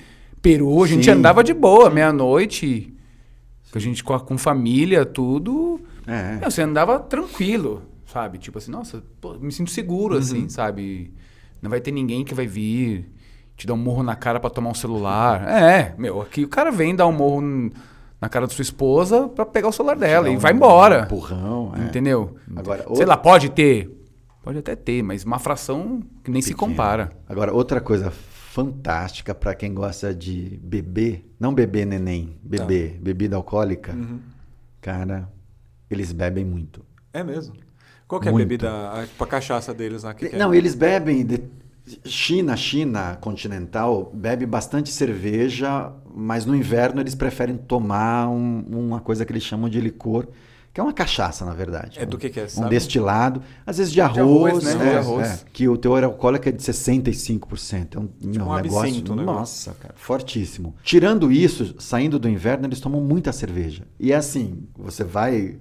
Peru, 0.42 0.82
a 0.82 0.86
gente 0.88 1.04
Sim. 1.04 1.12
andava 1.12 1.42
de 1.44 1.54
boa, 1.54 1.88
meia-noite, 1.88 2.92
a 3.72 3.78
gente 3.78 4.02
com, 4.04 4.18
com 4.18 4.36
família, 4.36 5.06
tudo. 5.06 5.80
É. 6.06 6.36
Meu, 6.36 6.50
você 6.50 6.62
andava 6.62 6.98
tranquilo, 6.98 7.82
sabe? 8.06 8.38
Tipo 8.38 8.58
assim, 8.58 8.70
nossa, 8.70 9.02
pô, 9.20 9.34
me 9.34 9.50
sinto 9.52 9.70
seguro, 9.70 10.14
Uhum. 10.14 10.20
assim, 10.20 10.48
sabe? 10.48 11.12
Não 11.62 11.70
vai 11.70 11.80
ter 11.80 11.92
ninguém 11.92 12.24
que 12.24 12.34
vai 12.34 12.46
vir 12.46 13.08
te 13.56 13.66
dar 13.66 13.74
um 13.74 13.78
morro 13.78 14.02
na 14.02 14.16
cara 14.16 14.38
pra 14.40 14.50
tomar 14.50 14.70
um 14.70 14.74
celular. 14.74 15.46
É, 15.48 15.94
meu, 15.98 16.20
aqui 16.22 16.44
o 16.44 16.48
cara 16.48 16.70
vem 16.70 16.94
dar 16.94 17.06
um 17.06 17.12
morro 17.12 17.70
na 18.20 18.28
cara 18.28 18.46
da 18.46 18.52
sua 18.52 18.62
esposa 18.62 19.28
pra 19.28 19.44
pegar 19.46 19.68
o 19.68 19.72
celular 19.72 19.96
dela 19.96 20.24
Dá 20.26 20.30
e 20.32 20.36
um 20.36 20.38
vai 20.38 20.52
embora. 20.52 21.02
Empurrão, 21.04 21.72
é. 21.76 21.80
Entendeu? 21.84 22.36
Agora, 22.56 22.82
Sei 22.82 22.90
outra- 22.90 23.06
lá, 23.06 23.16
pode 23.16 23.50
ter. 23.50 23.90
Pode 24.42 24.58
até 24.58 24.74
ter, 24.76 25.02
mas 25.02 25.24
uma 25.24 25.38
fração 25.38 26.02
que 26.22 26.30
nem 26.30 26.42
se 26.42 26.50
Pequeno. 26.50 26.70
compara. 26.72 27.10
Agora, 27.28 27.52
outra 27.52 27.80
coisa 27.80 28.10
fantástica 28.10 29.34
pra 29.34 29.54
quem 29.54 29.74
gosta 29.74 30.14
de 30.14 30.60
beber, 30.62 31.28
não 31.40 31.52
beber 31.52 31.84
neném, 31.86 32.36
beber, 32.42 32.98
bebida 33.00 33.36
alcoólica, 33.36 33.92
Uhum. 33.92 34.20
cara, 34.80 35.28
eles 35.90 36.12
bebem 36.12 36.44
muito. 36.44 36.84
É 37.12 37.22
mesmo. 37.24 37.54
Qual 38.06 38.20
que 38.20 38.28
é 38.28 38.30
a 38.30 38.34
bebida, 38.34 38.70
a, 38.70 39.04
a 39.18 39.26
cachaça 39.26 39.72
deles 39.74 40.02
lá? 40.02 40.12
Que 40.14 40.28
que 40.28 40.36
é? 40.36 40.38
Não, 40.38 40.54
eles 40.54 40.74
bebem. 40.74 41.24
de- 41.24 41.42
China, 42.04 42.56
China 42.56 43.18
continental, 43.20 44.10
bebe 44.14 44.46
bastante 44.46 44.90
cerveja, 44.90 45.92
mas 46.14 46.46
no 46.46 46.54
inverno 46.56 47.00
eles 47.00 47.14
preferem 47.14 47.56
tomar 47.56 48.28
um- 48.28 48.64
uma 48.70 49.00
coisa 49.00 49.24
que 49.24 49.32
eles 49.32 49.42
chamam 49.42 49.68
de 49.68 49.80
licor, 49.80 50.26
que 50.72 50.80
é 50.80 50.82
uma 50.82 50.92
cachaça, 50.94 51.44
na 51.44 51.52
verdade. 51.52 51.98
É 52.00 52.06
do 52.06 52.16
que 52.18 52.30
que 52.30 52.40
é, 52.40 52.44
Um 52.44 52.48
sabe? 52.48 52.70
destilado, 52.70 53.42
às 53.66 53.76
vezes 53.78 53.92
de 53.92 54.00
arroz, 54.00 54.50
arroz, 54.50 54.64
né? 54.64 54.72
é, 54.72 54.90
De 54.90 54.96
arroz. 54.96 55.28
é, 55.28 55.38
que 55.52 55.68
o 55.68 55.76
teor 55.76 56.02
alcoólico 56.02 56.48
é 56.48 56.52
de 56.52 56.62
65%. 56.62 57.96
É 57.96 58.00
um, 58.00 58.08
meu, 58.20 58.46
um 58.46 58.54
negócio, 58.56 58.80
absinto, 58.88 59.14
né? 59.14 59.22
nossa, 59.22 59.74
cara, 59.74 59.94
fortíssimo. 59.96 60.74
Tirando 60.82 61.30
isso, 61.30 61.76
saindo 61.78 62.18
do 62.18 62.28
inverno, 62.28 62.66
eles 62.66 62.80
tomam 62.80 63.00
muita 63.00 63.30
cerveja. 63.30 63.84
E 64.00 64.10
é 64.10 64.16
assim, 64.16 64.64
você 64.76 65.04
vai 65.04 65.58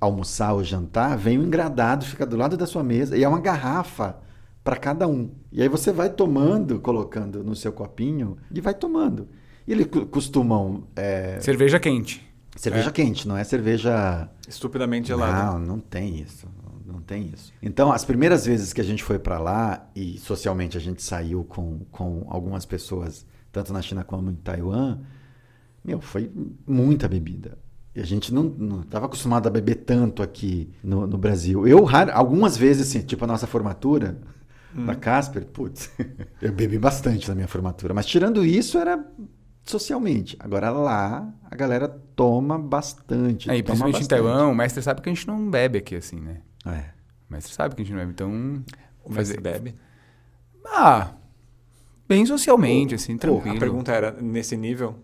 almoçar 0.00 0.52
ou 0.54 0.64
jantar, 0.64 1.16
vem 1.16 1.38
um 1.38 1.44
engradado, 1.44 2.04
fica 2.04 2.24
do 2.26 2.36
lado 2.36 2.56
da 2.56 2.66
sua 2.66 2.82
mesa, 2.82 3.16
e 3.16 3.22
é 3.22 3.28
uma 3.28 3.40
garrafa 3.40 4.16
para 4.62 4.76
cada 4.76 5.06
um. 5.08 5.30
E 5.50 5.62
aí 5.62 5.68
você 5.68 5.92
vai 5.92 6.10
tomando, 6.10 6.78
colocando 6.80 7.42
no 7.42 7.56
seu 7.56 7.72
copinho, 7.72 8.36
e 8.52 8.60
vai 8.60 8.74
tomando. 8.74 9.28
E 9.66 9.72
eles 9.72 9.86
costumam... 10.10 10.84
é, 10.96 11.38
Cerveja 11.40 11.78
quente. 11.78 12.26
cerveja 12.56 12.90
quente, 12.90 13.26
não 13.26 13.36
é 13.36 13.44
cerveja... 13.44 14.28
Estupidamente 14.48 15.08
gelado. 15.08 15.58
Não, 15.60 15.66
não 15.66 15.78
tem 15.80 16.20
isso. 16.20 16.46
Não 16.84 17.00
tem 17.00 17.30
isso. 17.32 17.52
Então, 17.62 17.92
as 17.92 18.04
primeiras 18.04 18.44
vezes 18.44 18.72
que 18.72 18.80
a 18.80 18.84
gente 18.84 19.02
foi 19.04 19.18
para 19.18 19.38
lá 19.38 19.88
e 19.94 20.18
socialmente 20.18 20.76
a 20.76 20.80
gente 20.80 21.02
saiu 21.02 21.44
com, 21.44 21.80
com 21.90 22.26
algumas 22.28 22.66
pessoas, 22.66 23.24
tanto 23.52 23.72
na 23.72 23.80
China 23.80 24.02
como 24.02 24.28
em 24.30 24.34
Taiwan, 24.34 24.98
meu, 25.84 26.00
foi 26.00 26.30
muita 26.66 27.06
bebida. 27.08 27.56
E 27.94 28.00
a 28.00 28.04
gente 28.04 28.34
não 28.34 28.82
estava 28.82 29.06
acostumado 29.06 29.46
a 29.46 29.50
beber 29.50 29.76
tanto 29.76 30.20
aqui 30.22 30.70
no, 30.82 31.06
no 31.06 31.16
Brasil. 31.16 31.66
Eu, 31.66 31.84
raro- 31.84 32.10
algumas 32.12 32.56
vezes, 32.56 32.88
assim, 32.88 33.00
tipo 33.02 33.24
a 33.24 33.28
nossa 33.28 33.46
formatura 33.46 34.18
da 34.74 34.94
Casper, 34.94 35.46
putz, 35.46 35.90
eu 36.40 36.52
bebi 36.52 36.78
bastante 36.78 37.28
na 37.28 37.34
minha 37.34 37.48
formatura. 37.48 37.92
Mas 37.92 38.06
tirando 38.06 38.44
isso, 38.44 38.78
era 38.78 39.04
socialmente. 39.64 40.36
Agora 40.38 40.70
lá, 40.70 41.32
a 41.50 41.56
galera 41.56 41.88
toma 41.88 42.58
bastante. 42.58 43.50
Aí, 43.50 43.62
toma 43.62 43.84
principalmente 43.84 43.96
em 43.96 44.00
bastante. 44.00 44.22
Taiwan, 44.22 44.48
o 44.48 44.54
mestre 44.54 44.82
sabe 44.82 45.00
que 45.00 45.08
a 45.08 45.14
gente 45.14 45.26
não 45.26 45.50
bebe 45.50 45.78
aqui, 45.78 45.96
assim, 45.96 46.20
né? 46.20 46.38
É. 46.66 46.90
O 47.28 47.32
mestre 47.32 47.54
sabe 47.54 47.74
que 47.74 47.82
a 47.82 47.84
gente 47.84 47.92
não 47.92 48.00
bebe, 48.00 48.12
então... 48.12 48.64
O 49.04 49.12
mestre 49.12 49.40
bebe. 49.40 49.74
Ah, 50.66 51.12
bem 52.08 52.24
socialmente, 52.26 52.94
assim, 52.94 53.14
pô, 53.14 53.20
tranquilo. 53.20 53.56
A 53.56 53.58
pergunta 53.60 53.92
era, 53.92 54.12
nesse 54.20 54.56
nível? 54.56 54.96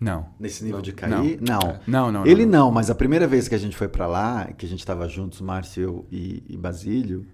Não. 0.00 0.28
Nesse 0.38 0.64
nível 0.64 0.78
Não. 0.78 0.82
de 0.82 0.92
cair? 0.92 1.38
Não. 1.40 1.80
Não, 1.86 2.12
não, 2.12 2.26
Ele 2.26 2.44
não. 2.44 2.66
não, 2.66 2.70
mas 2.70 2.90
a 2.90 2.94
primeira 2.94 3.26
vez 3.26 3.48
que 3.48 3.54
a 3.54 3.58
gente 3.58 3.76
foi 3.76 3.88
pra 3.88 4.06
lá, 4.06 4.46
que 4.52 4.66
a 4.66 4.68
gente 4.68 4.84
tava 4.84 5.08
juntos, 5.08 5.40
Márcio 5.40 6.04
e, 6.10 6.42
e 6.48 6.56
Basílio, 6.56 7.26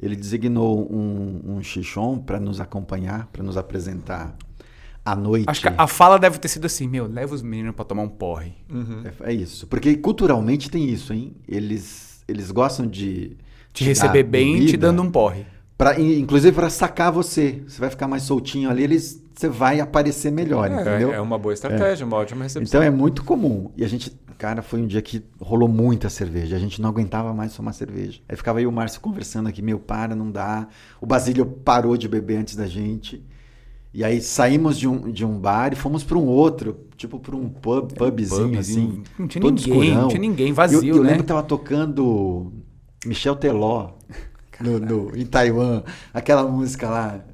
ele 0.00 0.16
designou 0.16 0.90
um, 0.92 1.56
um 1.56 1.62
Xixon 1.62 2.18
para 2.18 2.38
nos 2.40 2.60
acompanhar, 2.60 3.26
para 3.32 3.42
nos 3.42 3.56
apresentar 3.56 4.36
à 5.04 5.14
noite. 5.16 5.44
Acho 5.48 5.60
que 5.62 5.68
a 5.76 5.86
fala 5.86 6.18
deve 6.18 6.38
ter 6.38 6.48
sido 6.48 6.66
assim, 6.66 6.86
meu, 6.88 7.06
leva 7.06 7.34
os 7.34 7.42
meninos 7.42 7.74
pra 7.74 7.84
tomar 7.84 8.02
um 8.02 8.08
porre. 8.08 8.52
É, 9.22 9.30
é 9.30 9.32
isso. 9.32 9.66
Porque 9.66 9.96
culturalmente 9.96 10.70
tem 10.70 10.88
isso, 10.88 11.12
hein? 11.12 11.34
Eles, 11.48 12.22
eles 12.28 12.50
gostam 12.50 12.86
de. 12.86 13.36
Te 13.72 13.82
receber 13.84 14.22
bem 14.22 14.64
te 14.66 14.76
dando 14.76 15.02
um 15.02 15.10
porre. 15.10 15.46
Pra, 15.76 15.98
in- 15.98 16.20
inclusive 16.20 16.54
para 16.54 16.70
sacar 16.70 17.10
você. 17.10 17.62
Você 17.66 17.80
vai 17.80 17.90
ficar 17.90 18.06
mais 18.06 18.22
soltinho 18.22 18.70
ali, 18.70 18.82
eles, 18.84 19.23
você 19.34 19.48
vai 19.48 19.80
aparecer 19.80 20.30
melhor, 20.30 20.70
entendeu? 20.70 21.12
É, 21.12 21.16
é 21.16 21.20
uma 21.20 21.38
boa 21.38 21.52
estratégia, 21.52 22.06
uma 22.06 22.16
ótima 22.16 22.44
recepção. 22.44 22.62
Então 22.62 22.82
é 22.82 22.90
muito 22.90 23.24
comum. 23.24 23.70
E 23.76 23.84
a 23.84 23.88
gente, 23.88 24.10
cara, 24.38 24.62
foi 24.62 24.80
um 24.80 24.86
dia 24.86 25.02
que 25.02 25.24
rolou 25.40 25.68
muita 25.68 26.08
cerveja. 26.08 26.54
A 26.54 26.58
gente 26.58 26.80
não 26.80 26.88
aguentava 26.88 27.34
mais 27.34 27.54
tomar 27.54 27.72
cerveja. 27.72 28.20
Aí 28.28 28.36
ficava 28.36 28.60
eu 28.60 28.64
e 28.64 28.66
o 28.66 28.72
Márcio 28.72 29.00
conversando 29.00 29.48
aqui, 29.48 29.60
meu, 29.60 29.78
para, 29.78 30.14
não 30.14 30.30
dá. 30.30 30.68
O 31.00 31.06
Basílio 31.06 31.44
parou 31.44 31.96
de 31.96 32.08
beber 32.08 32.36
antes 32.36 32.54
da 32.54 32.66
gente. 32.66 33.24
E 33.92 34.02
aí 34.02 34.20
saímos 34.20 34.76
de 34.78 34.88
um, 34.88 35.10
de 35.12 35.24
um 35.24 35.38
bar 35.38 35.72
e 35.72 35.76
fomos 35.76 36.02
para 36.02 36.18
um 36.18 36.26
outro, 36.26 36.80
tipo 36.96 37.20
para 37.20 37.36
um 37.36 37.48
pub, 37.48 37.92
pubzinho, 37.92 38.40
pubzinho. 38.50 38.58
assim. 38.58 39.02
Não 39.18 39.28
tinha 39.28 39.40
todo 39.42 39.54
ninguém, 39.54 39.80
escurão. 39.82 40.02
não 40.02 40.08
tinha 40.08 40.20
ninguém, 40.20 40.52
vazio, 40.52 40.80
eu, 40.80 40.96
eu 40.96 41.02
né? 41.02 41.10
lembro 41.10 41.22
que 41.22 41.28
tava 41.28 41.44
tocando 41.44 42.52
Michel 43.06 43.36
Teló 43.36 43.90
no, 44.60 44.80
no- 44.80 45.16
em 45.16 45.24
Taiwan. 45.24 45.84
Aquela 46.12 46.42
música 46.44 46.88
lá, 46.90 47.14
é? 47.16 47.33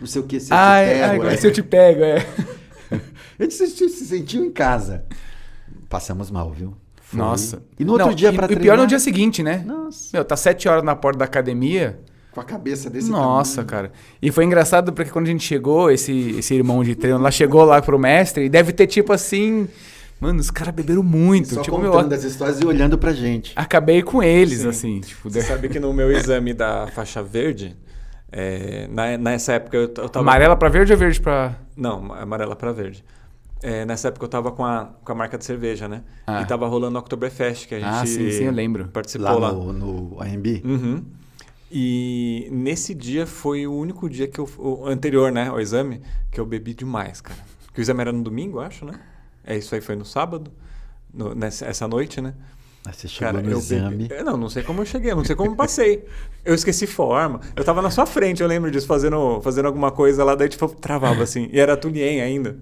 Não 0.00 0.06
sei 0.06 0.22
o 0.22 0.24
que, 0.24 0.38
se 0.40 0.46
eu 0.46 0.48
te 0.48 0.50
pego. 0.50 0.60
ai, 0.60 0.84
é. 1.00 1.04
agora 1.04 1.36
se 1.36 1.46
eu 1.46 1.52
te 1.52 1.62
pego, 1.62 2.02
é. 2.04 2.26
A 3.38 3.42
gente 3.42 3.54
se, 3.54 3.66
se- 3.68 3.88
se 3.88 4.04
sentiu 4.06 4.44
em 4.44 4.50
casa. 4.50 5.04
Passamos 5.88 6.30
mal, 6.30 6.50
viu? 6.52 6.74
Foi. 7.02 7.18
Nossa. 7.18 7.62
E 7.78 7.84
no 7.84 7.92
outro 7.92 8.08
Não, 8.08 8.14
dia 8.14 8.30
e, 8.30 8.34
pra 8.34 8.44
e 8.44 8.48
pior 8.48 8.56
treinar... 8.58 8.78
no 8.78 8.86
dia 8.86 8.98
seguinte, 8.98 9.42
né? 9.42 9.62
Nossa. 9.66 10.10
Meu, 10.12 10.24
tá 10.24 10.36
sete 10.36 10.68
horas 10.68 10.84
na 10.84 10.94
porta 10.94 11.18
da 11.20 11.24
academia. 11.24 11.98
Com 12.32 12.40
a 12.40 12.44
cabeça 12.44 12.88
desse 12.88 13.10
Nossa, 13.10 13.64
tamanho. 13.64 13.68
cara. 13.88 13.92
E 14.22 14.30
foi 14.30 14.44
engraçado 14.44 14.92
porque 14.92 15.10
quando 15.10 15.26
a 15.26 15.30
gente 15.30 15.42
chegou, 15.44 15.90
esse, 15.90 16.36
esse 16.38 16.54
irmão 16.54 16.84
de 16.84 16.94
treino 16.94 17.18
lá 17.18 17.30
chegou 17.30 17.64
lá 17.64 17.82
pro 17.82 17.98
mestre 17.98 18.44
e 18.44 18.48
deve 18.48 18.72
ter 18.72 18.86
tipo 18.86 19.12
assim. 19.12 19.66
Mano, 20.20 20.38
os 20.38 20.50
caras 20.50 20.74
beberam 20.74 21.02
muito. 21.02 21.54
Só 21.54 21.62
tipo, 21.62 21.76
contando 21.76 22.08
meu, 22.08 22.18
as 22.18 22.22
histórias 22.24 22.60
e 22.60 22.66
olhando 22.66 22.96
pra 22.98 23.12
gente. 23.12 23.52
acabei 23.56 24.02
com 24.02 24.22
eles, 24.22 24.60
Sim. 24.60 24.68
assim. 24.68 25.00
Tipo, 25.00 25.30
Você 25.30 25.40
de- 25.40 25.46
sabe 25.48 25.68
que 25.70 25.80
no 25.80 25.92
meu 25.94 26.12
exame 26.12 26.52
da 26.52 26.86
faixa 26.88 27.22
verde, 27.22 27.74
é, 28.32 28.86
na- 28.88 29.16
nessa 29.18 29.54
época 29.54 29.76
eu, 29.76 29.82
eu 29.82 29.88
tava. 30.08 30.20
amarela 30.20 30.56
pra 30.56 30.68
verde 30.68 30.92
ou 30.92 30.98
verde 30.98 31.20
pra. 31.20 31.56
Não, 31.76 32.12
amarela 32.14 32.54
pra 32.56 32.72
verde. 32.72 33.04
É, 33.62 33.84
nessa 33.84 34.08
época 34.08 34.24
eu 34.24 34.28
tava 34.28 34.50
com 34.52 34.64
a, 34.64 34.86
com 35.04 35.12
a 35.12 35.14
marca 35.14 35.36
de 35.36 35.44
cerveja, 35.44 35.86
né? 35.86 36.02
Ah. 36.26 36.40
E 36.40 36.46
tava 36.46 36.66
rolando 36.66 36.96
o 36.96 37.00
Oktoberfest, 37.00 37.68
que 37.68 37.74
a 37.74 37.78
gente 37.78 37.88
Ah, 37.88 38.06
sim, 38.06 38.30
sim, 38.30 38.44
eu 38.44 38.52
lembro. 38.52 38.88
participou 38.88 39.38
Lá 39.38 39.48
lá. 39.48 39.52
no, 39.52 39.72
no 39.72 40.16
AMB. 40.22 40.62
Uhum. 40.64 41.04
E 41.70 42.48
nesse 42.50 42.94
dia 42.94 43.26
foi 43.26 43.66
o 43.66 43.72
único 43.74 44.08
dia 44.08 44.26
que 44.26 44.38
eu. 44.40 44.48
O 44.58 44.86
anterior, 44.86 45.30
né? 45.30 45.48
Ao 45.48 45.60
exame, 45.60 46.00
que 46.30 46.40
eu 46.40 46.46
bebi 46.46 46.74
demais, 46.74 47.20
cara. 47.20 47.38
Porque 47.66 47.80
o 47.80 47.82
exame 47.82 48.00
era 48.00 48.12
no 48.12 48.22
domingo, 48.22 48.58
eu 48.58 48.62
acho, 48.62 48.84
né? 48.84 48.94
É 49.44 49.56
isso 49.56 49.74
aí, 49.74 49.80
foi 49.80 49.94
no 49.94 50.04
sábado, 50.04 50.50
no- 51.12 51.34
nessa 51.34 51.66
essa 51.66 51.86
noite, 51.86 52.20
né? 52.20 52.34
Aí 52.86 52.92
você 52.94 53.06
chegou 53.08 53.32
Cara, 53.32 53.42
no 53.44 53.50
eu 53.52 53.58
exame. 53.58 53.96
bebi- 53.96 54.14
eu 54.14 54.24
não, 54.24 54.36
não 54.36 54.48
sei 54.48 54.62
como 54.62 54.80
eu 54.80 54.86
cheguei, 54.86 55.14
não 55.14 55.24
sei 55.24 55.36
como 55.36 55.50
eu 55.50 55.56
passei. 55.56 56.04
Eu 56.44 56.54
esqueci 56.54 56.86
forma. 56.86 57.40
Eu 57.54 57.62
tava 57.62 57.82
na 57.82 57.90
sua 57.90 58.06
frente, 58.06 58.40
eu 58.42 58.48
lembro 58.48 58.70
disso, 58.70 58.86
fazendo, 58.86 59.40
fazendo 59.42 59.66
alguma 59.66 59.90
coisa 59.90 60.24
lá, 60.24 60.34
daí 60.34 60.48
tipo, 60.48 60.64
eu 60.64 60.68
travava 60.70 61.22
assim. 61.22 61.48
E 61.52 61.60
era 61.60 61.76
Tulien 61.76 62.22
ainda. 62.22 62.56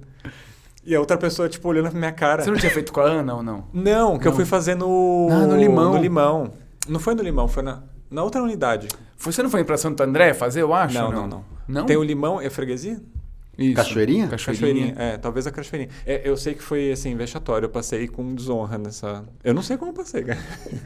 E 0.84 0.94
a 0.94 0.98
outra 1.00 1.16
pessoa, 1.16 1.48
tipo, 1.48 1.68
olhando 1.68 1.90
pra 1.90 1.98
minha 1.98 2.12
cara. 2.12 2.42
Você 2.42 2.50
não 2.50 2.58
tinha 2.58 2.72
feito 2.72 2.92
com 2.92 3.00
a 3.00 3.04
Ana 3.04 3.34
ou 3.36 3.42
não? 3.42 3.64
Não, 3.72 4.18
que 4.18 4.26
eu 4.26 4.30
Não. 4.30 4.36
fui 4.36 4.44
fazer 4.44 4.74
no. 4.74 5.28
Ah, 5.30 5.46
no 5.46 5.56
Limão. 5.56 5.92
No 5.92 5.98
limão. 6.00 6.52
Não 6.88 6.98
foi 6.98 7.14
no 7.14 7.22
limão, 7.22 7.46
foi 7.46 7.62
na, 7.62 7.82
na 8.10 8.24
outra 8.24 8.42
unidade. 8.42 8.88
Você 9.18 9.42
não 9.42 9.50
foi 9.50 9.62
pra 9.64 9.76
Santo 9.76 10.02
André 10.02 10.32
fazer, 10.34 10.62
eu 10.62 10.72
acho? 10.74 10.94
não, 10.94 11.06
ou 11.06 11.12
não, 11.12 11.26
não, 11.28 11.44
Não? 11.68 11.86
Tem 11.86 11.96
o 11.96 12.02
limão, 12.02 12.40
é 12.40 12.48
freguesia? 12.48 13.00
Isso. 13.58 13.74
Cachoeirinha? 13.74 14.28
Cachoeirinha. 14.28 14.94
É, 14.96 15.16
talvez 15.16 15.46
a 15.46 15.50
cachoeirinha. 15.50 15.90
É, 16.06 16.22
eu 16.24 16.36
sei 16.36 16.54
que 16.54 16.62
foi, 16.62 16.92
assim, 16.92 17.16
vexatório. 17.16 17.66
Eu 17.66 17.70
passei 17.70 18.06
com 18.06 18.34
desonra 18.34 18.78
nessa. 18.78 19.24
Eu 19.42 19.52
não 19.52 19.62
sei 19.62 19.76
como 19.76 19.90
eu 19.90 19.94
passei, 19.94 20.22
cara. 20.22 20.38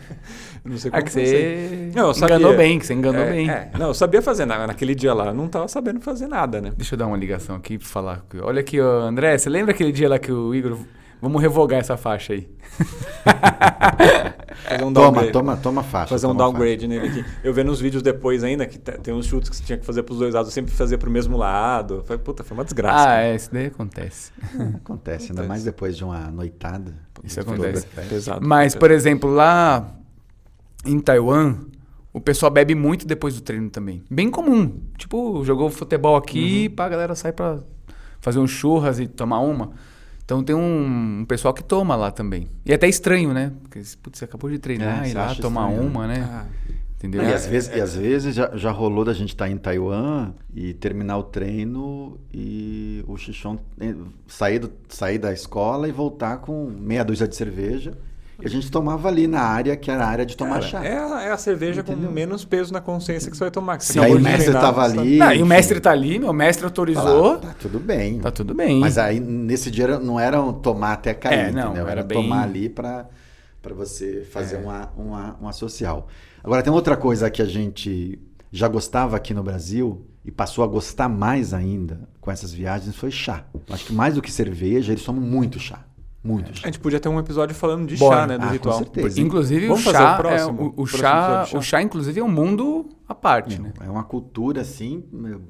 eu 0.64 0.70
não 0.70 0.78
sei 0.78 0.90
como 0.90 1.00
É 1.00 1.04
que 1.04 1.12
você 1.12 1.90
Não, 1.94 2.08
eu 2.08 2.14
sabia. 2.14 2.36
enganou 2.36 2.56
bem, 2.56 2.78
que 2.78 2.86
você 2.86 2.94
enganou 2.94 3.22
É, 3.22 3.30
bem. 3.30 3.50
é. 3.50 3.70
não, 3.78 3.88
eu 3.88 3.94
sabia 3.94 4.22
fazer 4.22 4.46
na, 4.46 4.66
naquele 4.66 4.94
dia 4.94 5.12
lá. 5.12 5.26
Eu 5.26 5.34
não 5.34 5.48
tava 5.48 5.68
sabendo 5.68 6.00
fazer 6.00 6.26
nada, 6.26 6.60
né? 6.62 6.72
Deixa 6.74 6.94
eu 6.94 6.98
dar 6.98 7.06
uma 7.06 7.16
ligação 7.16 7.54
aqui 7.56 7.76
pra 7.76 7.86
falar. 7.86 8.24
Olha 8.40 8.60
aqui, 8.60 8.80
ó, 8.80 9.00
André, 9.02 9.36
você 9.36 9.50
lembra 9.50 9.72
aquele 9.72 9.92
dia 9.92 10.08
lá 10.08 10.18
que 10.18 10.32
o 10.32 10.54
Igor. 10.54 10.78
Vamos 11.22 11.40
revogar 11.40 11.78
essa 11.80 11.96
faixa 11.96 12.32
aí. 12.34 12.48
Fazer 14.68 14.84
um 14.84 14.92
Toma, 14.92 15.04
downgrade. 15.10 15.32
toma, 15.32 15.56
toma 15.56 15.82
faixa. 15.82 16.08
Fazer 16.08 16.26
um 16.26 16.34
downgrade 16.34 16.86
nele 16.88 17.08
aqui. 17.08 17.24
Eu 17.44 17.52
vendo 17.54 17.70
os 17.70 17.80
vídeos 17.80 18.02
depois 18.02 18.42
ainda, 18.44 18.66
que 18.66 18.78
te- 18.78 18.98
tem 18.98 19.12
uns 19.14 19.26
chutes 19.26 19.48
que 19.50 19.56
você 19.56 19.62
tinha 19.62 19.78
que 19.78 19.84
fazer 19.84 20.02
pros 20.02 20.18
dois 20.18 20.34
lados, 20.34 20.48
eu 20.50 20.52
sempre 20.52 20.72
fazia 20.72 20.96
pro 20.98 21.10
mesmo 21.10 21.36
lado. 21.36 22.02
Foi, 22.06 22.18
puta, 22.18 22.42
foi 22.42 22.56
uma 22.56 22.64
desgraça. 22.64 23.08
ah, 23.08 23.20
é, 23.22 23.34
isso 23.36 23.50
daí 23.52 23.66
acontece. 23.66 24.32
faixa. 24.40 24.76
Acontece, 24.82 25.22
ainda 25.24 25.32
Acontece. 25.42 25.48
mais 25.48 25.64
depois 25.64 25.96
de 25.96 26.04
uma 26.04 26.30
noitada. 26.30 26.94
Isso 27.24 27.40
acontece. 27.40 27.86
Pesado. 28.08 28.46
Mas, 28.46 28.72
pesado. 28.74 28.80
por 28.80 28.90
exemplo, 28.90 29.30
lá 29.30 29.94
em 30.84 30.98
Taiwan, 31.00 31.56
o 32.12 32.20
pessoal 32.20 32.50
bebe 32.50 32.74
muito 32.74 33.06
depois 33.06 33.34
do 33.34 33.40
treino 33.42 33.70
também. 33.70 34.02
Bem 34.10 34.30
comum. 34.30 34.80
Tipo, 34.98 35.44
jogou 35.44 35.70
futebol 35.70 36.16
aqui, 36.16 36.68
pá, 36.68 36.86
a 36.86 36.88
galera 36.88 37.14
sai 37.14 37.32
pra 37.32 37.58
fazer 38.20 38.38
um 38.38 38.46
churras 38.46 38.98
e 38.98 39.06
tomar 39.06 39.40
uma. 39.40 39.70
Então 40.24 40.42
tem 40.42 40.54
um, 40.54 41.20
um 41.20 41.24
pessoal 41.24 41.52
que 41.52 41.62
toma 41.64 41.96
lá 41.96 42.10
também. 42.10 42.48
E 42.64 42.72
é 42.72 42.74
até 42.74 42.88
estranho, 42.88 43.32
né? 43.34 43.52
Porque, 43.62 43.82
putz, 44.02 44.18
você 44.18 44.24
acabou 44.24 44.50
de 44.50 44.58
treinar 44.58 45.04
É, 45.04 45.10
e 45.10 45.12
lá 45.14 45.34
tomar 45.34 45.68
estranho, 45.70 45.88
uma, 45.88 46.06
né? 46.06 46.26
Ah, 46.30 46.46
Entendeu? 46.96 47.22
E, 47.22 47.26
É, 47.26 47.34
às 47.34 47.46
vezes, 47.46 47.76
e 47.76 47.80
às 47.80 47.96
vezes 47.96 48.34
já, 48.34 48.56
já 48.56 48.70
rolou 48.70 49.04
da 49.04 49.12
gente 49.12 49.30
estar 49.30 49.50
em 49.50 49.56
Taiwan 49.56 50.32
e 50.54 50.72
terminar 50.74 51.18
o 51.18 51.24
treino 51.24 52.16
e 52.32 53.04
o 53.08 53.16
Xixon 53.16 53.58
eh, 53.80 53.94
sair, 54.28 54.60
do- 54.60 54.70
sair 54.88 55.18
da 55.18 55.32
escola 55.32 55.88
e 55.88 55.92
voltar 55.92 56.36
com 56.38 56.66
meia 56.70 57.04
dúzia 57.04 57.26
de 57.26 57.34
cerveja. 57.34 57.98
E 58.42 58.46
a 58.46 58.50
gente 58.50 58.70
tomava 58.70 59.08
ali 59.08 59.26
na 59.26 59.40
área 59.40 59.76
que 59.76 59.90
era 59.90 60.04
a 60.04 60.08
área 60.08 60.26
de 60.26 60.36
tomar 60.36 60.54
cara, 60.60 60.62
chá. 60.62 60.84
É, 60.84 60.96
a- 60.98 61.22
é 61.22 61.30
a 61.32 61.36
cerveja 61.36 61.80
Entendeu? 61.80 62.08
com 62.08 62.12
menos 62.14 62.44
peso 62.44 62.72
na 62.72 62.80
consciência 62.80 63.30
que 63.30 63.36
você 63.36 63.44
vai 63.44 63.50
tomar. 63.50 63.80
Sim, 63.80 64.00
aí 64.00 64.12
o 64.14 64.20
mestre 64.20 64.42
treinar, 64.50 64.62
tava 64.62 64.88
você 64.88 64.98
ali. 64.98 65.16
Não, 65.18 65.32
e 65.32 65.42
o 65.42 65.46
mestre 65.46 65.80
tá 65.80 65.90
ali, 65.92 66.18
meu 66.18 66.32
mestre 66.32 66.64
autorizou. 66.64 67.38
Tá, 67.38 67.48
tá 67.48 67.54
tudo 67.60 67.78
bem. 67.78 68.18
Tá 68.18 68.30
tudo 68.30 68.54
bem. 68.54 68.80
Mas 68.80 68.98
aí 68.98 69.20
nesse 69.20 69.70
dia 69.70 69.98
não 69.98 70.18
era 70.18 70.40
um 70.42 70.52
tomar 70.52 70.92
até 70.94 71.14
cair, 71.14 71.48
É, 71.48 71.52
não, 71.52 71.66
entendeu? 71.66 71.82
era 71.82 71.92
Era, 71.92 72.02
bem- 72.02 72.20
tomar 72.22 72.42
ali 72.42 72.68
para 72.68 73.06
para 73.62 73.74
você 73.74 74.26
fazer 74.28 74.56
É. 74.56 74.58
uma, 74.58 74.90
uma, 74.96 75.36
uma 75.40 75.52
social. 75.52 76.08
Agora 76.42 76.64
tem 76.64 76.72
outra 76.72 76.96
coisa 76.96 77.30
que 77.30 77.40
a 77.40 77.44
gente 77.44 78.18
já 78.50 78.66
gostava 78.66 79.16
aqui 79.16 79.32
no 79.32 79.40
Brasil 79.44 80.04
e 80.24 80.32
passou 80.32 80.64
a 80.64 80.66
gostar 80.66 81.08
mais 81.08 81.54
ainda 81.54 82.00
com 82.20 82.28
essas 82.28 82.52
viagens 82.52 82.96
foi 82.96 83.12
chá. 83.12 83.44
Eu 83.54 83.72
acho 83.72 83.84
que 83.86 83.92
mais 83.92 84.14
do 84.16 84.20
que 84.22 84.32
cerveja, 84.32 84.90
eles 84.92 85.04
tomam 85.04 85.22
muito 85.22 85.60
chá. 85.60 85.78
Muito 86.24 86.52
A 86.62 86.66
gente 86.66 86.78
podia 86.78 87.00
ter 87.00 87.08
um 87.08 87.18
episódio 87.18 87.52
falando 87.54 87.86
de 87.86 87.96
Bora. 87.96 88.16
chá, 88.20 88.26
né? 88.28 88.38
Do 88.38 88.44
Ah, 88.44 88.46
com 88.46 88.52
ritual. 88.52 88.78
certeza. 88.78 89.20
Inclusive 89.20 89.66
Vamos 89.66 89.80
o 89.80 89.84
fazer 89.84 89.98
chá, 89.98 90.14
o 90.14 90.16
próximo? 90.18 90.60
é, 90.60 90.62
o, 90.62 90.82
o 90.82 90.86
chá, 90.86 91.48
o 91.54 91.62
chá 91.62 91.82
inclusive 91.82 92.20
é 92.20 92.22
um 92.22 92.30
mundo 92.30 92.88
à 93.08 93.14
parte, 93.14 93.60
né? 93.60 93.72
É 93.80 93.90
uma 93.90 94.04
cultura 94.04 94.60
assim 94.60 95.02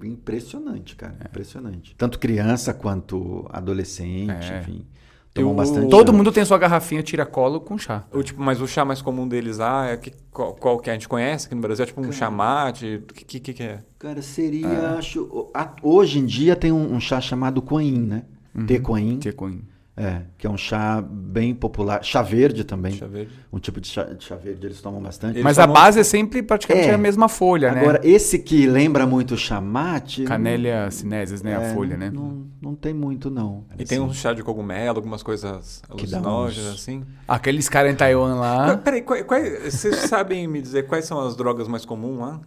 impressionante, 0.02 0.96
cara, 0.96 1.16
impressionante. 1.28 1.94
Tanto 1.96 2.18
criança 2.18 2.72
quanto 2.72 3.46
adolescente, 3.50 4.30
É. 4.50 4.60
enfim, 4.60 4.86
tomam 5.34 5.54
bastante. 5.54 5.90
Todo 5.90 6.10
chá. 6.10 6.16
mundo 6.16 6.32
tem 6.32 6.44
sua 6.44 6.58
garrafinha 6.58 7.02
tira-colo 7.02 7.60
com 7.60 7.76
chá. 7.76 8.04
O, 8.12 8.22
tipo, 8.22 8.40
mas 8.42 8.60
o 8.60 8.66
chá 8.66 8.84
mais 8.84 9.02
comum 9.02 9.26
deles 9.26 9.58
lá 9.58 9.88
é 9.88 9.96
que, 9.96 10.12
qual, 10.30 10.54
qual 10.54 10.78
que 10.78 10.90
a 10.90 10.92
gente 10.94 11.08
conhece 11.08 11.46
aqui 11.46 11.54
no 11.54 11.60
Brasil? 11.60 11.82
É 11.82 11.86
tipo 11.86 12.00
um 12.00 12.12
chá 12.12 12.30
mate? 12.30 13.02
O 13.10 13.12
que, 13.14 13.40
que, 13.40 13.52
que 13.52 13.62
é? 13.62 13.82
Cara, 13.98 14.22
seria. 14.22 14.96
Acho, 14.98 15.50
a- 15.54 15.74
hoje 15.82 16.18
em 16.18 16.26
dia 16.26 16.56
tem 16.56 16.72
um, 16.72 16.94
um 16.94 17.00
chá 17.00 17.20
chamado 17.20 17.60
Coin, 17.62 17.98
né? 18.00 18.22
Uhum. 18.54 18.66
T-Coin. 18.66 19.18
Tchecoin. 19.18 19.62
É, 19.94 20.22
que 20.38 20.46
é 20.46 20.50
um 20.50 20.56
chá 20.56 21.02
bem 21.06 21.54
popular. 21.54 22.02
Chá 22.02 22.22
verde 22.22 22.64
também. 22.64 22.92
Chá 22.94 23.06
verde? 23.06 23.30
Um 23.52 23.58
tipo 23.58 23.78
de 23.78 23.88
chá, 23.88 24.04
de 24.04 24.24
chá 24.24 24.34
verde 24.36 24.66
eles 24.66 24.80
tomam 24.80 25.02
bastante. 25.02 25.34
Eles 25.34 25.44
Mas 25.44 25.58
a 25.58 25.66
tomam- 25.66 25.82
base 25.82 26.00
é 26.00 26.02
sempre 26.02 26.42
praticamente 26.42 26.88
É. 26.88 26.94
a 26.94 26.98
mesma 26.98 27.28
folha, 27.28 27.70
Agora, 27.70 27.98
né? 27.98 28.08
esse 28.08 28.38
que 28.38 28.66
lembra 28.66 29.06
muito 29.06 29.34
o 29.34 29.36
chamate. 29.36 30.24
Canélia 30.24 30.90
cinesis, 30.90 31.42
né? 31.42 31.58
a 31.58 31.60
é, 31.62 31.74
folha, 31.74 31.98
não, 31.98 32.06
né? 32.06 32.10
Não, 32.10 32.46
não 32.70 32.74
tem 32.74 32.94
muito, 32.94 33.28
não. 33.28 33.66
E 33.78 33.84
tem 33.84 33.98
Assim. 33.98 34.06
um 34.08 34.14
chá 34.14 34.32
de 34.32 34.42
cogumelo, 34.42 34.96
algumas 34.96 35.22
coisas 35.22 35.82
alucinógenas, 35.90 36.72
uns- 36.72 36.80
assim. 36.80 37.04
Aqueles 37.28 37.68
caras 37.68 37.92
em 37.92 37.94
Taiwan 37.94 38.36
lá. 38.36 38.74
Peraí, 38.78 39.02
quais- 39.02 39.74
vocês 39.74 39.96
sabem 40.08 40.48
me 40.48 40.62
dizer 40.62 40.86
quais 40.86 41.04
são 41.04 41.20
as 41.20 41.36
drogas 41.36 41.68
mais 41.68 41.84
comuns 41.84 42.18
lá? 42.18 42.40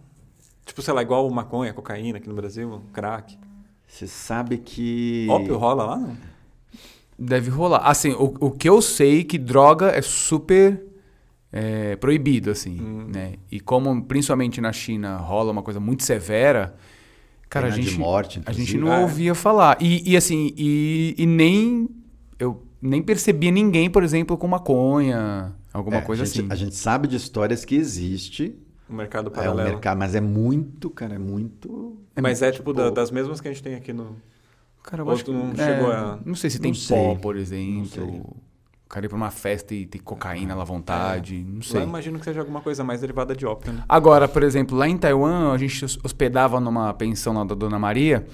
Tipo, 0.64 0.82
sei 0.82 0.92
lá, 0.92 1.00
igual 1.00 1.30
maconha, 1.30 1.72
cocaína 1.72 2.18
aqui 2.18 2.28
no 2.28 2.34
Brasil, 2.34 2.82
crack. 2.92 3.38
Você 3.86 4.08
sabe 4.08 4.58
que. 4.58 5.28
Ópio 5.30 5.56
rola 5.56 5.84
lá, 5.84 5.96
não? 5.96 6.16
Deve 7.18 7.50
rolar. 7.50 7.78
Assim, 7.88 8.12
o, 8.12 8.34
o 8.40 8.50
que 8.50 8.68
eu 8.68 8.80
sei 8.82 9.24
que 9.24 9.38
droga 9.38 9.88
é 9.88 10.02
super 10.02 10.84
é, 11.52 11.96
proibido, 11.96 12.50
assim, 12.50 12.78
Hum. 12.80 13.06
né? 13.14 13.34
E 13.50 13.58
como, 13.60 14.02
principalmente 14.04 14.60
na 14.60 14.72
China, 14.72 15.16
rola 15.16 15.50
uma 15.52 15.62
coisa 15.62 15.80
muito 15.80 16.02
severa, 16.04 16.74
cara, 17.48 17.68
a 17.68 17.70
Pena 17.70 17.82
gente, 17.82 17.98
morte, 17.98 18.42
a 18.44 18.52
gente 18.52 18.76
não 18.76 18.92
Ah, 18.92 18.96
é. 19.00 19.02
ouvia 19.02 19.34
falar. 19.34 19.78
E, 19.80 20.12
e 20.12 20.16
assim, 20.16 20.52
e, 20.56 21.14
e 21.16 21.26
nem... 21.26 21.88
Eu 22.38 22.62
nem 22.82 23.02
percebia 23.02 23.50
ninguém, 23.50 23.88
por 23.88 24.02
exemplo, 24.04 24.36
com 24.36 24.46
maconha, 24.46 25.54
alguma 25.72 25.96
É, 25.98 26.00
coisa 26.02 26.22
a 26.24 26.26
gente, 26.26 26.40
assim. 26.40 26.48
A 26.50 26.54
gente 26.54 26.74
sabe 26.74 27.08
de 27.08 27.16
histórias 27.16 27.64
que 27.64 27.74
existe 27.74 28.54
O 28.88 28.92
mercado 28.92 29.28
É 29.28 29.30
um 29.30 29.32
paralelo. 29.32 29.70
mercado, 29.70 29.98
mas 29.98 30.14
é 30.14 30.20
muito, 30.20 30.90
cara, 30.90 31.14
é 31.14 31.18
muito. 31.18 31.96
Mas 32.20 32.42
é 32.42 32.52
tipo 32.52 32.72
da- 32.74 32.84
Pô. 32.84 32.90
das 32.90 33.10
mesmas 33.10 33.40
que 33.40 33.48
a 33.48 33.52
gente 33.52 33.62
tem 33.62 33.74
aqui 33.74 33.92
no. 33.92 34.16
Cara, 34.86 35.02
eu 35.02 35.06
Ou 35.06 35.12
acho 35.12 35.24
que 35.24 35.30
não 35.32 35.52
é, 35.52 35.56
chegou 35.56 35.92
a- 35.92 36.18
Não 36.24 36.34
sei 36.34 36.48
se 36.48 36.56
Não 36.58 36.62
tem 36.62 36.74
sei. 36.74 36.96
pó, 36.96 37.14
por 37.16 37.34
Não 37.34 37.40
exemplo. 37.42 38.36
O 38.84 38.88
cara 38.88 39.04
ir 39.04 39.08
pra 39.08 39.16
uma 39.16 39.30
festa 39.32 39.74
e 39.74 39.84
ter 39.84 39.98
cocaína 39.98 40.54
lá 40.54 40.62
à 40.62 40.64
vontade. 40.64 41.44
Não 41.46 41.56
Lá 41.56 41.62
sei. 41.62 41.80
eu 41.80 41.84
imagino 41.88 42.18
que 42.20 42.24
seja 42.24 42.38
alguma 42.40 42.60
coisa 42.60 42.84
mais 42.84 43.00
derivada 43.00 43.34
de 43.34 43.44
ópio, 43.44 43.72
né? 43.72 43.82
Agora, 43.88 44.28
por 44.28 44.42
exemplo, 44.44 44.78
lá 44.78 44.88
em 44.88 44.96
Taiwan, 44.96 45.52
a 45.52 45.58
gente 45.58 45.84
hos- 45.84 45.98
hospedava 46.04 46.60
numa 46.60 46.94
pensão 46.94 47.34
lá 47.34 47.42
da 47.44 47.54
Dona 47.56 47.80
Maria, 47.80 48.24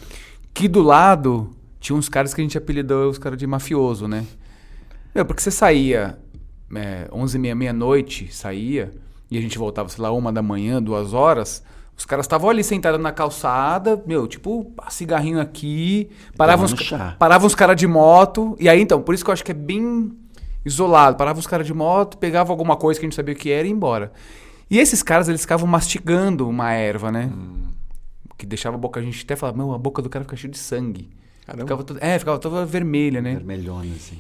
que 0.52 0.68
do 0.68 0.82
lado 0.82 1.50
tinha 1.80 1.96
uns 1.96 2.08
caras 2.08 2.34
que 2.34 2.40
a 2.42 2.44
gente 2.44 2.56
apelidou 2.58 3.08
os 3.08 3.16
caras 3.16 3.38
de 3.38 3.46
mafioso, 3.46 4.06
né? 4.06 4.26
Meu, 5.14 5.24
porque 5.24 5.40
você 5.42 5.50
saía 5.50 6.18
é, 6.74 7.08
11 7.10 7.36
e 7.38 7.40
meia, 7.40 7.54
meia-noite, 7.54 8.28
saía, 8.32 8.92
e 9.30 9.38
a 9.38 9.40
gente 9.40 9.56
voltava, 9.58 9.88
sei 9.88 10.02
lá, 10.02 10.12
uma 10.12 10.30
da 10.30 10.42
manhã, 10.42 10.82
duas 10.82 11.14
horas, 11.14 11.64
os 11.96 12.04
caras 12.04 12.24
estavam 12.24 12.50
ali 12.50 12.64
sentados 12.64 13.00
na 13.00 13.12
calçada, 13.12 14.02
meu, 14.06 14.26
tipo, 14.26 14.72
cigarrinho 14.88 15.40
aqui, 15.40 16.10
paravam 16.36 16.64
os, 16.64 16.74
paravam 17.18 17.46
os 17.46 17.54
caras 17.54 17.76
de 17.76 17.86
moto, 17.86 18.56
e 18.58 18.68
aí 18.68 18.80
então, 18.80 19.00
por 19.00 19.14
isso 19.14 19.24
que 19.24 19.30
eu 19.30 19.32
acho 19.32 19.44
que 19.44 19.52
é 19.52 19.54
bem 19.54 20.12
isolado, 20.64 21.16
paravam 21.16 21.40
os 21.40 21.46
caras 21.46 21.66
de 21.66 21.74
moto, 21.74 22.18
pegavam 22.18 22.52
alguma 22.52 22.76
coisa 22.76 22.98
que 22.98 23.06
a 23.06 23.08
gente 23.08 23.16
sabia 23.16 23.34
o 23.34 23.38
que 23.38 23.50
era 23.50 23.66
e 23.66 23.70
ia 23.70 23.74
embora. 23.74 24.12
E 24.70 24.78
esses 24.78 25.02
caras, 25.02 25.28
eles 25.28 25.42
ficavam 25.42 25.66
mastigando 25.66 26.48
uma 26.48 26.72
erva, 26.72 27.12
né? 27.12 27.30
Que 28.38 28.46
deixava 28.46 28.76
a 28.76 28.78
boca, 28.78 28.98
a 28.98 29.02
gente 29.02 29.22
até 29.22 29.36
falava, 29.36 29.58
meu, 29.58 29.72
a 29.72 29.78
boca 29.78 30.00
do 30.00 30.08
cara 30.08 30.24
fica 30.24 30.34
cheia 30.34 30.50
de 30.50 30.58
sangue. 30.58 31.10
Caramba. 31.46 31.64
Ficava 31.64 31.84
toda, 31.84 32.00
é, 32.02 32.18
ficava 32.18 32.38
toda 32.38 32.64
vermelha, 32.64 33.20
né? 33.20 33.34
Vermelhona, 33.34 33.94
assim. 33.94 34.18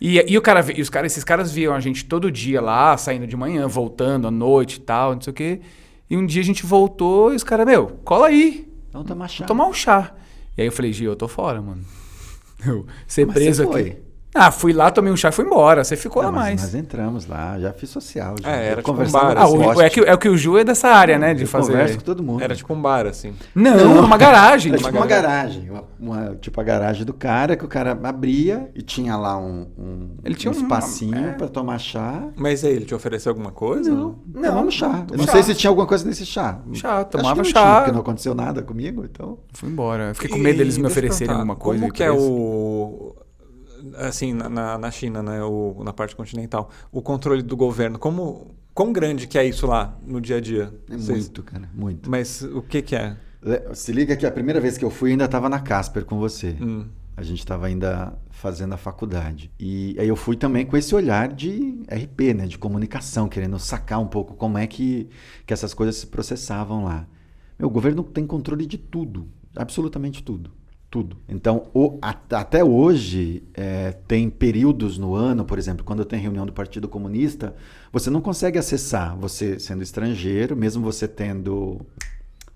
E, 0.00 0.22
e 0.30 0.36
o 0.36 0.42
cara, 0.42 0.62
e 0.76 0.82
os 0.82 0.90
caras, 0.90 1.12
esses 1.12 1.24
caras 1.24 1.50
viam 1.50 1.72
a 1.72 1.80
gente 1.80 2.04
todo 2.04 2.30
dia 2.30 2.60
lá, 2.60 2.96
saindo 2.96 3.26
de 3.26 3.36
manhã, 3.36 3.66
voltando 3.66 4.28
à 4.28 4.30
noite 4.30 4.76
e 4.76 4.80
tal, 4.80 5.14
não 5.14 5.20
sei 5.22 5.30
o 5.30 5.34
quê. 5.34 5.60
E 6.08 6.16
um 6.16 6.24
dia 6.26 6.42
a 6.42 6.44
gente 6.44 6.64
voltou 6.66 7.32
e 7.32 7.36
os 7.36 7.44
caras, 7.44 7.66
meu, 7.66 7.98
cola 8.04 8.26
aí, 8.28 8.68
Então 8.88 9.02
tomar 9.04 9.28
chá. 9.28 9.38
vou 9.38 9.46
tomar 9.48 9.66
um 9.66 9.72
chá. 9.72 10.14
E 10.56 10.60
aí 10.62 10.68
eu 10.68 10.72
falei, 10.72 10.92
Gil, 10.92 11.10
eu 11.12 11.16
tô 11.16 11.26
fora, 11.28 11.60
mano. 11.60 11.84
Eu 12.64 12.86
ser 13.06 13.26
Mas 13.26 13.34
preso 13.34 13.62
aqui. 13.64 13.72
foi? 13.72 14.02
Ah, 14.34 14.50
fui 14.50 14.72
lá, 14.72 14.90
tomei 14.90 15.12
um 15.12 15.16
chá 15.16 15.28
e 15.28 15.32
fui 15.32 15.44
embora. 15.44 15.84
Você 15.84 15.96
ficou 15.96 16.20
Não, 16.22 16.30
lá 16.30 16.34
mas 16.36 16.44
mais. 16.46 16.62
Nós 16.62 16.74
entramos 16.74 17.26
lá, 17.26 17.56
já 17.60 17.72
fiz 17.72 17.88
social. 17.88 18.34
Já. 18.42 18.50
É, 18.50 18.66
era 18.70 18.82
tipo 18.82 19.00
um 19.00 19.10
bar, 19.10 19.34
Ah, 19.38 19.46
os 19.46 19.52
o, 19.76 19.80
é, 19.80 19.88
que, 19.88 20.00
é 20.00 20.16
que 20.16 20.28
o 20.28 20.36
Ju 20.36 20.58
é 20.58 20.64
dessa 20.64 20.88
área, 20.88 21.16
né? 21.18 21.32
De 21.34 21.42
Eu 21.42 21.46
fazer. 21.48 21.70
converso 21.72 21.98
com 21.98 22.04
todo 22.04 22.22
mundo. 22.22 22.42
Era 22.42 22.56
tipo 22.56 22.74
um 22.74 22.82
bar, 22.82 23.06
assim. 23.06 23.32
Não, 23.54 24.02
numa 24.02 24.16
garagem. 24.16 24.72
Era 24.74 24.80
numa 24.80 24.90
tipo 24.90 24.98
uma 24.98 25.06
garagem. 25.06 25.66
garagem, 25.66 25.70
uma, 26.00 26.18
uma- 26.24 26.34
tipo 26.36 26.60
a 26.60 26.64
garagem 26.64 27.04
do 27.04 27.14
cara 27.14 27.54
que 27.56 27.64
o 27.64 27.68
cara 27.68 27.96
abria 28.02 28.70
e 28.74 28.82
tinha 28.82 29.16
lá 29.16 29.38
um, 29.38 29.68
um, 29.78 30.16
Ele 30.24 30.34
tinha 30.34 30.52
um 30.52 30.56
um- 30.56 30.58
espacinho 30.60 31.16
é. 31.28 31.32
pra 31.32 31.46
tomar 31.46 31.78
chá. 31.78 32.24
Mas 32.36 32.64
aí, 32.64 32.72
ele 32.74 32.84
te 32.86 32.94
ofereceu 32.94 33.30
alguma 33.30 33.52
coisa? 33.52 33.88
Não, 33.90 34.16
Não, 34.34 34.42
tomamos 34.42 34.74
chá. 34.74 35.04
Eu 35.12 35.16
não 35.18 35.24
chá. 35.26 35.32
sei 35.32 35.42
se 35.44 35.54
tinha 35.54 35.70
alguma 35.70 35.86
coisa 35.86 36.04
nesse 36.04 36.26
chá. 36.26 36.58
Chá, 36.72 36.96
Acho 36.96 37.04
que 37.06 37.10
tomava 37.12 37.36
não 37.36 37.44
chá. 37.44 37.52
Tinha, 37.62 37.74
porque 37.76 37.92
não 37.92 38.00
aconteceu 38.00 38.34
nada 38.34 38.62
comigo, 38.62 39.04
então. 39.04 39.38
Fui 39.52 39.68
embora. 39.68 40.12
Fiquei 40.14 40.30
com 40.30 40.38
medo 40.38 40.58
deles 40.58 40.76
me 40.76 40.86
oferecerem 40.88 41.32
alguma 41.34 41.54
coisa. 41.54 41.80
Como 41.80 41.92
que 41.92 42.02
é 42.02 42.10
o. 42.10 43.14
Assim, 43.96 44.32
na- 44.32 44.48
na, 44.48 44.78
na 44.78 44.90
China, 44.90 45.22
né? 45.22 45.42
O, 45.42 45.82
na 45.84 45.92
parte 45.92 46.14
continental. 46.16 46.70
O 46.92 47.02
controle 47.02 47.42
do 47.42 47.56
governo. 47.56 47.98
Como, 47.98 48.54
quão 48.72 48.92
grande 48.92 49.26
que 49.26 49.38
é 49.38 49.44
isso 49.44 49.66
lá 49.66 49.98
no 50.06 50.20
dia 50.20 50.36
a 50.36 50.40
dia? 50.40 50.72
É 50.90 50.96
Vocês- 50.96 51.24
muito, 51.26 51.42
cara, 51.42 51.68
muito. 51.74 52.10
Mas 52.10 52.42
o 52.42 52.62
que 52.62 52.82
que 52.82 52.96
é? 52.96 53.16
Se 53.74 53.92
liga 53.92 54.16
que 54.16 54.24
a 54.24 54.30
primeira 54.32 54.58
vez 54.60 54.78
que 54.78 54.84
eu 54.84 54.90
fui 54.90 55.10
ainda 55.10 55.26
estava 55.26 55.48
na 55.48 55.60
Casper 55.60 56.04
com 56.04 56.18
você. 56.18 56.56
Hum. 56.60 56.86
A 57.16 57.22
gente 57.22 57.38
estava 57.40 57.66
ainda 57.66 58.12
fazendo 58.30 58.72
a 58.72 58.76
faculdade. 58.76 59.48
E 59.60 59.94
aí 60.00 60.08
eu 60.08 60.16
fui 60.16 60.34
também 60.34 60.66
com 60.66 60.76
esse 60.76 60.92
olhar 60.94 61.28
de 61.32 61.84
RP, 61.88 62.34
né? 62.34 62.46
De 62.46 62.58
comunicação, 62.58 63.28
querendo 63.28 63.56
sacar 63.58 64.00
um 64.00 64.06
pouco 64.08 64.34
como 64.34 64.58
é 64.58 64.66
que, 64.66 65.08
que 65.46 65.52
essas 65.52 65.72
coisas 65.74 65.94
se 65.96 66.06
processavam 66.08 66.84
lá. 66.84 67.06
Meu, 67.58 67.68
o 67.68 67.70
governo 67.70 68.02
tem 68.02 68.26
controle 68.26 68.66
de 68.66 68.78
tudo. 68.78 69.28
Absolutamente 69.54 70.24
tudo. 70.24 70.50
Tudo. 70.94 71.16
Então, 71.28 71.66
o- 71.74 71.98
a- 72.00 72.14
até 72.34 72.62
hoje, 72.62 73.42
é, 73.52 73.90
tem 74.06 74.30
períodos 74.30 74.96
no 74.96 75.16
ano, 75.16 75.44
por 75.44 75.58
exemplo, 75.58 75.84
quando 75.84 76.04
tem 76.04 76.20
reunião 76.20 76.46
do 76.46 76.52
Partido 76.52 76.86
Comunista, 76.88 77.52
você 77.92 78.10
não 78.10 78.20
consegue 78.20 78.60
acessar, 78.60 79.16
você 79.18 79.58
sendo 79.58 79.82
estrangeiro, 79.82 80.54
mesmo 80.54 80.84
você 80.84 81.08
tendo 81.08 81.80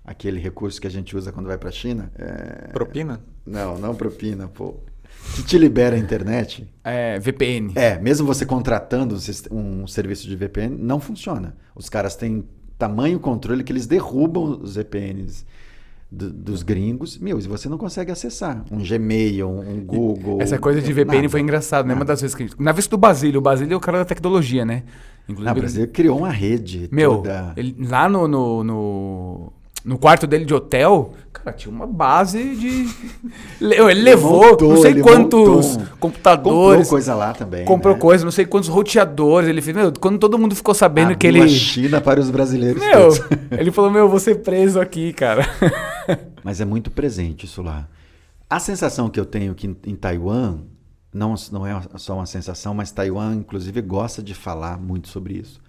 aquele 0.05 0.39
recurso 0.39 0.79
que 0.79 0.87
a 0.87 0.89
gente 0.89 1.17
usa 1.17 1.33
quando 1.33 1.47
vai 1.47 1.57
para 1.57 1.67
a 1.67 1.71
China. 1.73 2.09
é, 2.17 2.69
Propina? 2.71 3.19
não, 3.45 3.77
não 3.77 3.93
propina, 3.93 4.47
pô. 4.47 4.75
Que 5.35 5.43
te 5.43 5.57
libera 5.57 5.97
a 5.97 5.99
internet. 5.99 6.65
É, 6.81 7.19
VPN. 7.19 7.73
É, 7.75 7.99
mesmo 7.99 8.25
você 8.25 8.45
contratando 8.45 9.17
um, 9.51 9.81
um 9.83 9.85
serviço 9.87 10.25
de 10.29 10.35
VPN, 10.37 10.77
não 10.81 11.01
funciona. 11.01 11.57
Os 11.75 11.89
caras 11.89 12.15
têm 12.15 12.45
tamanho 12.77 13.19
controle 13.19 13.65
que 13.65 13.73
eles 13.73 13.85
derrubam 13.85 14.61
os 14.61 14.75
VPNs 14.77 15.45
do- 16.11 16.31
dos 16.31 16.63
gringos. 16.63 17.17
Meu, 17.17 17.37
e 17.39 17.41
você 17.43 17.69
não 17.69 17.77
consegue 17.77 18.11
acessar. 18.11 18.63
Um 18.71 18.77
Gmail, 18.79 19.47
um, 19.49 19.83
Google. 19.85 20.41
Essa 20.41 20.57
coisa 20.57 20.81
de 20.81 20.91
VPN 20.91 21.17
nada. 21.17 21.29
foi 21.29 21.39
engraçado, 21.41 21.85
né? 21.85 21.93
Uma 21.93 21.99
Nada. 21.99 22.13
das 22.13 22.21
vezes 22.21 22.35
que. 22.35 22.49
Na 22.57 22.71
vez 22.71 22.87
do 22.87 22.97
Basílio, 22.97 23.39
o 23.39 23.41
Basílio 23.41 23.73
é 23.73 23.77
o 23.77 23.79
cara 23.79 23.99
da 23.99 24.05
tecnologia, 24.05 24.65
né? 24.65 24.83
Inclusive. 25.27 25.49
Ah, 25.49 25.53
o 25.53 25.55
Brasil 25.55 25.87
criou 25.89 26.17
uma 26.17 26.31
rede 26.31 26.89
Meu, 26.91 27.17
toda. 27.17 27.53
ele- 27.55 27.75
lá 27.87 28.09
no, 28.09 28.27
no, 28.27 28.63
no, 28.63 29.53
no 29.83 29.97
quarto 29.97 30.27
dele 30.27 30.43
de 30.45 30.53
hotel, 30.53 31.13
cara, 31.31 31.53
tinha 31.55 31.73
uma 31.73 31.87
base 31.87 32.55
de. 32.55 32.89
Le- 33.61 33.75
Ele 33.91 34.01
levou 34.01 34.51
montou, 34.51 34.73
não 34.73 34.81
sei 34.81 35.01
quantos 35.01 35.39
montou. 35.39 35.61
Comprou 35.63 35.97
computadores. 35.99 36.89
coisa 36.89 37.15
lá 37.15 37.33
também. 37.33 37.65
Comprou 37.65 37.93
né? 37.95 37.99
coisa, 37.99 38.25
não 38.25 38.31
sei 38.31 38.45
quantos 38.45 38.69
roteadores. 38.69 39.47
Ele 39.49 39.61
fez, 39.61 39.75
meu, 39.75 39.91
quando 39.99 40.19
todo 40.19 40.37
mundo 40.37 40.55
ficou 40.55 40.73
sabendo 40.73 41.15
que 41.17 41.25
ele. 41.27 41.47
China 41.47 42.01
para 42.01 42.19
os 42.19 42.29
brasileiros. 42.29 42.81
Meu, 42.81 43.09
todos. 43.09 43.21
ele 43.57 43.71
falou, 43.71 43.89
meu, 43.89 44.01
eu 44.01 44.09
vou 44.09 44.19
ser 44.19 44.35
preso 44.41 44.79
aqui, 44.79 45.13
cara. 45.13 45.47
Mas 46.43 46.59
é 46.59 46.65
muito 46.65 46.91
presente 46.91 47.45
isso 47.45 47.61
lá. 47.61 47.87
A 48.49 48.59
sensação 48.59 49.09
que 49.09 49.19
eu 49.19 49.25
tenho 49.25 49.53
que 49.53 49.67
em, 49.67 49.77
em 49.85 49.95
Taiwan, 49.95 50.59
não, 51.13 51.35
não 51.51 51.65
é 51.67 51.79
só 51.97 52.15
uma 52.15 52.25
sensação, 52.25 52.73
mas 52.73 52.91
Taiwan, 52.91 53.35
inclusive, 53.35 53.79
gosta 53.81 54.23
de 54.23 54.33
falar 54.33 54.79
muito 54.79 55.07
sobre 55.07 55.35
isso. 55.35 55.61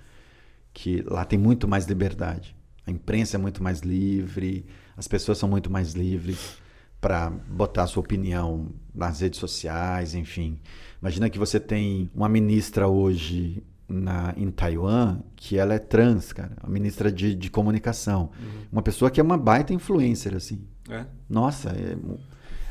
Que 0.73 1.05
lá 1.07 1.25
tem 1.25 1.39
muito 1.39 1.69
mais 1.69 1.87
liberdade. 1.87 2.57
A 2.87 2.91
imprensa 2.91 3.37
é 3.37 3.39
muito 3.39 3.63
mais 3.63 3.81
livre, 3.81 4.65
as 4.97 5.07
pessoas 5.07 5.39
são 5.39 5.49
muito 5.49 5.71
mais 5.71 5.93
livres 5.95 6.59
para 7.01 7.31
botar 7.31 7.85
a 7.85 7.87
sua 7.87 8.01
opinião 8.01 8.69
nas 8.95 9.21
redes 9.21 9.39
sociais, 9.41 10.15
enfim. 10.15 10.59
Imagina 11.01 11.31
que 11.31 11.39
você 11.39 11.59
tem 11.59 12.11
uma 12.15 12.29
ministra 12.29 12.87
hoje 12.89 13.63
na, 13.89 14.35
em 14.37 14.51
Taiwan 14.51 15.19
que 15.35 15.57
ela 15.57 15.75
é 15.75 15.79
trans, 15.79 16.33
cara, 16.33 16.53
uma 16.63 16.71
ministra 16.73 17.11
de, 17.11 17.35
de 17.35 17.51
comunicação. 17.51 18.31
Uma 18.71 18.83
pessoa 18.83 19.11
que 19.11 19.19
é 19.21 19.23
uma 19.23 19.39
baita 19.39 19.73
influencer, 19.73 20.35
assim. 20.35 20.61
É. 20.91 21.05
Nossa, 21.29 21.71
é 21.71 21.97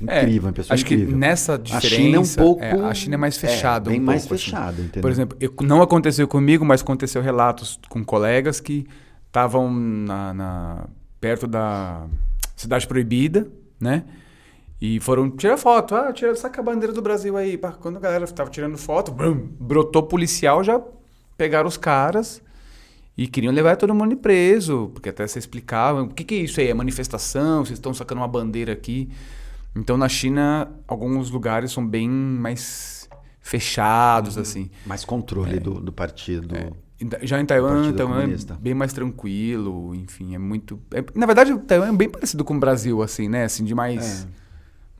É, 0.07 0.21
incrível, 0.21 0.47
uma 0.47 0.53
pessoa 0.53 0.75
Acho 0.75 0.85
que 0.85 0.93
incrível. 0.93 1.17
nessa 1.17 1.55
a 1.55 1.57
diferença. 1.57 1.87
China 1.95 2.17
é 2.17 2.19
um 2.19 2.27
pouco. 2.27 2.63
é, 2.63 2.71
a 2.71 2.93
China 2.93 3.15
é 3.15 3.17
mais 3.17 3.35
fechada. 3.37 3.89
bem 3.89 3.99
um 3.99 4.03
mais 4.03 4.21
pouco, 4.23 4.35
assim. 4.35 4.43
fechada, 4.45 4.81
entendeu? 4.81 5.01
Por 5.01 5.11
exemplo, 5.11 5.37
eu- 5.41 5.53
não 5.63 5.81
aconteceu 5.81 6.27
comigo, 6.27 6.63
mas 6.63 6.81
aconteceu 6.81 7.21
relatos 7.21 7.79
com 7.89 8.03
colegas 8.05 8.59
que 8.59 8.85
estavam 9.29 9.71
na, 9.71 10.33
na- 10.33 10.87
perto 11.21 11.47
da 11.47 12.07
cidade 12.55 12.87
proibida, 12.87 13.47
né? 13.79 14.03
E 14.81 14.99
foram 15.01 15.29
tirar 15.29 15.57
foto. 15.57 15.93
Ah, 15.95 16.11
tira, 16.13 16.33
saca 16.35 16.61
a 16.61 16.63
bandeira 16.63 16.93
do 16.93 17.01
Brasil 17.01 17.35
aí. 17.35 17.57
Quando 17.81 17.97
a 17.97 17.99
galera 17.99 18.23
estava 18.23 18.49
tirando 18.49 18.77
foto, 18.77 19.11
brum, 19.11 19.49
brotou 19.59 20.03
policial, 20.03 20.63
já 20.63 20.81
pegaram 21.37 21.67
os 21.67 21.75
caras 21.77 22.41
e 23.17 23.27
queriam 23.27 23.53
levar 23.53 23.75
todo 23.75 23.93
mundo 23.93 24.15
preso. 24.15 24.89
Porque 24.93 25.09
até 25.09 25.27
você 25.27 25.37
explicava, 25.39 26.03
o 26.03 26.07
que, 26.07 26.23
que 26.23 26.35
é 26.35 26.37
isso 26.39 26.61
aí? 26.61 26.69
É 26.69 26.73
manifestação? 26.73 27.65
Vocês 27.65 27.77
estão 27.77 27.93
sacando 27.93 28.21
uma 28.21 28.27
bandeira 28.27 28.71
aqui? 28.71 29.09
Então, 29.75 29.97
na 29.97 30.07
China, 30.07 30.71
alguns 30.87 31.29
lugares 31.29 31.71
são 31.73 31.85
bem 31.85 32.09
mais 32.09 33.09
fechados, 33.41 34.37
assim. 34.37 34.69
Mais 34.85 35.03
controle 35.03 35.59
do, 35.59 35.81
do 35.81 35.91
partido. 35.91 36.47
Da- 36.47 36.71
Já 37.23 37.39
em 37.39 37.45
Taiwan, 37.45 37.93
Taiwan 37.93 38.23
é 38.23 38.53
bem 38.59 38.73
mais 38.73 38.91
tranquilo, 38.91 39.95
enfim, 39.95 40.35
é 40.35 40.37
muito... 40.37 40.79
é- 40.91 41.03
na 41.15 41.25
verdade, 41.25 41.53
o 41.53 41.59
Taiwan 41.59 41.87
é 41.89 41.91
bem 41.95 42.09
parecido 42.09 42.43
com 42.43 42.55
o 42.55 42.59
Brasil, 42.59 43.01
assim, 43.01 43.27
né? 43.29 43.45
Assim, 43.45 43.63
de 43.63 43.73
mais... 43.73 44.23
É. 44.35 44.39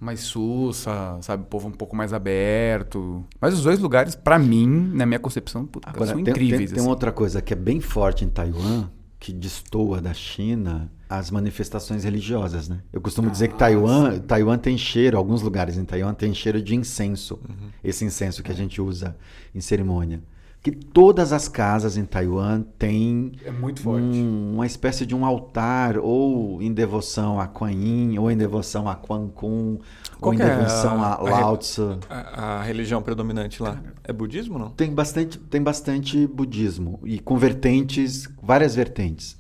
Mais 0.02 0.22
sussa, 0.22 1.18
sabe? 1.22 1.44
O 1.44 1.46
povo 1.46 1.68
um 1.68 1.72
pouco 1.72 1.94
mais 1.94 2.14
aberto. 2.14 3.22
Mas 3.42 3.54
os 3.54 3.64
dois 3.64 3.80
lugares, 3.80 4.16
pra 4.16 4.40
mim, 4.40 4.66
na 4.94 5.06
minha 5.06 5.20
concepção, 5.20 5.66
puta, 5.66 5.90
Agora, 5.90 6.06
são 6.06 6.16
tem, 6.16 6.24
tem- 6.24 6.32
incríveis. 6.34 6.72
tem 6.72 6.80
assim. 6.80 6.88
outra 6.88 7.12
coisa 7.12 7.42
que 7.42 7.52
é 7.52 7.56
bem 7.58 7.82
forte 7.82 8.24
em 8.24 8.30
Taiwan, 8.30 8.88
que 9.20 9.34
destoa 9.34 10.00
da 10.00 10.14
China, 10.14 10.90
as 11.10 11.30
manifestações 11.30 12.06
religiosas, 12.06 12.70
né? 12.70 12.80
Eu 12.94 13.02
costumo 13.02 13.30
dizer 13.30 13.50
que 13.50 13.56
Taiwan, 13.56 14.20
Taiwan 14.20 14.58
tem 14.58 14.78
cheiro, 14.78 15.18
alguns 15.18 15.42
lugares 15.42 15.78
em 15.78 15.84
Taiwan 15.84 16.14
tem 16.14 16.34
cheiro 16.34 16.62
de 16.62 16.74
incenso. 16.76 17.38
Esse 17.84 18.06
incenso 18.06 18.42
que 18.42 18.54
a 18.54 18.56
gente 18.56 18.82
usa 18.82 19.18
em 19.54 19.60
cerimônia. 19.60 20.22
Que 20.62 20.72
todas 20.72 21.32
as 21.32 21.48
casas 21.48 21.96
em 21.96 22.04
Taiwan 22.04 22.64
têm 22.78 23.32
É 23.46 23.50
muito 23.52 23.82
forte. 23.82 24.04
um- 24.04 24.56
uma 24.56 24.66
espécie 24.66 25.06
de 25.06 25.16
um 25.16 25.26
altar, 25.26 25.98
ou 25.98 26.62
em 26.62 26.74
devoção 26.74 27.40
a 27.40 27.48
Kuan 27.48 27.72
Yin, 27.72 28.18
ou 28.20 28.30
em 28.30 28.36
devoção 28.36 28.90
a 28.90 28.94
Quan 28.96 29.30
Kun, 29.30 29.80
Qual 30.20 30.30
ou 30.30 30.34
em 30.34 30.38
que 30.38 30.44
é 30.44 30.58
devoção 30.58 31.02
a- 31.02 31.14
a, 31.14 31.22
Lao 31.22 31.56
Tzu. 31.58 32.00
A, 32.10 32.58
a 32.60 32.64
religião 32.64 33.02
predominante 33.02 33.64
lá 33.64 33.82
é 34.04 34.12
budismo 34.12 34.56
ou 34.56 34.60
não? 34.60 34.70
Tem 34.72 34.94
bastante, 34.94 35.38
tem 35.40 35.62
bastante 35.64 36.28
budismo 36.28 37.00
e 37.06 37.20
com 37.20 37.38
vertentes, 37.38 38.28
várias 38.44 38.76
vertentes. 38.76 39.38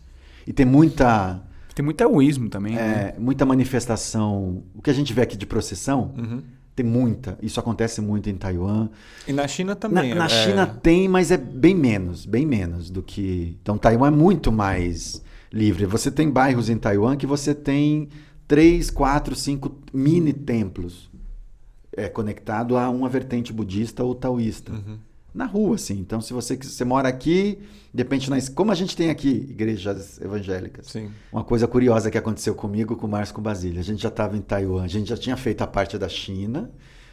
E 0.47 0.53
tem 0.53 0.65
muita, 0.65 1.41
Tem 1.75 1.83
muito 1.83 1.97
taoísmo 1.97 2.47
também, 2.49 2.75
né? 2.75 3.13
é, 3.15 3.19
muita 3.19 3.45
manifestação. 3.45 4.63
O 4.73 4.81
que 4.81 4.89
a 4.89 4.93
gente 4.93 5.13
vê 5.13 5.21
aqui 5.23 5.35
de 5.37 5.45
procissão, 5.45 6.13
Uhum. 6.17 6.41
Tem 6.81 6.85
muita. 6.85 7.37
Isso 7.41 7.59
acontece 7.59 7.99
muito 8.01 8.29
em 8.29 8.35
Taiwan. 8.35 8.89
E 9.27 9.33
na 9.33 9.47
China 9.47 9.71
Na, 9.71 9.75
também. 9.75 10.13
na 10.15 10.25
é- 10.25 10.29
China 10.29 10.65
tem, 10.65 11.07
mas 11.09 11.29
é 11.31 11.37
bem 11.37 11.75
menos, 11.75 12.25
bem 12.25 12.45
menos 12.45 12.89
do 12.89 13.03
que. 13.03 13.57
Então 13.61 13.77
Taiwan 13.77 14.07
é 14.07 14.11
muito 14.11 14.51
mais 14.51 15.21
livre. 15.51 15.85
Você 15.85 16.09
tem 16.09 16.29
bairros 16.29 16.69
em 16.69 16.77
Taiwan 16.77 17.17
que 17.17 17.27
você 17.27 17.53
tem 17.53 18.07
três, 18.47 18.89
quatro, 18.89 19.35
cinco 19.35 19.75
mini 19.93 20.31
templos 20.33 21.09
é, 21.95 22.07
conectado 22.07 22.77
a 22.77 22.89
uma 22.89 23.09
vertente 23.09 23.51
budista 23.51 24.03
ou 24.03 24.15
taoísta. 24.15 24.71
Uhum. 24.71 24.97
Na 25.33 25.45
rua, 25.45 25.75
assim. 25.75 25.99
Então, 25.99 26.19
se 26.21 26.33
você, 26.33 26.55
você 26.55 26.83
mora 26.83 27.07
aqui, 27.07 27.59
de 27.93 28.01
repente, 28.03 28.29
na, 28.29 28.37
es- 28.37 28.49
como 28.49 28.71
a 28.71 28.75
gente 28.75 28.95
tem 28.97 29.09
aqui, 29.09 29.29
igrejas 29.49 30.19
evangélicas. 30.19 30.87
Sim. 30.87 31.11
Uma 31.31 31.43
coisa 31.43 31.67
curiosa 31.67 32.09
que 32.09 32.17
aconteceu 32.17 32.55
comigo, 32.55 32.95
com 32.95 33.05
o 33.05 33.09
Márcio 33.09 33.35
com 33.35 33.41
o 33.41 33.43
Basílio. 33.43 33.79
A 33.79 33.83
gente 33.83 34.01
já 34.01 34.09
estava 34.09 34.35
em 34.35 34.41
Taiwan, 34.41 34.83
a 34.83 34.87
gente 34.87 35.07
já 35.09 35.17
tinha 35.17 35.37
feito 35.37 35.61
a 35.61 35.67
parte 35.67 35.97
da 35.97 36.09
China 36.09 36.71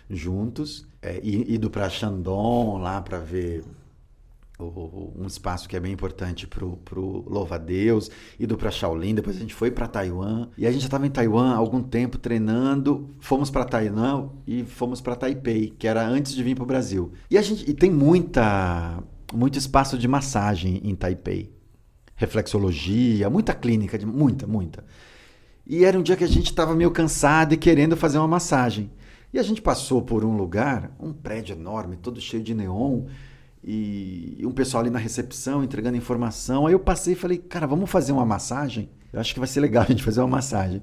juntos, 0.08 0.86
é, 1.02 1.20
e- 1.22 1.54
ido 1.54 1.68
para 1.70 1.88
Shandong 1.90 2.80
lá 2.82 3.00
para 3.02 3.18
ver 3.18 3.64
um 4.58 5.26
espaço 5.26 5.68
que 5.68 5.76
é 5.76 5.80
bem 5.80 5.92
importante 5.92 6.46
pro, 6.46 6.78
pro 6.78 7.24
Louva 7.28 7.58
Deus, 7.58 8.10
ido 8.38 8.56
para 8.56 8.70
Shaolin, 8.70 9.14
depois 9.14 9.36
a 9.36 9.40
gente 9.40 9.54
foi 9.54 9.70
para 9.70 9.86
Taiwan. 9.86 10.48
E 10.56 10.66
a 10.66 10.72
gente 10.72 10.80
já 10.80 10.86
estava 10.86 11.06
em 11.06 11.10
Taiwan 11.10 11.52
há 11.52 11.56
algum 11.56 11.82
tempo 11.82 12.16
treinando, 12.16 13.14
fomos 13.20 13.50
para 13.50 13.64
Taiwan 13.64 14.30
e 14.46 14.64
fomos 14.64 15.00
para 15.00 15.14
Taipei, 15.14 15.74
que 15.78 15.86
era 15.86 16.06
antes 16.06 16.34
de 16.34 16.42
vir 16.42 16.54
para 16.54 16.64
o 16.64 16.66
Brasil. 16.66 17.12
E 17.30 17.36
a 17.36 17.42
gente 17.42 17.68
e 17.70 17.74
tem 17.74 17.90
muita 17.90 19.02
muito 19.34 19.58
espaço 19.58 19.98
de 19.98 20.08
massagem 20.08 20.80
em 20.84 20.94
Taipei. 20.94 21.54
Reflexologia, 22.14 23.28
muita 23.28 23.52
clínica, 23.52 23.98
de, 23.98 24.06
muita, 24.06 24.46
muita. 24.46 24.84
E 25.66 25.84
era 25.84 25.98
um 25.98 26.02
dia 26.02 26.16
que 26.16 26.24
a 26.24 26.28
gente 26.28 26.46
estava 26.46 26.74
meio 26.74 26.90
cansado 26.90 27.52
e 27.52 27.56
querendo 27.56 27.96
fazer 27.96 28.18
uma 28.18 28.28
massagem. 28.28 28.90
E 29.34 29.38
a 29.38 29.42
gente 29.42 29.60
passou 29.60 30.00
por 30.00 30.24
um 30.24 30.36
lugar, 30.36 30.96
um 30.98 31.12
prédio 31.12 31.54
enorme, 31.54 31.96
todo 31.96 32.20
cheio 32.20 32.42
de 32.42 32.54
neon, 32.54 33.04
e 33.68 34.46
um 34.46 34.52
pessoal 34.52 34.82
ali 34.82 34.90
na 34.90 34.98
recepção 35.00 35.64
entregando 35.64 35.96
informação. 35.96 36.68
Aí 36.68 36.72
eu 36.72 36.78
passei 36.78 37.14
e 37.14 37.16
falei, 37.16 37.36
cara, 37.36 37.66
vamos 37.66 37.90
fazer 37.90 38.12
uma 38.12 38.24
massagem? 38.24 38.88
Eu 39.12 39.18
acho 39.18 39.34
que 39.34 39.40
vai 39.40 39.48
ser 39.48 39.58
legal 39.58 39.82
a 39.82 39.86
gente 39.86 40.04
fazer 40.04 40.20
uma 40.20 40.28
massagem. 40.28 40.82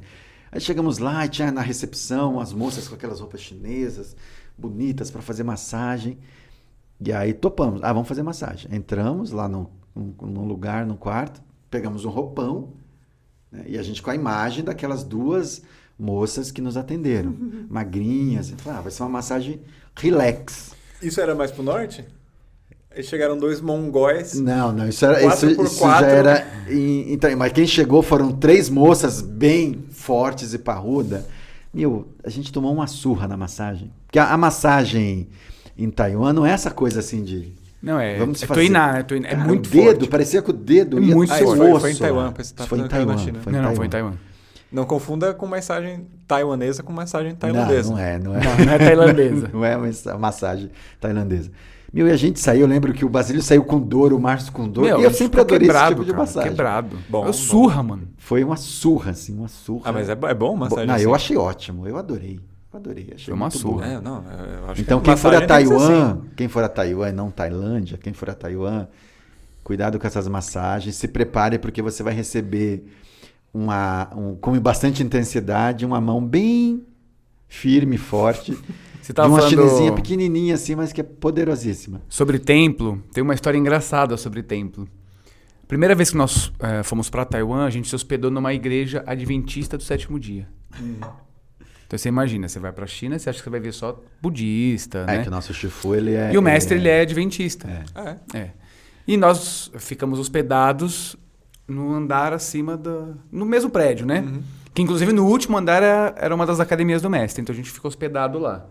Aí 0.52 0.60
chegamos 0.60 0.98
lá 0.98 1.26
e 1.26 1.30
tinha 1.30 1.50
na 1.50 1.62
recepção 1.62 2.42
as 2.42 2.52
moças 2.52 2.86
com 2.86 2.96
aquelas 2.96 3.22
roupas 3.22 3.40
chinesas, 3.40 4.18
bonitas, 4.58 5.10
para 5.10 5.22
fazer 5.22 5.44
massagem. 5.44 6.20
E 7.00 7.14
aí 7.14 7.34
topamos. 7.34 7.82
Ah, 7.84 7.94
vamos 7.94 8.08
fazer 8.08 8.22
massagem. 8.22 8.76
Entramos 8.76 9.32
lá 9.32 9.48
num, 9.48 9.68
num, 9.96 10.14
num 10.22 10.46
lugar, 10.46 10.86
num 10.86 10.98
quarto, 10.98 11.42
pegamos 11.72 12.04
um 12.04 12.10
roupão, 12.10 12.74
né, 13.50 13.64
e 13.66 13.78
a 13.78 13.84
gente 13.84 14.02
com 14.02 14.12
a 14.12 14.16
imagem 14.16 14.62
daquelas 14.62 15.06
duas 15.06 15.62
moças 15.98 16.52
que 16.52 16.62
nos 16.62 16.76
atenderam, 16.76 17.34
magrinhas. 17.70 18.50
E 18.50 18.56
falei, 18.56 18.80
ah, 18.80 18.82
vai 18.82 18.92
ser 18.92 19.04
uma 19.04 19.10
massagem 19.10 19.62
relax. 19.96 20.76
Isso 21.02 21.22
era 21.22 21.34
mais 21.34 21.50
pro 21.50 21.64
norte? 21.64 22.06
Aí 22.96 23.04
chegaram 23.04 23.38
dois 23.38 23.60
mongóis. 23.60 24.40
Não, 24.40 24.72
não, 24.72 24.88
isso, 24.88 25.04
era, 25.06 25.20
Quatro 25.22 25.48
isso, 25.48 25.56
por 25.56 25.66
isso 25.66 25.80
quatro. 25.80 26.06
já 26.06 26.12
era. 26.12 26.48
Em, 26.70 27.12
então, 27.14 27.36
mas 27.36 27.52
quem 27.52 27.66
chegou 27.66 28.02
foram 28.04 28.32
três 28.32 28.70
moças 28.70 29.22
bem 29.22 29.84
fortes 29.92 30.54
e 30.54 30.60
parruda. 30.60 31.26
Meu, 31.74 32.08
a 32.24 32.30
gente 32.30 32.52
tomou 32.52 32.72
uma 32.72 32.86
surra 32.86 33.28
na 33.28 33.36
massagem. 33.36 33.92
Porque 34.06 34.20
a, 34.20 34.32
a 34.32 34.38
massagem 34.38 35.28
em 35.76 35.90
Taiwan 35.90 36.34
não 36.34 36.46
é 36.46 36.52
essa 36.52 36.70
coisa 36.70 37.00
assim 37.00 37.24
de. 37.24 37.52
Não, 37.82 38.00
é, 38.00 38.18
Vamos 38.18 38.42
é 38.44 38.46
fazer. 38.46 38.62
tuinar, 38.62 39.00
é, 39.00 39.04
tuinar, 39.04 39.32
é 39.32 39.36
Cara, 39.36 39.48
muito 39.48 39.68
o 39.68 39.70
dedo, 39.72 39.86
forte. 39.86 40.08
parecia 40.08 40.42
que 40.42 40.50
o 40.52 40.54
dedo 40.54 41.00
É 41.00 41.02
ia 41.02 41.16
muito 41.16 41.34
Ah, 41.34 41.36
isso 41.42 41.46
foi- 41.48 41.92
em 41.92 41.96
Taiwan, 41.96 42.34
você 42.38 42.54
tá 42.54 42.66
foi 42.68 42.80
em 42.80 42.88
Taiwan. 42.88 43.18
China. 43.18 43.40
Foi 43.42 43.52
em 43.52 43.56
não, 43.56 43.64
não, 43.64 43.76
foi 43.76 43.88
em 43.88 43.90
Taiwan. 43.90 44.12
Taiwan. 44.12 44.18
Não 44.72 44.86
confunda 44.86 45.34
com 45.34 45.46
massagem 45.48 46.08
taiwanesa 46.28 46.82
com 46.82 46.94
massagem 46.94 47.32
Não, 47.32 47.38
tailandesa. 47.38 47.92
não 47.92 48.00
é, 48.00 48.20
não 48.20 48.36
é. 48.36 48.44
Não, 48.44 48.66
não 48.66 48.74
é 48.74 48.78
tailandesa. 48.78 49.50
não 49.54 49.66
é 49.66 49.76
uma 49.78 50.18
massagem 50.20 50.70
tailandesa. 51.02 51.52
Meu, 51.94 52.08
e 52.08 52.12
a 52.12 52.16
gente 52.18 52.40
saiu, 52.40 52.62
eu 52.62 52.68
lembro 52.68 52.92
que 52.92 53.06
o 53.06 53.10
Basílio 53.10 53.42
saiu 53.42 53.64
com 53.64 53.80
dor, 53.80 54.14
o 54.14 54.20
Márcio 54.20 54.52
com 54.52 54.68
dor, 54.68 54.84
Meu, 54.86 55.00
e 55.00 55.04
eu 55.04 55.12
sempre 55.14 55.40
adorei 55.40 55.68
esse 55.68 55.72
quebrado, 55.74 55.94
tipo 55.94 56.06
de 56.06 56.12
cara, 56.12 56.24
massagem. 56.24 56.50
Quebrado. 56.50 56.98
Bom, 57.08 57.26
eu 57.28 57.34
surra, 57.34 57.84
mano. 57.84 58.08
Foi 58.18 58.44
uma 58.44 58.56
surra, 58.58 59.12
assim, 59.12 59.38
uma 59.38 59.48
surra. 59.48 59.84
Ah, 59.86 59.92
mas 59.92 60.10
é, 60.10 60.14
é 60.14 60.34
bom 60.34 60.56
massagem 60.56 60.88
Não, 60.88 60.96
assim? 60.96 61.04
eu 61.04 61.14
achei 61.14 61.38
ótimo, 61.38 61.88
eu 61.88 61.96
adorei. 61.96 62.40
Eu 62.74 62.80
adorei, 62.80 63.12
achei 63.14 63.26
Foi 63.26 63.34
uma 63.36 63.46
muito 63.46 63.58
surra. 63.60 63.86
bom. 63.86 63.92
É, 63.92 64.02
não, 64.02 64.24
eu 64.26 64.70
acho 64.72 64.82
Então, 64.82 65.00
que 65.00 65.06
quem 65.06 65.16
for 65.18 65.36
a 65.36 65.46
Taiwan, 65.46 66.10
assim. 66.16 66.22
quem 66.36 66.48
for 66.48 66.64
a 66.64 66.70
Taiwan 66.70 67.10
e 67.10 67.12
não 67.12 67.30
Tailândia, 67.30 68.00
quem 68.02 68.12
for 68.12 68.28
a 68.32 68.34
Taiwan, 68.34 68.88
cuidado 69.64 70.00
com 70.00 70.08
essas 70.08 70.28
massagens, 70.28 70.96
se 70.96 71.08
prepare 71.08 71.60
porque 71.60 71.80
você 71.84 72.02
vai 72.02 72.16
receber 72.16 72.84
uma, 73.54 74.10
um, 74.16 74.36
com 74.36 74.60
bastante 74.60 75.04
intensidade, 75.04 75.86
uma 75.86 76.02
mão 76.02 76.26
bem 76.26 76.84
firme, 77.48 77.98
forte, 77.98 78.58
Você 79.04 79.12
de 79.12 79.16
tava 79.16 79.28
uma 79.28 79.38
falando 79.40 79.50
chinesinha 79.50 79.92
pequenininha 79.92 80.56
assim, 80.56 80.76
mas 80.76 80.94
que 80.94 81.02
é 81.02 81.04
poderosíssima. 81.04 82.02
sobre 82.08 82.40
templo. 82.40 83.04
Tem 83.14 83.22
uma 83.22 83.34
história 83.34 83.58
engraçada 83.58 84.16
sobre 84.16 84.42
templo. 84.42 84.88
Primeira 85.68 85.94
vez 85.94 86.12
que 86.12 86.18
nós 86.18 86.54
eh, 86.60 86.84
fomos 86.84 87.10
para 87.10 87.26
Taiwan, 87.26 87.66
a 87.66 87.70
gente 87.70 87.90
se 87.90 87.96
hospedou 87.96 88.32
numa 88.32 88.54
igreja 88.54 89.04
adventista 89.06 89.78
do 89.78 89.84
sétimo 89.84 90.18
dia. 90.18 90.48
Então 91.86 92.00
você 92.00 92.08
imagina, 92.08 92.48
você 92.48 92.60
vai 92.60 92.72
para 92.72 92.86
a 92.86 92.88
China, 92.88 93.20
você 93.20 93.30
acha 93.30 93.40
que 93.40 93.44
você 93.44 93.50
vai 93.50 93.60
ver 93.60 93.74
só 93.74 94.02
budista, 94.22 95.00
É, 95.00 95.18
né? 95.18 95.22
que 95.24 95.28
o 95.28 95.32
nosso 95.32 95.54
Shifu, 95.54 95.94
ele 95.96 96.14
é... 96.14 96.32
E 96.34 96.38
o 96.38 96.42
mestre, 96.42 96.78
ele 96.78 96.88
é 96.88 97.02
adventista. 97.02 97.68
É. 97.96 98.00
É. 98.36 98.38
É. 98.40 98.50
E 99.06 99.18
nós 99.18 99.70
ficamos 99.78 100.18
hospedados 100.18 101.18
no 101.68 101.94
andar 101.94 102.32
acima 102.34 102.78
do. 102.78 103.18
no 103.32 103.46
mesmo 103.46 103.70
prédio, 103.70 104.06
né? 104.06 104.22
Uhum. 104.22 104.42
Que 104.74 104.82
inclusive 104.82 105.12
no 105.12 105.26
último 105.26 105.58
andar 105.58 105.84
era, 105.84 106.16
era 106.18 106.34
uma 106.34 106.46
das 106.46 106.60
academias 106.60 107.02
do 107.02 107.10
mestre. 107.10 107.42
Então 107.42 107.54
a 107.54 107.56
gente 107.56 107.70
ficou 107.70 107.90
hospedado 107.90 108.40
lá. 108.40 108.66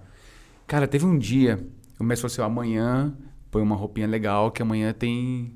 Cara, 0.73 0.89
teve 0.89 1.05
um 1.05 1.19
dia, 1.19 1.63
o 2.01 2.03
mestre 2.03 2.31
falou 2.31 2.47
assim: 2.47 2.51
amanhã 2.51 3.15
põe 3.51 3.61
uma 3.61 3.77
roupinha 3.77 4.07
legal, 4.07 4.51
que 4.51 4.63
amanhã 4.63 4.91
tem 4.91 5.55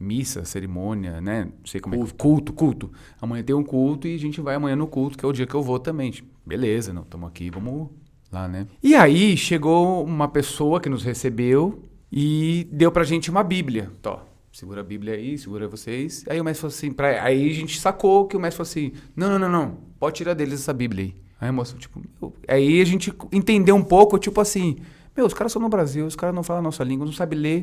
missa, 0.00 0.42
cerimônia, 0.46 1.20
né? 1.20 1.44
Não 1.44 1.66
sei 1.66 1.82
como 1.82 1.94
é 1.94 1.98
que. 1.98 2.14
Culto, 2.14 2.50
culto. 2.50 2.90
Amanhã 3.20 3.42
tem 3.42 3.54
um 3.54 3.62
culto 3.62 4.08
e 4.08 4.14
a 4.14 4.18
gente 4.18 4.40
vai 4.40 4.54
amanhã 4.54 4.74
no 4.74 4.86
culto, 4.86 5.18
que 5.18 5.24
é 5.26 5.28
o 5.28 5.34
dia 5.34 5.46
que 5.46 5.54
eu 5.54 5.62
vou 5.62 5.78
também. 5.78 6.10
Tipo, 6.10 6.30
Beleza, 6.46 6.94
não, 6.94 7.02
estamos 7.02 7.28
aqui, 7.28 7.50
vamos 7.50 7.90
lá, 8.32 8.48
né? 8.48 8.66
E 8.82 8.94
aí 8.94 9.36
chegou 9.36 10.02
uma 10.02 10.28
pessoa 10.28 10.80
que 10.80 10.88
nos 10.88 11.04
recebeu 11.04 11.82
e 12.10 12.66
deu 12.72 12.90
pra 12.90 13.04
gente 13.04 13.30
uma 13.30 13.44
Bíblia. 13.44 13.90
Tó, 14.00 14.26
segura 14.50 14.80
a 14.80 14.84
Bíblia 14.84 15.12
aí, 15.12 15.36
segura 15.36 15.68
vocês. 15.68 16.24
Aí 16.26 16.40
o 16.40 16.44
mestre 16.44 16.62
falou 16.62 16.74
assim, 16.74 16.90
pra... 16.90 17.22
aí 17.22 17.50
a 17.50 17.54
gente 17.54 17.78
sacou 17.78 18.26
que 18.26 18.34
o 18.34 18.40
mestre 18.40 18.56
falou 18.56 18.70
assim: 18.70 18.92
não, 19.14 19.28
não, 19.28 19.38
não, 19.38 19.50
não, 19.50 19.78
pode 20.00 20.16
tirar 20.16 20.32
deles 20.32 20.54
essa 20.54 20.72
Bíblia 20.72 21.04
aí. 21.04 21.23
Aí 21.40 21.48
a 21.48 21.52
moça, 21.52 21.76
tipo, 21.76 22.00
meu... 22.20 22.32
aí 22.48 22.80
a 22.80 22.84
gente 22.84 23.12
entendeu 23.32 23.74
um 23.76 23.82
pouco, 23.82 24.18
tipo 24.18 24.40
assim, 24.40 24.76
meu, 25.16 25.26
os 25.26 25.34
caras 25.34 25.52
são 25.52 25.60
no 25.60 25.68
Brasil, 25.68 26.06
os 26.06 26.16
caras 26.16 26.34
não 26.34 26.42
falam 26.42 26.60
a 26.60 26.62
nossa 26.62 26.82
língua, 26.84 27.04
não 27.04 27.12
sabem 27.12 27.38
ler, 27.38 27.56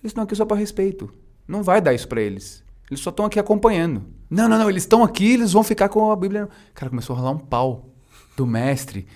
eles 0.00 0.10
estão 0.10 0.24
aqui 0.24 0.34
só 0.36 0.44
pra 0.44 0.56
respeito. 0.56 1.10
Não 1.46 1.62
vai 1.62 1.80
dar 1.80 1.94
isso 1.94 2.08
pra 2.08 2.20
eles. 2.20 2.62
Eles 2.90 3.00
só 3.00 3.10
estão 3.10 3.24
aqui 3.26 3.38
acompanhando. 3.38 4.02
Não, 4.28 4.48
não, 4.48 4.58
não, 4.58 4.68
eles 4.68 4.82
estão 4.82 5.02
aqui, 5.02 5.34
eles 5.34 5.52
vão 5.52 5.62
ficar 5.62 5.88
com 5.88 6.10
a 6.10 6.16
Bíblia. 6.16 6.48
Cara, 6.74 6.90
começou 6.90 7.14
a 7.16 7.18
rolar 7.18 7.30
um 7.32 7.38
pau 7.38 7.88
do 8.36 8.46
mestre 8.46 9.06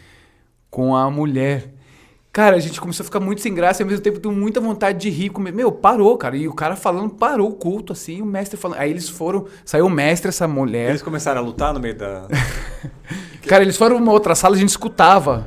com 0.70 0.94
a 0.96 1.10
mulher. 1.10 1.74
Cara, 2.32 2.56
a 2.56 2.60
gente 2.60 2.80
começou 2.80 3.02
a 3.02 3.06
ficar 3.06 3.20
muito 3.20 3.40
sem 3.40 3.52
graça 3.54 3.80
e 3.80 3.84
ao 3.84 3.88
mesmo 3.88 4.02
tempo 4.02 4.18
deu 4.20 4.30
muita 4.30 4.60
vontade 4.60 4.98
de 4.98 5.10
rir. 5.10 5.30
Come- 5.30 5.50
Meu, 5.50 5.72
parou, 5.72 6.16
cara. 6.16 6.36
E 6.36 6.46
o 6.46 6.54
cara 6.54 6.76
falando, 6.76 7.10
parou 7.14 7.48
o 7.50 7.54
culto, 7.54 7.92
assim, 7.92 8.22
o 8.22 8.26
mestre 8.26 8.56
falando. 8.56 8.78
Aí 8.78 8.90
eles 8.90 9.08
foram, 9.08 9.46
saiu 9.64 9.86
o 9.86 9.90
mestre, 9.90 10.28
essa 10.28 10.46
mulher. 10.46 10.90
Eles 10.90 11.02
começaram 11.02 11.40
a 11.40 11.44
lutar 11.44 11.72
no 11.74 11.80
meio 11.80 11.96
da. 11.96 12.28
Cara, 13.46 13.62
eles 13.62 13.76
foram 13.76 13.96
uma 13.96 14.12
outra 14.12 14.34
sala, 14.34 14.56
a 14.56 14.58
gente 14.58 14.70
escutava. 14.70 15.46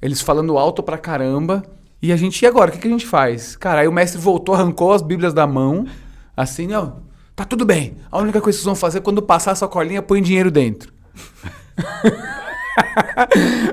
Eles 0.00 0.20
falando 0.20 0.56
alto 0.56 0.82
pra 0.82 0.96
caramba. 0.96 1.62
E 2.00 2.12
a 2.12 2.16
gente, 2.16 2.40
e 2.40 2.46
agora? 2.46 2.70
O 2.70 2.72
que, 2.72 2.78
que 2.78 2.86
a 2.86 2.90
gente 2.90 3.06
faz? 3.06 3.56
Cara, 3.56 3.80
aí 3.80 3.88
o 3.88 3.92
mestre 3.92 4.20
voltou, 4.20 4.54
arrancou 4.54 4.92
as 4.92 5.02
bíblias 5.02 5.34
da 5.34 5.46
mão. 5.46 5.86
Assim, 6.36 6.68
não, 6.68 7.02
tá 7.34 7.44
tudo 7.44 7.64
bem. 7.64 7.96
A 8.10 8.18
única 8.18 8.40
coisa 8.40 8.56
que 8.56 8.62
vocês 8.62 8.64
vão 8.64 8.76
fazer 8.76 8.98
é 8.98 9.00
quando 9.00 9.20
passar 9.20 9.52
a 9.52 9.56
sacolinha, 9.56 10.00
põe 10.00 10.22
dinheiro 10.22 10.50
dentro. 10.50 10.92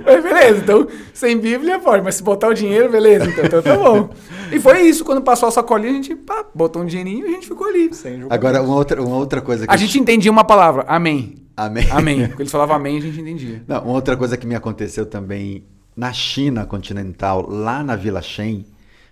Mas 0.03 0.23
beleza, 0.23 0.61
então, 0.63 0.87
sem 1.13 1.37
Bíblia 1.37 1.77
pode, 1.79 2.03
mas 2.03 2.15
se 2.15 2.23
botar 2.23 2.47
o 2.47 2.53
dinheiro, 2.53 2.89
beleza, 2.89 3.29
então, 3.29 3.45
então 3.45 3.61
tá 3.61 3.75
bom. 3.77 4.09
E 4.51 4.59
foi 4.59 4.81
isso, 4.81 5.05
quando 5.05 5.21
passou 5.21 5.47
a 5.47 5.51
sacolinha, 5.51 5.91
a 5.91 5.95
gente 5.95 6.15
pá, 6.15 6.43
botou 6.55 6.81
um 6.81 6.85
dinheirinho 6.85 7.25
e 7.25 7.29
a 7.29 7.31
gente 7.33 7.47
ficou 7.47 7.67
ali. 7.67 7.89
Agora, 8.29 8.63
uma 8.63 8.75
outra, 8.75 9.01
uma 9.01 9.15
outra 9.15 9.41
coisa 9.41 9.67
que... 9.67 9.73
A 9.73 9.77
gente 9.77 9.99
entendia 9.99 10.31
uma 10.31 10.43
palavra, 10.43 10.85
amém. 10.87 11.44
Amém. 11.55 11.89
Amém. 11.91 12.27
Quando 12.29 12.41
eles 12.41 12.51
falavam 12.51 12.75
amém, 12.75 12.97
a 12.97 13.01
gente 13.01 13.19
entendia. 13.19 13.63
Não, 13.67 13.83
uma 13.83 13.93
outra 13.93 14.15
coisa 14.17 14.35
que 14.37 14.45
me 14.47 14.55
aconteceu 14.55 15.05
também 15.05 15.65
na 15.95 16.11
China 16.11 16.65
continental, 16.65 17.47
lá 17.49 17.83
na 17.83 17.95
Vila 17.95 18.21
Shen, 18.21 18.65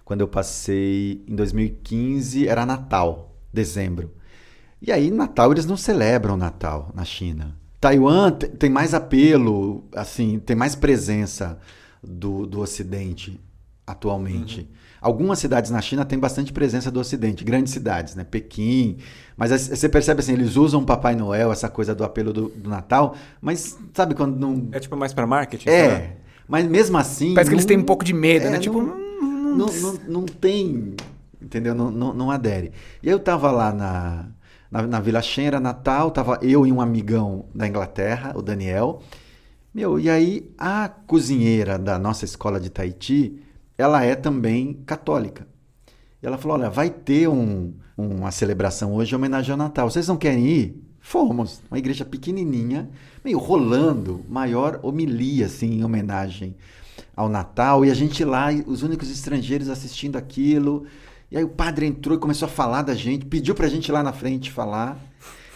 quando 0.04 0.22
eu 0.22 0.28
passei 0.28 1.24
em 1.28 1.36
2015, 1.36 2.48
era 2.48 2.66
Natal, 2.66 3.34
dezembro. 3.54 4.12
E 4.82 4.92
aí, 4.92 5.10
Natal, 5.10 5.52
eles 5.54 5.66
não 5.66 5.78
celebram 5.78 6.36
Natal 6.36 6.92
na 6.94 7.06
China. 7.06 7.56
Taiwan 7.80 8.32
te- 8.32 8.50
tem 8.50 8.70
mais 8.70 8.94
apelo, 8.94 9.86
assim, 9.96 10.40
tem 10.40 10.56
mais 10.58 10.76
presença 10.76 11.58
do, 12.04 12.46
do 12.46 12.60
Ocidente 12.60 13.40
atualmente. 13.88 14.70
Algumas 15.04 15.38
cidades 15.38 15.70
na 15.70 15.82
China 15.82 16.06
têm 16.06 16.18
bastante 16.18 16.54
presença 16.54 16.90
do 16.90 17.00
Ocidente, 17.00 17.44
grandes 17.44 17.74
cidades, 17.74 18.16
né? 18.16 18.24
Pequim. 18.24 18.98
Mas 19.36 19.52
você 19.52 19.90
percebe 19.90 20.22
assim, 20.22 20.32
eles 20.34 20.56
usam 20.56 20.82
o 20.82 20.86
Papai 20.86 21.14
Noel, 21.14 21.52
essa 21.52 21.68
coisa 21.68 21.94
do 21.94 22.04
apelo 22.04 22.32
do, 22.32 22.48
do 22.50 22.70
Natal, 22.70 23.16
mas 23.42 23.78
sabe 23.94 24.16
quando 24.16 24.38
não. 24.38 24.70
É 24.72 24.80
tipo 24.80 24.96
mais 24.96 25.14
para 25.14 25.28
marketing? 25.28 25.68
É, 25.70 25.88
né? 25.88 26.12
mas 26.48 26.66
mesmo 26.66 26.98
assim. 26.98 27.34
Parece 27.34 27.50
que 27.50 27.56
eles 27.56 27.66
não- 27.66 27.68
têm 27.68 27.78
um 27.78 27.84
pouco 27.84 28.06
de 28.06 28.14
medo, 28.14 28.48
é, 28.48 28.50
né? 28.50 28.60
Tipo, 28.60 28.82
não, 28.82 28.98
não, 29.58 29.68
não, 29.68 29.94
não 30.08 30.26
tem. 30.26 30.96
Entendeu? 31.42 31.76
Não, 31.76 31.92
não, 31.92 32.14
não 32.14 32.32
adere. 32.32 32.72
E 33.02 33.10
eu 33.10 33.20
tava 33.20 33.52
lá 33.52 33.74
na, 33.74 34.26
na, 34.72 34.88
na 34.88 35.00
Vila 35.02 35.22
Shen, 35.22 35.48
era 35.48 35.60
Natal, 35.60 36.10
tava 36.12 36.40
eu 36.42 36.66
e 36.66 36.72
um 36.72 36.80
amigão 36.80 37.46
da 37.54 37.68
Inglaterra, 37.68 38.32
o 38.36 38.42
Daniel. 38.42 39.02
Meu, 39.74 40.00
e 40.00 40.10
aí 40.10 40.50
a 40.58 40.88
cozinheira 40.88 41.78
da 41.78 42.00
nossa 42.00 42.24
escola 42.24 42.60
de 42.60 42.70
Tahiti, 42.70 43.42
ela 43.78 44.04
é 44.04 44.16
também 44.16 44.74
católica. 44.86 45.48
E 46.22 46.26
ela 46.28 46.38
falou: 46.38 46.58
olha, 46.58 46.70
vai 46.70 46.90
ter 46.90 47.28
um- 47.28 47.74
uma 47.98 48.32
celebração 48.32 48.94
hoje 48.94 49.14
em 49.14 49.16
homenagem 49.18 49.52
ao 49.52 49.58
Natal. 49.58 49.90
Vocês 49.90 50.08
não 50.08 50.18
querem 50.18 50.46
ir? 50.48 50.84
Fomos. 51.00 51.62
Uma 51.70 51.78
igreja 51.78 52.06
pequenininha, 52.06 52.90
meio 53.24 53.38
rolando, 53.38 54.24
maior 54.30 54.80
homilia, 54.82 55.46
assim, 55.48 55.80
em 55.80 55.84
homenagem 55.84 56.56
ao 57.16 57.28
Natal. 57.28 57.84
E 57.86 57.92
a 57.92 57.94
gente 57.94 58.24
lá, 58.24 58.48
os 58.66 58.84
únicos 58.84 59.12
estrangeiros 59.12 59.70
assistindo 59.70 60.16
aquilo. 60.16 60.86
E 61.30 61.38
aí 61.38 61.44
o 61.44 61.50
padre 61.50 61.86
entrou 61.86 62.16
e 62.16 62.20
começou 62.20 62.46
a 62.48 62.50
falar 62.50 62.84
da 62.84 62.94
gente, 62.96 63.26
pediu 63.26 63.54
pra 63.56 63.68
gente 63.68 63.88
ir 63.90 63.92
lá 63.92 64.02
na 64.04 64.14
frente 64.14 64.50
falar. 64.52 64.98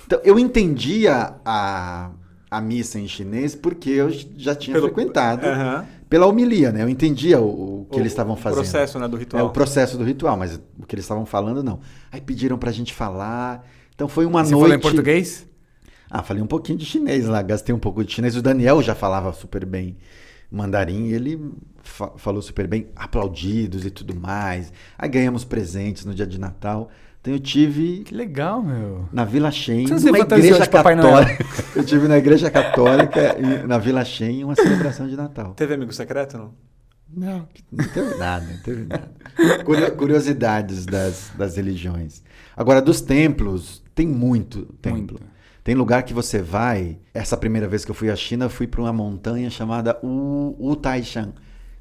Então, 0.05 0.19
eu 0.23 0.37
entendia 0.39 1.35
a, 1.45 2.09
a 2.49 2.61
missa 2.61 2.99
em 2.99 3.07
chinês 3.07 3.55
porque 3.55 3.89
eu 3.91 4.09
já 4.35 4.53
tinha 4.55 4.75
Pelo- 4.75 4.87
frequentado 4.87 5.45
Aham. 5.45 5.85
Pela 6.09 6.25
homilia, 6.25 6.71
né? 6.71 6.83
Eu 6.83 6.89
entendia 6.89 7.39
o, 7.39 7.81
o 7.81 7.85
que 7.91 7.97
O- 7.97 7.99
eles 7.99 8.11
estavam 8.11 8.33
o 8.33 8.37
fazendo. 8.37 8.59
processo, 8.61 8.99
né, 8.99 9.07
do 9.07 9.17
ritual. 9.17 9.41
É 9.41 9.45
o 9.45 9.49
processo 9.51 9.97
do 9.97 10.03
ritual, 10.03 10.37
mas 10.37 10.59
o 10.79 10.85
que 10.85 10.95
eles 10.95 11.05
estavam 11.05 11.25
falando, 11.25 11.63
não. 11.63 11.79
Aí 12.11 12.21
pediram 12.21 12.57
pra 12.57 12.71
gente 12.71 12.93
falar. 12.93 13.65
Então 13.93 14.07
foi 14.07 14.25
uma 14.25 14.43
você 14.43 14.51
noite. 14.51 14.61
falou 14.63 14.75
em 14.77 14.81
português? 14.81 15.47
Ah, 16.09 16.23
falei 16.23 16.41
um 16.41 16.47
pouquinho 16.47 16.77
de 16.77 16.85
chinês 16.85 17.25
lá, 17.27 17.41
gastei 17.41 17.73
um 17.75 17.79
pouco 17.79 18.03
de 18.03 18.13
chinês. 18.13 18.35
O 18.35 18.41
Daniel 18.41 18.81
já 18.81 18.95
falava 18.95 19.31
super 19.33 19.65
bem 19.65 19.97
mandarim 20.49 21.07
ele 21.07 21.51
fa- 21.83 22.13
falou 22.17 22.41
super 22.41 22.67
bem, 22.67 22.87
aplaudidos 22.95 23.85
e 23.85 23.91
tudo 23.91 24.15
mais. 24.15 24.71
Aí 24.97 25.09
ganhamos 25.09 25.43
presentes 25.43 26.05
no 26.05 26.13
dia 26.15 26.25
de 26.25 26.39
Natal. 26.39 26.89
Então 27.27 27.35
eu 27.35 27.39
tive 27.41 28.03
Que 28.05 28.15
legal, 28.15 28.63
meu. 28.63 29.09
na 29.11 29.25
Vila 29.25 29.51
Shen, 29.51 29.85
numa 29.85 30.17
igreja 30.19 30.65
católica. 30.65 31.45
Eu 31.75 31.83
tive 31.83 32.07
na 32.07 32.17
igreja 32.17 32.49
católica 32.49 33.35
e 33.37 33.67
na 33.67 33.77
Vila 33.77 34.05
Shen 34.05 34.45
uma 34.45 34.55
celebração 34.55 35.09
de 35.09 35.17
Natal. 35.17 35.53
Teve 35.53 35.73
amigo 35.73 35.91
secreto, 35.91 36.37
não? 36.37 36.53
Não, 37.13 37.47
não 37.69 37.85
teve 37.89 38.15
nada, 38.15 38.45
não 38.45 38.57
teve 38.61 38.85
nada. 38.85 39.11
Curio- 39.65 39.91
Curiosidades 39.97 40.85
das, 40.85 41.31
das 41.37 41.57
religiões. 41.57 42.23
Agora, 42.55 42.81
dos 42.81 43.01
templos, 43.01 43.83
tem 43.93 44.07
muito 44.07 44.63
templo. 44.81 44.97
Muito. 45.19 45.19
Tem 45.65 45.75
lugar 45.75 46.03
que 46.03 46.13
você 46.13 46.41
vai. 46.41 46.97
Essa 47.13 47.35
primeira 47.35 47.67
vez 47.67 47.83
que 47.83 47.91
eu 47.91 47.95
fui 47.95 48.09
à 48.09 48.15
China, 48.15 48.45
eu 48.45 48.49
fui 48.49 48.67
para 48.67 48.79
uma 48.81 48.93
montanha 48.93 49.49
chamada 49.49 49.97
U, 50.01 50.55
Utaishan. 50.59 51.33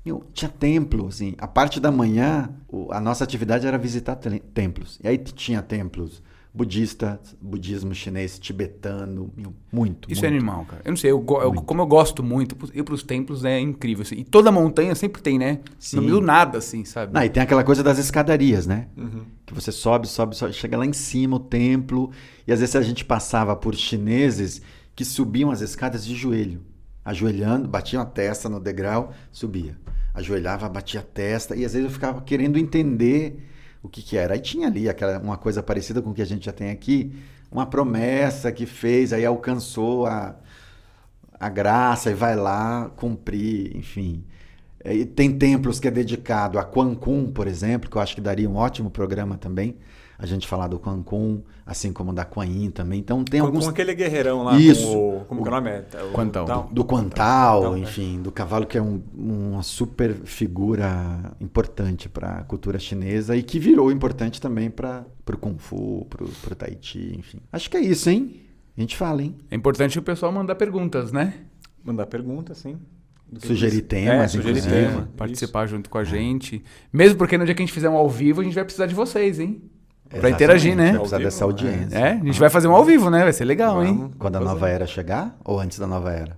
Meu, 0.07 0.23
tinha 0.33 0.49
templo, 0.49 1.09
assim. 1.09 1.35
A 1.37 1.49
parte 1.49 1.81
da 1.81 1.91
manhã, 1.91 2.49
a 2.91 3.01
nossa 3.01 3.25
atividade 3.25 3.67
era 3.67 3.77
visitar 3.77 4.15
te- 4.17 4.39
templos. 4.55 5.01
E 5.03 5.09
aí 5.09 5.19
tinha 5.19 5.61
templos 5.61 6.23
budista, 6.55 7.21
budismo 7.43 7.95
chinês, 7.95 8.39
tibetano, 8.39 9.31
meu, 9.37 9.53
muito. 9.71 10.11
Isso 10.11 10.23
muito. 10.23 10.33
é 10.33 10.37
animal, 10.37 10.65
cara. 10.65 10.81
Eu 10.87 10.91
não 10.93 10.97
sei, 10.97 11.11
eu, 11.11 11.23
eu- 11.43 11.53
como 11.53 11.83
eu 11.83 11.87
gosto 11.87 12.23
muito, 12.23 12.57
ir 12.73 12.83
pros 12.83 13.03
templos 13.03 13.45
é 13.45 13.61
incrível. 13.61 14.03
assim. 14.03 14.15
E 14.15 14.25
toda 14.25 14.51
montanha 14.51 14.95
sempre 14.95 15.21
tem, 15.21 15.39
né? 15.39 15.59
Sim. 15.79 15.97
No 15.97 16.03
meio 16.03 16.15
do 16.15 16.21
nada, 16.23 16.57
assim, 16.59 16.83
sabe? 16.85 17.13
Não, 17.13 17.23
e 17.23 17.29
tem 17.29 17.43
aquela 17.43 17.63
coisa 17.63 17.83
das 17.83 17.99
escadarias, 17.99 18.65
né? 18.67 18.87
Uhum. 18.97 19.25
Que 19.45 19.53
você 19.53 19.71
sobe, 19.71 20.07
sobe, 20.09 20.35
sobe, 20.35 20.55
chega 20.55 20.79
lá 20.79 20.87
em 20.87 20.93
cima 20.95 21.37
o 21.37 21.41
templo. 21.41 22.11
E 22.47 22.53
às 22.53 22.61
vezes 22.61 22.75
a 22.77 22.81
gente 22.81 23.05
passava 23.05 23.55
por 23.55 23.75
chineses 23.75 24.63
que 24.95 25.05
subiam 25.05 25.51
as 25.51 25.61
escadas 25.61 26.07
de 26.07 26.15
joelho. 26.15 26.63
Ajoelhando, 27.07 27.69
batiam 27.69 28.03
a 28.03 28.05
testa 28.05 28.49
no 28.49 28.59
degrau, 28.59 29.13
subia. 29.31 29.79
Ajoelhava, 30.13 30.69
batia 30.69 30.99
a 30.99 31.05
testa. 31.05 31.55
E 31.55 31.65
às 31.65 31.73
vezes 31.73 31.87
eu 31.87 31.93
ficava 31.93 32.21
querendo 32.21 32.59
entender 32.59 33.49
o 33.81 33.89
que, 33.89 34.03
que 34.03 34.17
era. 34.17 34.35
Aí 34.35 34.41
tinha 34.41 34.67
ali 34.67 34.89
aquela, 34.89 35.21
uma 35.21 35.37
coisa 35.37 35.63
parecida 35.63 36.03
com 36.03 36.11
o 36.11 36.15
que 36.15 36.21
a 36.21 36.27
gente 36.27 36.47
já 36.47 36.53
tem 36.53 36.69
aqui. 36.69 37.15
Uma 37.49 37.65
promessa 37.65 38.51
que 38.51 38.67
fez, 38.67 39.13
aí 39.13 39.25
alcançou 39.25 40.05
a, 40.07 40.35
a 41.39 41.49
graça 41.49 42.11
e 42.11 42.15
vai 42.15 42.35
lá 42.35 42.91
cumprir, 42.97 43.77
enfim. 43.77 44.25
E 44.85 45.05
tem 45.05 45.31
templos 45.39 45.79
que 45.79 45.87
é 45.87 45.93
dedicado 45.93 46.59
a 46.59 46.65
Quan 46.65 46.93
Kun, 46.97 47.31
por 47.31 47.47
exemplo, 47.47 47.89
que 47.89 47.97
eu 47.97 48.03
acho 48.03 48.17
que 48.17 48.21
daria 48.21 48.51
um 48.51 48.57
ótimo 48.57 48.91
programa 48.91 49.39
também. 49.39 49.77
A 50.19 50.25
gente 50.25 50.47
falar 50.47 50.69
do 50.69 50.79
Kun, 50.79 51.43
assim 51.67 51.93
como 51.93 52.13
da 52.13 52.25
Quan 52.25 52.47
Yin 52.47 52.71
também. 52.71 53.01
Então 53.01 53.23
tem 53.23 53.41
com, 53.41 53.47
alguns 53.47 53.65
com 53.65 53.71
aquele 53.71 53.95
guerreirão 53.95 54.43
lá. 54.45 54.59
Isso. 54.59 54.87
Com 54.87 55.19
o, 55.19 55.25
como 55.27 55.43
que 55.43 55.49
é 55.49 55.53
o 55.53 55.55
nome? 55.55 55.71
É, 55.71 55.85
o 56.09 56.13
Quantal. 56.13 56.47
Tal. 56.47 56.69
do 56.73 56.85
Quantal, 56.85 57.61
Quantal, 57.63 57.77
é. 57.77 57.79
enfim, 57.81 58.23
do 58.23 58.33
cavalo 58.33 58.67
que 58.67 58.79
é 58.79 58.83
um- 58.83 59.03
uma 59.15 59.63
super 59.63 60.15
figura 60.15 61.35
importante 61.41 62.09
para 62.09 62.39
a 62.39 62.45
cultura 62.45 62.79
chinesa 62.79 63.37
e 63.37 63.43
que 63.43 63.59
virou 63.59 63.93
importante 63.93 64.41
também 64.41 64.71
para 64.71 65.05
o 65.31 65.37
Kung 65.37 65.57
Fu, 65.59 66.07
para 66.09 66.25
o 66.25 66.55
Tai 66.57 66.79
Chi, 66.81 67.15
enfim. 67.19 67.39
Acho 67.53 67.69
que 67.71 67.77
é 67.77 67.81
isso, 67.81 68.09
hein? 68.09 68.41
A 68.77 68.81
gente 68.81 68.97
fala, 68.97 69.23
hein? 69.23 69.35
É 69.51 69.57
importante 69.57 69.99
o 69.99 70.03
pessoal 70.03 70.31
mandar 70.33 70.55
perguntas, 70.55 71.13
né? 71.13 71.35
Mandar 71.85 72.07
pergunta, 72.07 72.55
sim. 72.55 72.77
Do 73.31 73.45
Sugerir 73.45 73.83
temas, 73.83 74.15
é, 74.25 74.29
sugerir 74.29 74.59
inclusive. 74.59 74.75
tema. 74.87 75.01
isso. 75.03 75.09
Participar 75.17 75.67
junto 75.67 75.91
com 75.91 75.99
a 75.99 76.05
gente. 76.05 76.63
Mesmo 76.93 77.19
porque 77.19 77.37
no 77.37 77.45
dia 77.45 77.55
que 77.55 77.63
a 77.63 77.67
gente 77.67 77.75
fizer 77.75 77.89
um 77.91 77.97
ao 77.97 78.09
vivo, 78.09 78.41
a 78.41 78.45
gente 78.45 78.55
vai 78.55 78.63
precisar 78.65 78.87
de 78.87 78.95
vocês, 78.95 79.41
hein? 79.41 79.63
Pra 80.09 80.31
interagir, 80.31 80.75
né? 80.77 80.91
Vai 80.91 80.95
precisar 80.99 81.19
dessa 81.19 81.47
vivo, 81.47 81.59
audiência. 81.67 81.97
É, 81.99 82.13
a 82.13 82.25
gente 82.25 82.39
vai 82.41 82.49
fazer 82.51 82.69
um 82.69 82.73
ao 82.77 82.85
vivo, 82.85 83.11
né? 83.11 83.23
Vai 83.25 83.33
ser 83.33 83.45
legal, 83.45 83.85
hein? 83.85 83.97
Vamos. 83.97 84.13
Quando 84.19 84.37
a 84.37 84.41
nova 84.41 84.69
era 84.69 84.87
chegar 84.87 85.37
ou 85.45 85.59
antes 85.61 85.79
da 85.79 85.87
nova 85.87 86.13
era? 86.13 86.37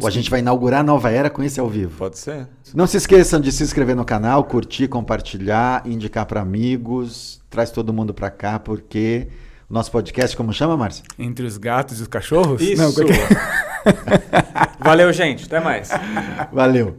Ou 0.00 0.06
a 0.08 0.10
gente 0.10 0.30
vai 0.30 0.40
inaugurar 0.40 0.80
a 0.80 0.82
nova 0.82 1.10
era 1.10 1.28
com 1.28 1.42
esse 1.42 1.60
ao 1.60 1.68
vivo? 1.68 1.94
Pode 1.98 2.18
ser. 2.18 2.48
Não 2.74 2.86
se 2.86 2.96
esqueçam 2.96 3.38
de 3.40 3.52
se 3.52 3.62
inscrever 3.62 3.94
no 3.94 4.04
canal, 4.06 4.42
curtir, 4.44 4.88
compartilhar, 4.88 5.82
indicar 5.86 6.24
para 6.24 6.40
amigos, 6.40 7.42
traz 7.50 7.70
todo 7.70 7.92
mundo 7.92 8.14
para 8.14 8.30
cá, 8.30 8.58
porque 8.58 9.28
o 9.68 9.74
nosso 9.74 9.90
podcast, 9.92 10.34
como 10.34 10.50
chama, 10.50 10.76
Márcia? 10.78 11.04
Entre 11.18 11.44
os 11.44 11.58
gatos 11.58 11.98
e 11.98 12.02
os 12.02 12.08
cachorros? 12.08 12.62
Isso. 12.62 12.80
Não, 12.82 12.90
qualquer- 12.90 13.28
Valeu, 14.80 15.12
gente. 15.12 15.44
Até 15.44 15.60
mais. 15.60 15.90
Valeu! 16.50 16.96